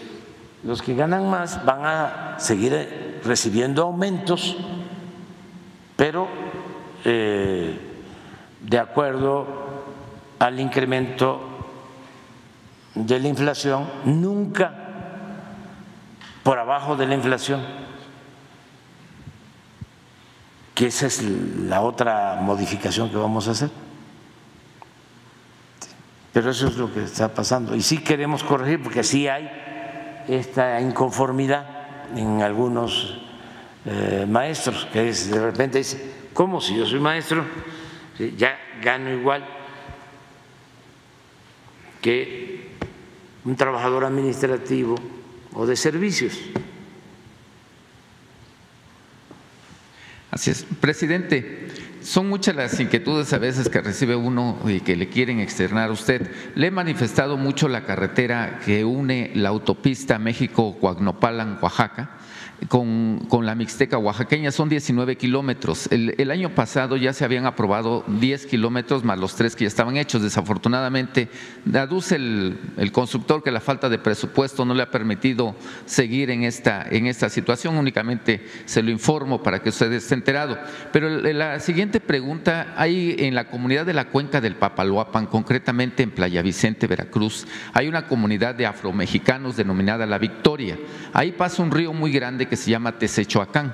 [0.63, 4.55] los que ganan más van a seguir recibiendo aumentos,
[5.95, 6.27] pero
[7.03, 7.79] eh,
[8.61, 9.47] de acuerdo
[10.37, 11.41] al incremento
[12.93, 14.75] de la inflación, nunca
[16.43, 17.61] por abajo de la inflación,
[20.81, 23.69] que esa es la otra modificación que vamos a hacer.
[26.33, 27.75] Pero eso es lo que está pasando.
[27.75, 29.47] Y sí queremos corregir, porque sí hay
[30.27, 31.67] esta inconformidad
[32.15, 33.21] en algunos
[33.85, 36.01] eh, maestros que de repente dicen,
[36.33, 37.45] ¿cómo si yo soy maestro?
[38.35, 39.45] Ya gano igual
[42.01, 42.71] que
[43.45, 44.95] un trabajador administrativo
[45.53, 46.39] o de servicios.
[50.31, 50.65] Así es.
[50.79, 51.67] Presidente,
[52.01, 55.93] son muchas las inquietudes a veces que recibe uno y que le quieren externar a
[55.93, 56.31] usted.
[56.55, 62.17] Le he manifestado mucho la carretera que une la autopista México-Coagnopalan, Oaxaca,
[62.67, 65.87] con, la Mixteca oaxaqueña son 19 kilómetros.
[65.91, 69.97] El, año pasado ya se habían aprobado 10 kilómetros más los tres que ya estaban
[69.97, 70.21] hechos.
[70.21, 71.29] Desafortunadamente,
[71.73, 75.55] aduce el, el, constructor que la falta de presupuesto no le ha permitido
[75.85, 77.77] seguir en esta, en esta situación.
[77.77, 80.57] Únicamente se lo informo para que usted esté enterado.
[80.91, 86.11] Pero la siguiente pregunta, hay en la comunidad de la cuenca del Papaloapan, concretamente en
[86.11, 90.77] Playa Vicente, Veracruz, hay una comunidad de afromexicanos denominada La Victoria.
[91.13, 93.73] Ahí pasa un río muy grande que se llama Tesechoacán.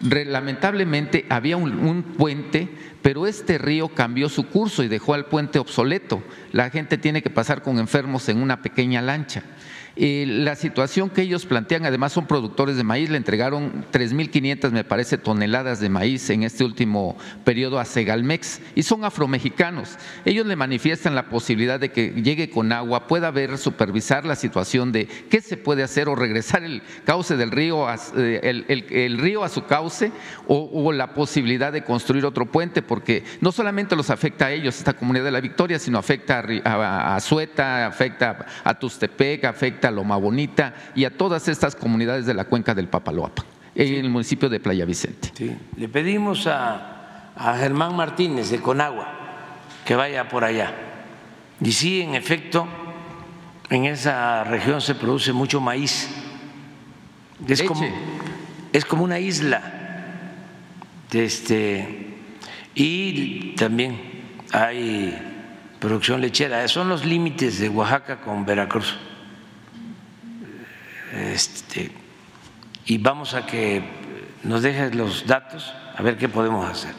[0.00, 2.70] Lamentablemente había un, un, puente,
[3.02, 6.22] pero este río cambió su curso y dejó al puente obsoleto.
[6.50, 9.42] La gente tiene que pasar con enfermos en una pequeña lancha.
[9.96, 14.82] Eh, la situación que ellos plantean, además son productores de maíz, le entregaron 3.500, me
[14.82, 19.96] parece, toneladas de maíz en este último periodo a Segalmex y son afromexicanos.
[20.24, 24.90] Ellos le manifiestan la posibilidad de que llegue con agua, pueda ver, supervisar la situación
[24.90, 29.18] de qué se puede hacer o regresar el cauce del río, a, eh, el, el,
[29.18, 30.10] río a su cauce
[30.48, 34.94] o, la posibilidad de construir otro puente, porque no solamente los afecta a ellos, esta
[34.94, 40.16] comunidad de la Victoria, sino afecta a, a Sueta, afecta a Tustepec, afecta a Loma
[40.16, 43.44] Bonita y a todas estas comunidades de la cuenca del Papaloapan,
[43.74, 45.30] en el municipio de Playa Vicente.
[45.34, 45.56] Sí.
[45.76, 49.08] Le pedimos a, a Germán Martínez de Conagua
[49.84, 50.72] que vaya por allá.
[51.60, 52.66] Y sí, en efecto,
[53.70, 56.10] en esa región se produce mucho maíz.
[57.46, 57.86] Es, como,
[58.72, 59.62] es como una isla.
[61.12, 62.16] Este,
[62.74, 64.00] y también
[64.52, 65.16] hay
[65.78, 66.66] producción lechera.
[66.68, 68.96] Son los límites de Oaxaca con Veracruz.
[71.14, 71.92] Este,
[72.86, 73.82] y vamos a que
[74.42, 76.92] nos dejes los datos a ver qué podemos hacer.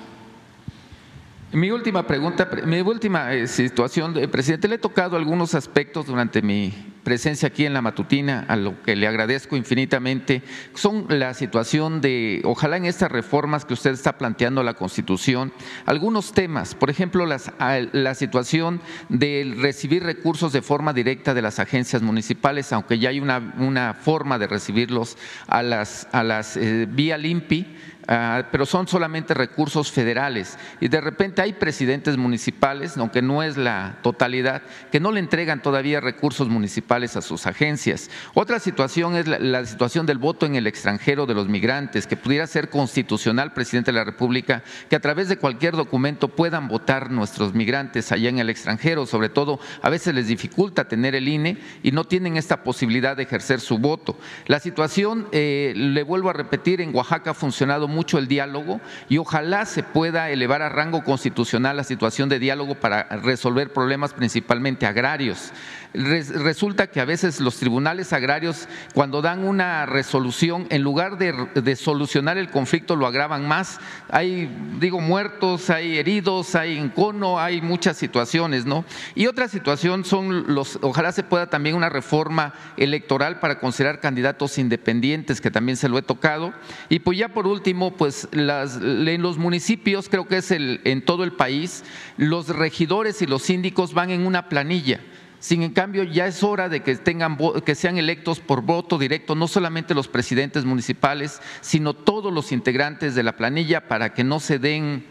[1.51, 6.41] Mi última pregunta, mi última eh, situación, eh, presidente, le he tocado algunos aspectos durante
[6.41, 6.73] mi
[7.05, 10.41] presencia aquí en la matutina, a lo que le agradezco infinitamente,
[10.73, 15.53] son la situación de, ojalá en estas reformas que usted está planteando a la Constitución,
[15.85, 21.59] algunos temas, por ejemplo, las, la situación de recibir recursos de forma directa de las
[21.59, 25.17] agencias municipales, aunque ya hay una, una forma de recibirlos
[25.47, 27.67] a las, a las eh, vía LIMPI,
[28.07, 30.57] pero son solamente recursos federales.
[30.79, 34.61] Y de repente hay presidentes municipales, aunque no es la totalidad,
[34.91, 38.09] que no le entregan todavía recursos municipales a sus agencias.
[38.33, 42.47] Otra situación es la, situación del voto en el extranjero de los migrantes, que pudiera
[42.47, 47.53] ser constitucional, presidente de la República, que a través de cualquier documento puedan votar nuestros
[47.53, 49.05] migrantes allá en el extranjero.
[49.05, 53.23] Sobre todo, a veces les dificulta tener el INE y no tienen esta posibilidad de
[53.23, 54.17] ejercer su voto.
[54.47, 59.17] La situación, eh, le vuelvo a repetir, en Oaxaca ha funcionado mucho el diálogo y
[59.17, 64.85] ojalá se pueda elevar a rango constitucional la situación de diálogo para resolver problemas principalmente
[64.85, 65.53] agrarios
[65.95, 72.37] resulta que a veces los tribunales agrarios, cuando dan una resolución, en lugar de, solucionar
[72.37, 73.79] el conflicto, lo agravan más.
[74.09, 74.49] Hay,
[74.79, 78.85] digo, muertos, hay heridos, hay encono, hay muchas situaciones, ¿no?
[79.13, 84.57] Y otra situación son los, ojalá se pueda también una reforma electoral para considerar candidatos
[84.57, 86.53] independientes, que también se lo he tocado.
[86.89, 91.23] Y pues ya por último, pues en los municipios, creo que es el, en todo
[91.23, 91.83] el país,
[92.17, 95.01] los regidores y los síndicos van en una planilla.
[95.39, 99.35] Sin en cambio, ya es hora de que, tengan, que sean electos por voto directo,
[99.35, 104.39] no solamente los presidentes municipales, sino todos los integrantes de la planilla para que no
[104.39, 105.05] se den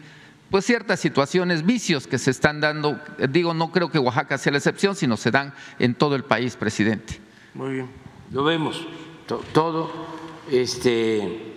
[0.49, 2.99] pues ciertas situaciones, vicios que se están dando.
[3.29, 6.55] Digo, no creo que Oaxaca sea la excepción, sino se dan en todo el país,
[6.55, 7.19] presidente.
[7.53, 7.87] Muy bien,
[8.31, 8.85] lo vemos
[9.53, 9.89] todo.
[10.51, 11.54] Este,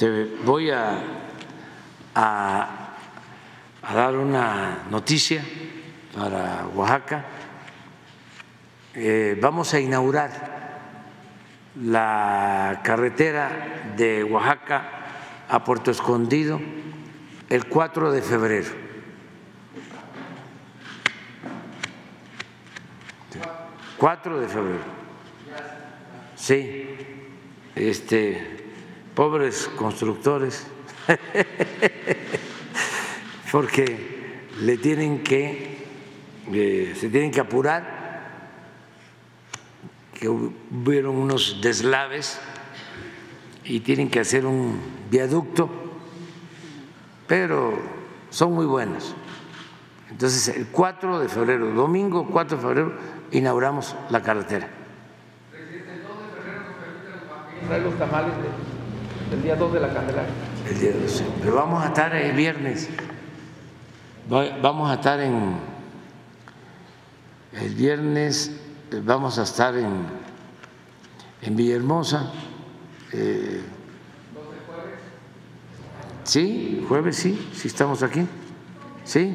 [0.00, 0.98] te voy a,
[2.14, 2.96] a
[3.94, 5.44] dar una noticia
[6.16, 7.26] para Oaxaca.
[8.94, 10.30] Eh, vamos a inaugurar
[11.82, 14.88] la carretera de Oaxaca
[15.50, 16.58] a Puerto Escondido
[17.50, 18.70] el 4 de febrero.
[23.98, 25.00] Cuatro de febrero.
[26.36, 26.96] Sí,
[27.74, 28.59] este,
[29.20, 30.66] pobres constructores,
[33.52, 35.76] porque le tienen que
[36.98, 37.84] se tienen que apurar,
[40.14, 42.40] que hubieron unos deslaves
[43.62, 44.80] y tienen que hacer un
[45.10, 45.68] viaducto,
[47.26, 47.74] pero
[48.30, 49.14] son muy buenos.
[50.08, 52.92] Entonces, el 4 de febrero, domingo 4 de febrero,
[53.32, 54.66] inauguramos la carretera.
[55.50, 58.32] Presidente, el 2 de febrero nos permite los tamales
[59.30, 60.30] del día 2 de la Candelaria.
[60.68, 62.88] El día 2, pero vamos a estar el viernes,
[64.28, 65.70] vamos a estar en
[67.52, 68.52] el viernes
[68.92, 70.06] eh, vamos a estar en,
[71.42, 72.30] en Villahermosa.
[73.12, 73.62] Eh,
[76.24, 78.26] sí, jueves sí, sí estamos aquí.
[79.04, 79.34] ¿Sí?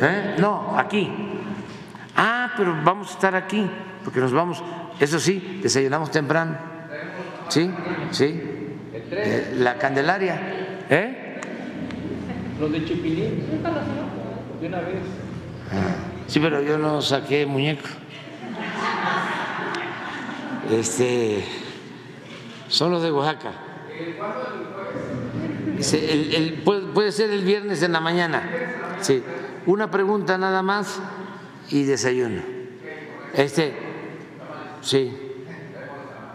[0.00, 0.36] ¿Eh?
[0.38, 1.10] No, aquí.
[2.16, 3.68] Ah, pero vamos a estar aquí,
[4.04, 4.62] porque nos vamos,
[5.00, 6.56] eso sí, desayunamos temprano.
[7.52, 7.70] ¿Sí?
[8.12, 8.40] ¿Sí?
[8.94, 10.40] Eh, la Candelaria.
[10.88, 11.38] ¿Eh?
[12.58, 13.44] Los de Chipilín,
[14.58, 15.02] de una vez.
[16.28, 17.86] Sí, pero yo no saqué muñeco.
[20.70, 21.44] Este,
[22.68, 23.52] son los de Oaxaca.
[25.78, 28.48] El, puede, ser el viernes en la mañana.
[29.02, 29.22] Sí.
[29.66, 31.02] Una pregunta nada más
[31.68, 32.40] y desayuno.
[33.34, 33.74] Este,
[34.80, 35.31] sí.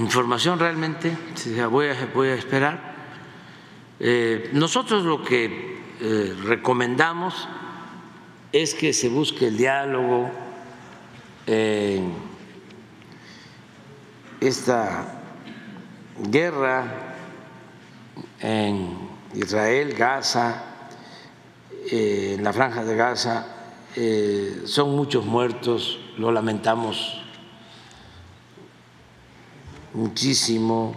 [0.00, 1.16] información realmente,
[1.70, 2.90] voy a, voy a esperar.
[4.00, 7.46] Eh, nosotros lo que eh, recomendamos
[8.50, 10.30] es que se busque el diálogo,
[11.46, 12.00] eh,
[14.40, 15.20] esta
[16.18, 17.14] guerra
[18.40, 18.96] en
[19.34, 20.64] Israel, Gaza,
[21.90, 23.46] en la franja de Gaza,
[24.64, 27.19] son muchos muertos, lo lamentamos
[29.94, 30.94] muchísimo.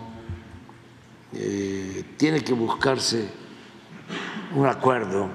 [2.18, 3.28] tiene que buscarse
[4.56, 5.30] un acuerdo,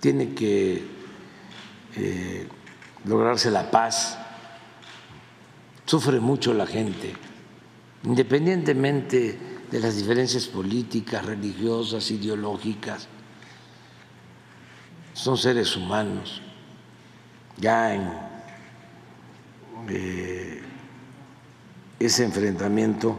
[0.00, 0.84] tiene que
[1.96, 2.48] eh,
[3.04, 4.18] lograrse la paz.
[5.86, 7.14] Sufre mucho la gente,
[8.04, 9.38] independientemente
[9.70, 13.08] de las diferencias políticas, religiosas, ideológicas.
[15.14, 16.42] Son seres humanos.
[17.56, 18.12] Ya en
[19.88, 20.62] eh,
[21.98, 23.18] ese enfrentamiento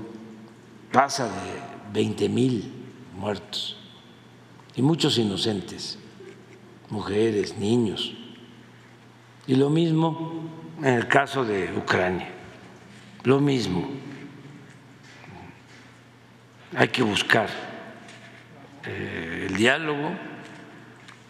[0.91, 1.62] pasa de
[1.94, 2.72] 20 mil
[3.18, 3.78] muertos
[4.76, 5.98] y muchos inocentes,
[6.90, 8.14] mujeres, niños.
[9.48, 10.44] Y lo mismo
[10.80, 12.30] en el caso de Ucrania,
[13.24, 13.90] lo mismo.
[16.76, 17.49] Hay que buscar
[18.86, 20.12] eh, el diálogo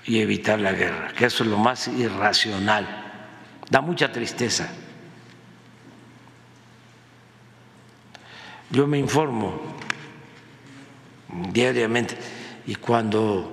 [0.06, 2.86] y evitar la guerra, que eso es lo más irracional.
[3.70, 4.70] Da mucha tristeza.
[8.70, 9.62] Yo me informo
[11.54, 12.18] diariamente
[12.66, 13.52] y cuando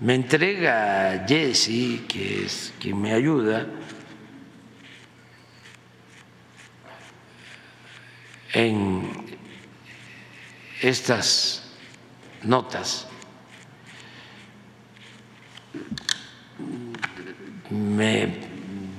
[0.00, 3.66] me entrega Jesse, que es quien me ayuda,
[8.54, 9.02] en
[10.80, 11.70] estas
[12.42, 13.06] notas,
[17.70, 18.38] me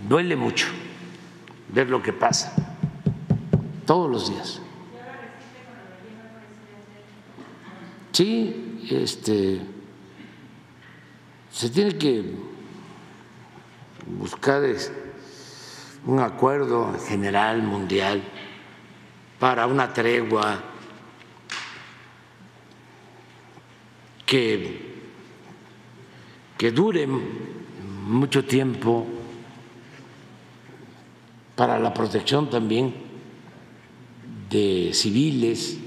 [0.07, 0.67] duele mucho
[1.69, 2.53] ver lo que pasa
[3.87, 4.61] todos los días.
[8.17, 9.61] Sí, este,
[11.51, 12.23] se tiene que
[14.07, 14.63] buscar
[16.03, 18.23] un acuerdo general mundial
[19.37, 20.63] para una tregua
[24.25, 24.95] que,
[26.57, 29.05] que dure mucho tiempo
[31.55, 32.95] para la protección también
[34.49, 35.81] de civiles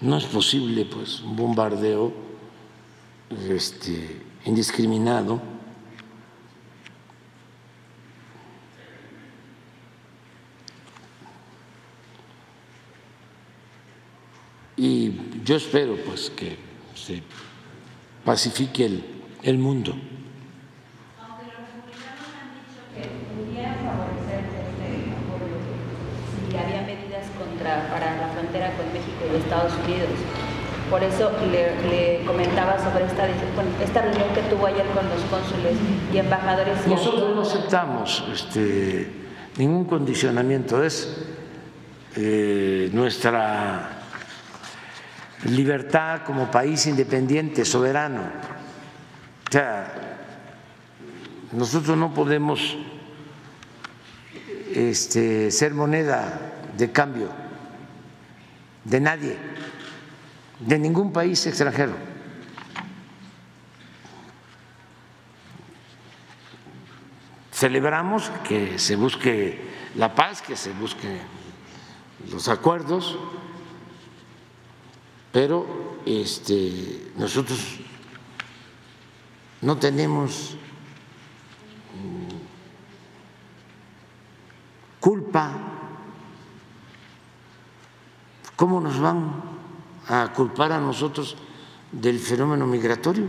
[0.00, 2.12] no es posible pues un bombardeo
[3.48, 5.40] este, indiscriminado
[14.76, 15.12] y
[15.44, 16.56] yo espero pues que
[16.94, 17.22] se
[18.24, 19.04] pacifique el,
[19.42, 19.92] el mundo.
[21.20, 23.02] Aunque los republicanos han dicho que
[23.36, 25.60] pudiera favorecer este acuerdo
[26.48, 28.74] si había medidas contra, para la frontera
[29.32, 30.08] y Estados Unidos.
[30.90, 33.28] Por eso le, le comentaba sobre esta,
[33.82, 35.76] esta reunión que tuvo ayer con los cónsules
[36.12, 36.84] y embajadores.
[36.86, 39.08] Nosotros no aceptamos este,
[39.56, 41.16] ningún condicionamiento, es
[42.16, 44.00] eh, nuestra
[45.44, 48.22] libertad como país independiente, soberano.
[49.48, 49.92] O sea,
[51.52, 52.76] nosotros no podemos
[54.74, 57.49] este, ser moneda de cambio
[58.84, 59.36] de nadie,
[60.60, 61.94] de ningún país extranjero.
[67.52, 69.60] Celebramos que se busque
[69.96, 71.20] la paz, que se busquen
[72.30, 73.18] los acuerdos,
[75.32, 77.80] pero este, nosotros
[79.60, 80.56] no tenemos
[81.94, 82.36] mm,
[85.00, 85.79] culpa.
[88.60, 89.32] ¿Cómo nos van
[90.06, 91.34] a culpar a nosotros
[91.90, 93.24] del fenómeno migratorio?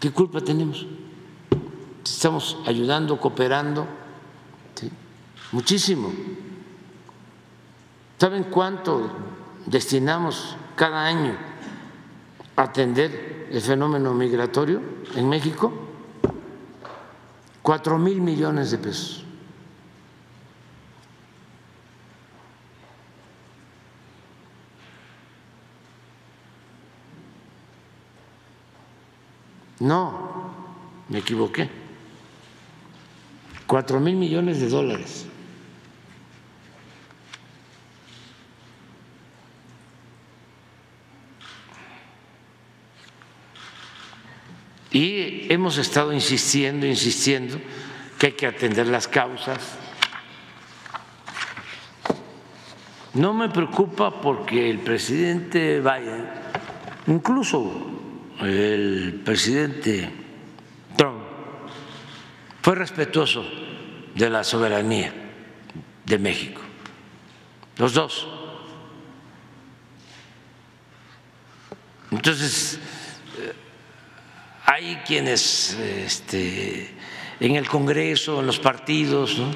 [0.00, 0.84] ¿Qué culpa tenemos?
[2.02, 3.86] Estamos ayudando, cooperando,
[5.52, 6.12] muchísimo.
[8.18, 9.08] ¿Saben cuánto
[9.64, 11.36] destinamos cada año
[12.56, 14.82] a atender el fenómeno migratorio
[15.14, 15.72] en México?
[17.62, 19.25] Cuatro mil millones de pesos.
[29.80, 30.50] No,
[31.08, 31.68] me equivoqué.
[33.66, 35.26] Cuatro mil millones de dólares.
[44.92, 47.58] Y hemos estado insistiendo, insistiendo
[48.18, 49.76] que hay que atender las causas.
[53.12, 56.30] No me preocupa porque el presidente Biden,
[57.08, 57.95] incluso
[58.40, 60.10] el presidente
[60.96, 61.22] Trump,
[62.62, 63.44] fue respetuoso
[64.14, 65.12] de la soberanía
[66.04, 66.60] de México,
[67.78, 68.28] los dos.
[72.10, 72.78] Entonces,
[74.64, 76.94] hay quienes este,
[77.40, 79.50] en el Congreso, en los partidos, ¿no?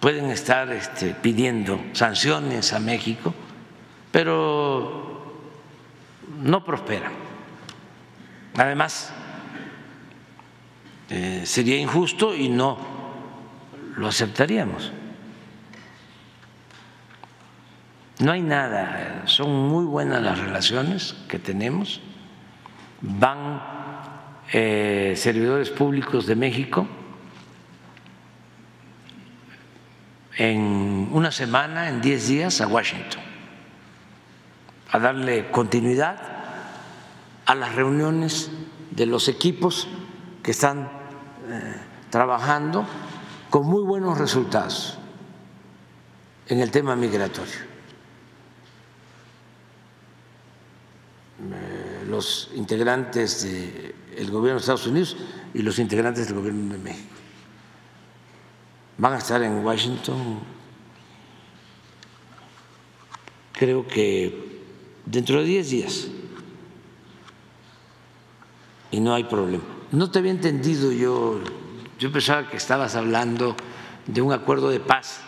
[0.00, 3.34] pueden estar este, pidiendo sanciones a México,
[4.10, 5.44] pero
[6.42, 7.29] no prosperan.
[8.56, 9.12] Además,
[11.08, 12.78] eh, sería injusto y no
[13.96, 14.92] lo aceptaríamos.
[18.20, 22.00] No hay nada, son muy buenas las relaciones que tenemos.
[23.00, 23.62] Van
[24.52, 26.86] eh, servidores públicos de México
[30.36, 33.22] en una semana, en diez días, a Washington,
[34.90, 36.29] a darle continuidad
[37.50, 38.48] a las reuniones
[38.92, 39.88] de los equipos
[40.40, 40.88] que están
[41.48, 41.74] eh,
[42.08, 42.86] trabajando
[43.50, 44.98] con muy buenos resultados
[46.46, 47.52] en el tema migratorio.
[51.40, 55.16] Eh, los integrantes del gobierno de Estados Unidos
[55.52, 57.14] y los integrantes del gobierno de México.
[58.96, 60.38] Van a estar en Washington,
[63.54, 64.62] creo que
[65.04, 66.10] dentro de 10 días,
[68.90, 69.62] y no hay problema.
[69.92, 71.40] No te había entendido yo,
[71.98, 73.56] yo pensaba que estabas hablando
[74.06, 75.20] de un acuerdo de paz.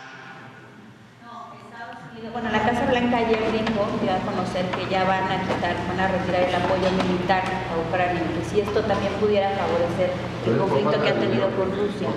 [1.23, 5.23] No, Estados Unidos, bueno, la Casa Blanca ayer dijo, dio a conocer que ya van
[5.31, 9.49] a quitar, van a retirar el apoyo militar a Ucrania, que si esto también pudiera
[9.51, 10.11] favorecer
[10.47, 12.07] el conflicto que han tenido con Rusia.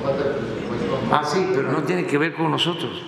[1.12, 3.02] Ah, sí, pero no tiene que ver con nosotros.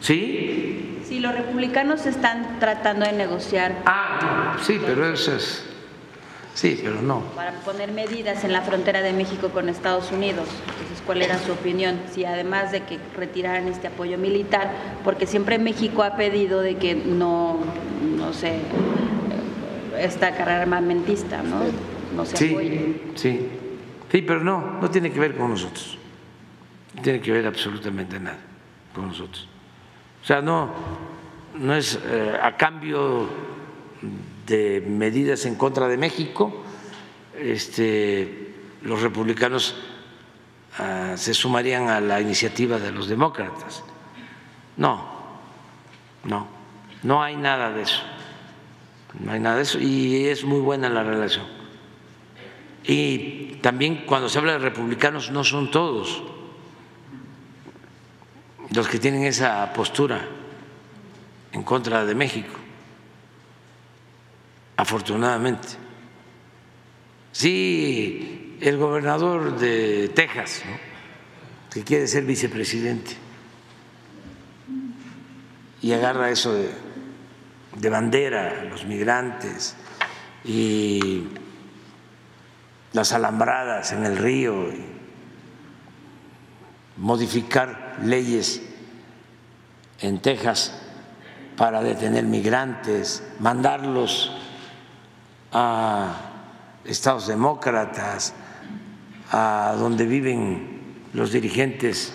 [0.00, 1.00] ¿Sí?
[1.06, 5.64] Sí, los republicanos están tratando de negociar Ah, sí, pero eso es.
[6.54, 7.20] Sí, pero no.
[7.34, 10.46] para poner medidas en la frontera de México con Estados Unidos.
[10.68, 11.98] Entonces, ¿cuál era su opinión?
[12.12, 14.70] Si además de que retiraran este apoyo militar,
[15.02, 17.58] porque siempre México ha pedido de que no,
[18.16, 18.60] no sé,
[19.98, 21.56] esta carrera armamentista, ¿no?
[22.14, 23.00] No se apoye.
[23.14, 23.48] Sí, sí.
[24.12, 25.98] Sí, pero no, no tiene que ver con nosotros.
[26.94, 28.38] No tiene que ver absolutamente nada
[28.94, 29.48] con nosotros.
[30.22, 30.70] O sea, no,
[31.58, 33.28] no es eh, a cambio
[34.46, 36.64] de medidas en contra de México,
[37.38, 39.76] este, los republicanos
[40.78, 43.82] ah, se sumarían a la iniciativa de los demócratas.
[44.76, 45.06] No,
[46.24, 46.46] no,
[47.02, 48.02] no hay nada de eso.
[49.20, 51.46] No hay nada de eso y es muy buena la relación.
[52.86, 56.22] Y también cuando se habla de republicanos no son todos
[58.74, 60.20] los que tienen esa postura
[61.52, 62.52] en contra de México,
[64.76, 65.68] afortunadamente.
[67.32, 70.62] Sí, el gobernador de Texas,
[71.72, 73.16] que quiere ser vicepresidente,
[75.82, 76.70] y agarra eso de,
[77.76, 79.76] de bandera, los migrantes
[80.44, 81.24] y
[82.92, 84.84] las alambradas en el río, y
[86.96, 88.62] modificar leyes
[90.00, 90.80] en Texas
[91.56, 94.43] para detener migrantes, mandarlos
[95.54, 96.16] a
[96.84, 98.34] estados demócratas,
[99.30, 100.82] a donde viven
[101.14, 102.12] los dirigentes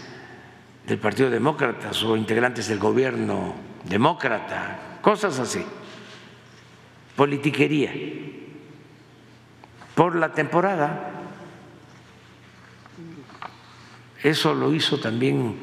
[0.85, 3.55] del Partido Demócrata o integrantes del gobierno
[3.85, 5.63] demócrata, cosas así,
[7.15, 7.93] politiquería,
[9.95, 11.11] por la temporada.
[14.21, 15.59] Eso lo hizo también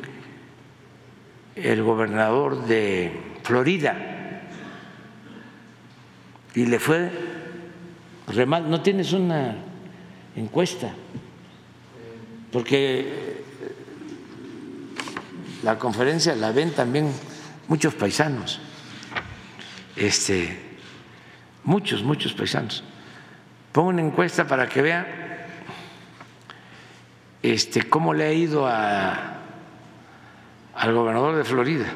[1.54, 4.42] el gobernador de Florida.
[6.54, 7.35] Y le fue
[8.28, 8.68] re mal.
[8.68, 9.56] ¿No tienes una
[10.34, 10.92] encuesta?
[12.52, 13.44] Porque
[15.62, 17.12] la conferencia la ven también
[17.68, 18.60] muchos paisanos,
[19.96, 20.58] este,
[21.64, 22.84] muchos, muchos paisanos.
[23.72, 25.48] Pongo una encuesta para que vea
[27.42, 29.40] este, cómo le ha ido a,
[30.74, 31.86] al gobernador de Florida,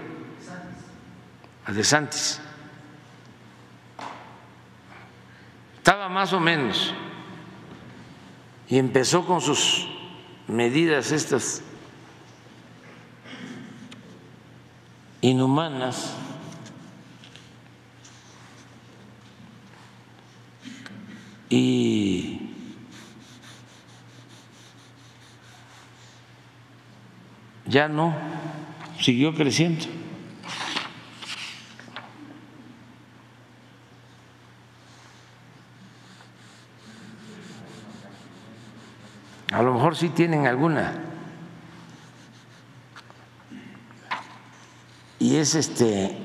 [1.65, 2.41] a De Santis.
[5.91, 6.95] Estaba más o menos
[8.69, 9.89] y empezó con sus
[10.47, 11.65] medidas estas
[15.21, 16.15] inhumanas
[21.49, 22.53] y
[27.67, 28.15] ya no,
[29.01, 30.00] siguió creciendo.
[39.53, 40.93] A lo mejor sí tienen alguna.
[45.19, 46.17] Y es este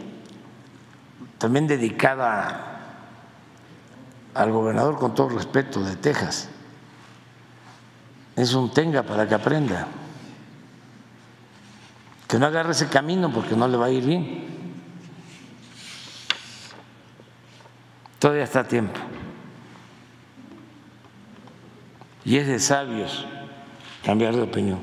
[1.38, 2.72] también dedicada
[4.34, 6.50] al gobernador con todo respeto de Texas.
[8.36, 9.88] Es un tenga para que aprenda.
[12.28, 14.46] que no agarre ese camino porque no le va a ir bien.
[18.20, 19.00] Todavía está a tiempo.
[22.26, 23.28] Y es de sabios
[24.04, 24.80] cambiar de opinión.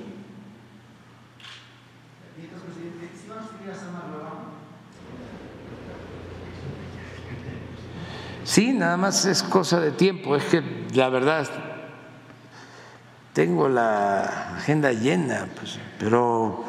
[8.44, 10.36] Sí, nada más es cosa de tiempo.
[10.36, 10.62] Es que
[10.94, 11.48] la verdad
[13.32, 16.64] tengo la agenda llena, pues, pero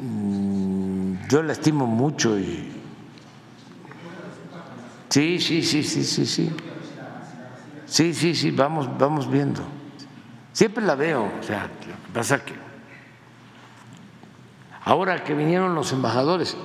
[0.00, 2.72] mm, yo la estimo mucho y
[5.08, 6.56] sí, sí, sí, sí, sí, sí.
[7.86, 9.75] Sí, sí, sí, vamos, vamos viendo.
[10.56, 12.54] Siempre la veo, o sea, lo que pasa que
[14.84, 16.56] ahora que vinieron los embajadores,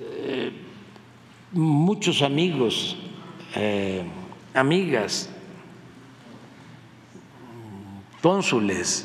[0.00, 0.50] eh,
[1.52, 2.96] muchos amigos,
[3.54, 4.02] eh,
[4.54, 5.28] amigas,
[8.22, 9.04] cónsules,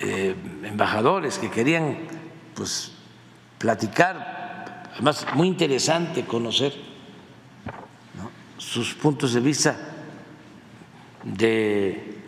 [0.00, 0.34] eh,
[0.64, 1.96] embajadores que querían
[2.56, 2.90] pues
[3.58, 6.74] platicar, además muy interesante conocer
[8.58, 9.76] sus puntos de vista
[11.22, 12.23] de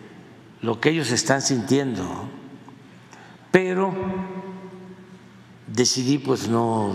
[0.63, 2.29] lo que ellos están sintiendo,
[3.51, 3.95] pero
[5.67, 6.95] decidí pues no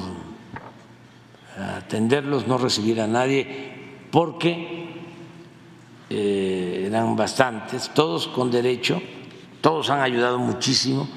[1.58, 4.90] atenderlos, no recibir a nadie, porque
[6.10, 9.02] eh, eran bastantes, todos con derecho,
[9.62, 11.08] todos han ayudado muchísimo,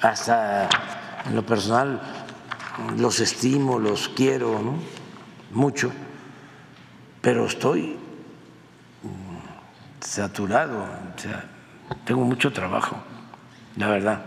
[0.00, 0.68] hasta
[1.26, 2.00] en lo personal
[2.98, 4.60] los estimo, los quiero
[5.52, 5.90] mucho,
[7.20, 7.96] pero estoy
[10.04, 11.44] saturado, o sea,
[12.04, 12.96] tengo mucho trabajo,
[13.76, 14.22] la verdad.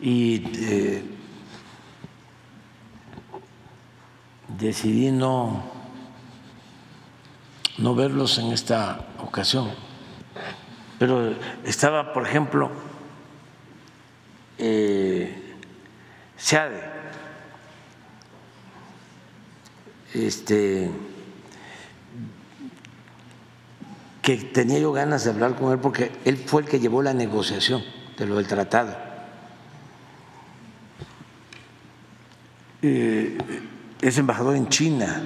[0.00, 1.04] Y eh,
[4.58, 5.64] decidí no,
[7.78, 9.70] no verlos en esta ocasión.
[10.98, 11.34] Pero
[11.64, 12.70] estaba, por ejemplo,
[14.58, 15.56] eh,
[16.36, 16.82] Seade,
[20.14, 20.90] este
[24.28, 27.14] que tenía yo ganas de hablar con él porque él fue el que llevó la
[27.14, 27.82] negociación
[28.18, 28.94] de lo del tratado.
[32.82, 33.38] Eh,
[34.02, 35.22] es embajador en China,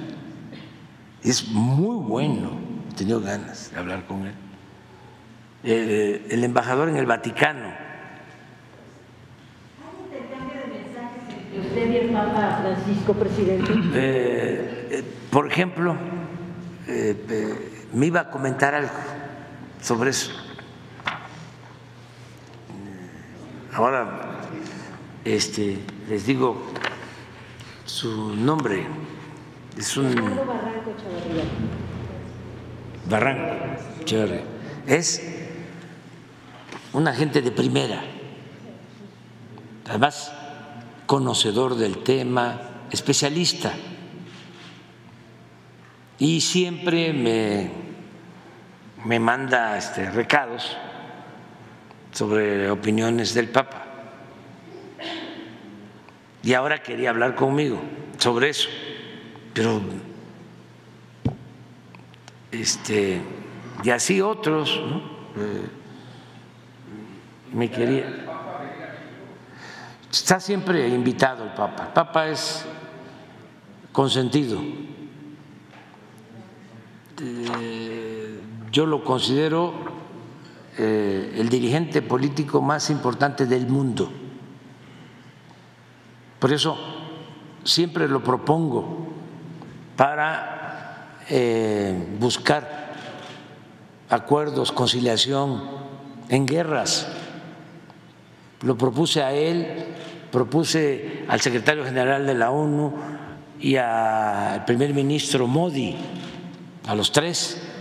[1.21, 2.51] es muy bueno,
[2.89, 4.33] he tenido ganas de hablar con él.
[5.65, 7.73] Eh, el embajador en el Vaticano.
[7.73, 7.75] ¿Hay
[10.05, 13.69] intercambio de mensajes entre usted y el Papa Francisco, presidente?
[13.95, 15.97] Eh, por ejemplo,
[17.93, 18.91] me iba a comentar algo
[19.81, 20.31] sobre eso.
[23.73, 24.39] Ahora,
[25.23, 25.79] este,
[26.09, 26.61] les digo
[27.85, 28.85] su nombre.
[29.77, 30.13] Es un
[33.09, 34.43] Barranco Chavarría.
[34.85, 35.21] Es
[36.93, 38.03] un agente de primera,
[39.89, 40.31] además
[41.05, 42.61] conocedor del tema,
[42.91, 43.73] especialista.
[46.19, 47.82] Y siempre me,
[49.05, 50.77] me manda este, recados
[52.11, 53.85] sobre opiniones del Papa.
[56.43, 57.81] Y ahora quería hablar conmigo
[58.17, 58.69] sobre eso,
[59.53, 59.81] pero
[62.51, 63.21] este
[63.83, 64.79] y así otros.
[65.35, 65.67] Eh,
[67.53, 68.05] me quería.
[70.11, 71.85] Está siempre invitado el Papa.
[71.87, 72.65] El Papa es
[73.91, 74.61] consentido.
[77.21, 78.12] Eh,
[78.73, 79.71] yo lo considero
[80.79, 84.11] eh, el dirigente político más importante del mundo.
[86.39, 86.75] Por eso
[87.63, 89.09] siempre lo propongo
[89.95, 92.93] para eh, buscar
[94.09, 95.63] acuerdos, conciliación
[96.29, 97.07] en guerras.
[98.61, 99.85] Lo propuse a él,
[100.31, 102.91] propuse al secretario general de la ONU
[103.59, 105.95] y al primer ministro Modi,
[106.87, 107.72] a los tres,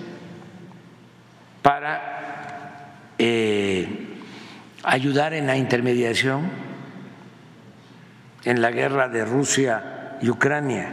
[1.63, 4.19] para eh,
[4.83, 6.51] ayudar en la intermediación
[8.45, 10.93] en la guerra de Rusia y Ucrania.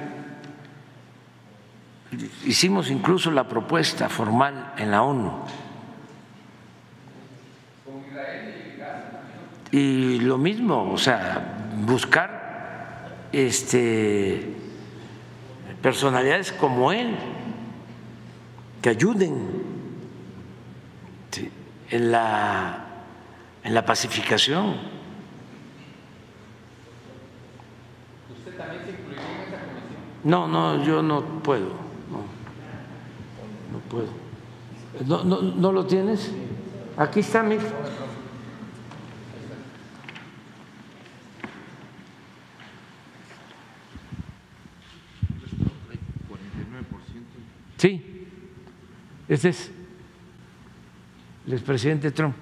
[2.45, 5.31] Hicimos incluso la propuesta formal en la ONU.
[9.71, 14.55] Y lo mismo, o sea, buscar este,
[15.81, 17.15] personalidades como él
[18.81, 19.68] que ayuden
[21.89, 22.85] en la,
[23.63, 24.75] en la pacificación.
[30.23, 31.67] No, no, yo no puedo.
[32.09, 32.25] No,
[33.71, 34.09] no puedo.
[35.05, 36.31] ¿No, no, no lo tienes?
[36.97, 37.57] Aquí está mi.
[47.77, 48.27] Sí,
[49.29, 49.78] ese es
[51.49, 52.35] el expresidente Trump.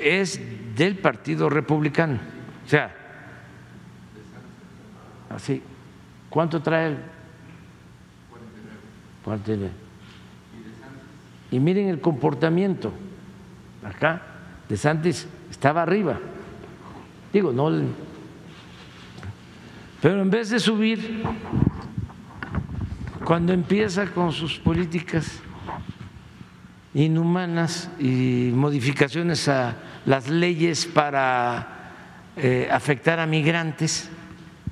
[0.00, 0.40] Es
[0.76, 2.20] del Partido Republicano.
[2.64, 2.94] O sea,
[5.30, 5.60] así.
[6.30, 6.98] ¿Cuánto trae el?
[9.24, 9.72] 49.
[11.50, 12.92] Y miren el comportamiento.
[13.84, 14.22] Acá,
[14.68, 16.20] de Santis estaba arriba.
[17.32, 17.68] Digo, no.
[20.00, 21.24] Pero en vez de subir,
[23.24, 25.40] cuando empieza con sus políticas
[26.94, 31.92] inhumanas y modificaciones a las leyes para
[32.36, 34.10] eh, afectar a migrantes,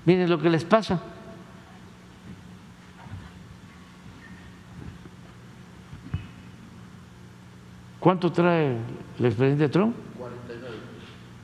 [0.04, 1.00] miren lo que les pasa.
[8.00, 8.76] ¿Cuánto trae
[9.18, 9.94] el expresidente Trump?
[10.18, 10.76] 49.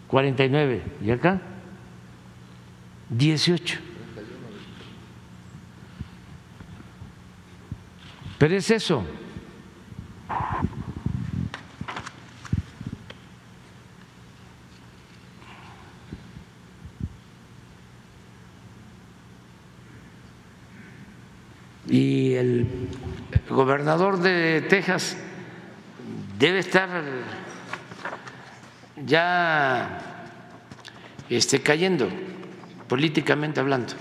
[0.08, 0.82] 49.
[1.02, 1.40] ¿Y acá?
[3.10, 3.85] 18.
[8.38, 9.04] Pero es eso.
[21.88, 22.66] Y el
[23.48, 25.16] gobernador de Texas
[26.38, 26.90] debe estar
[29.04, 30.26] ya
[31.30, 32.08] este, cayendo,
[32.88, 33.94] políticamente hablando,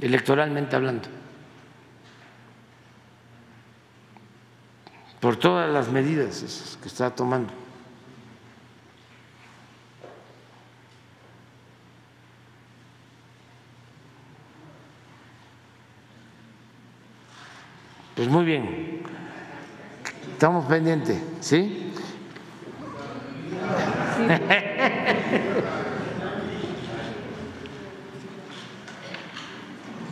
[0.00, 1.08] electoralmente hablando,
[5.20, 7.52] por todas las medidas que está tomando.
[18.16, 19.02] Pues muy bien.
[20.32, 21.92] Estamos pendientes, ¿sí?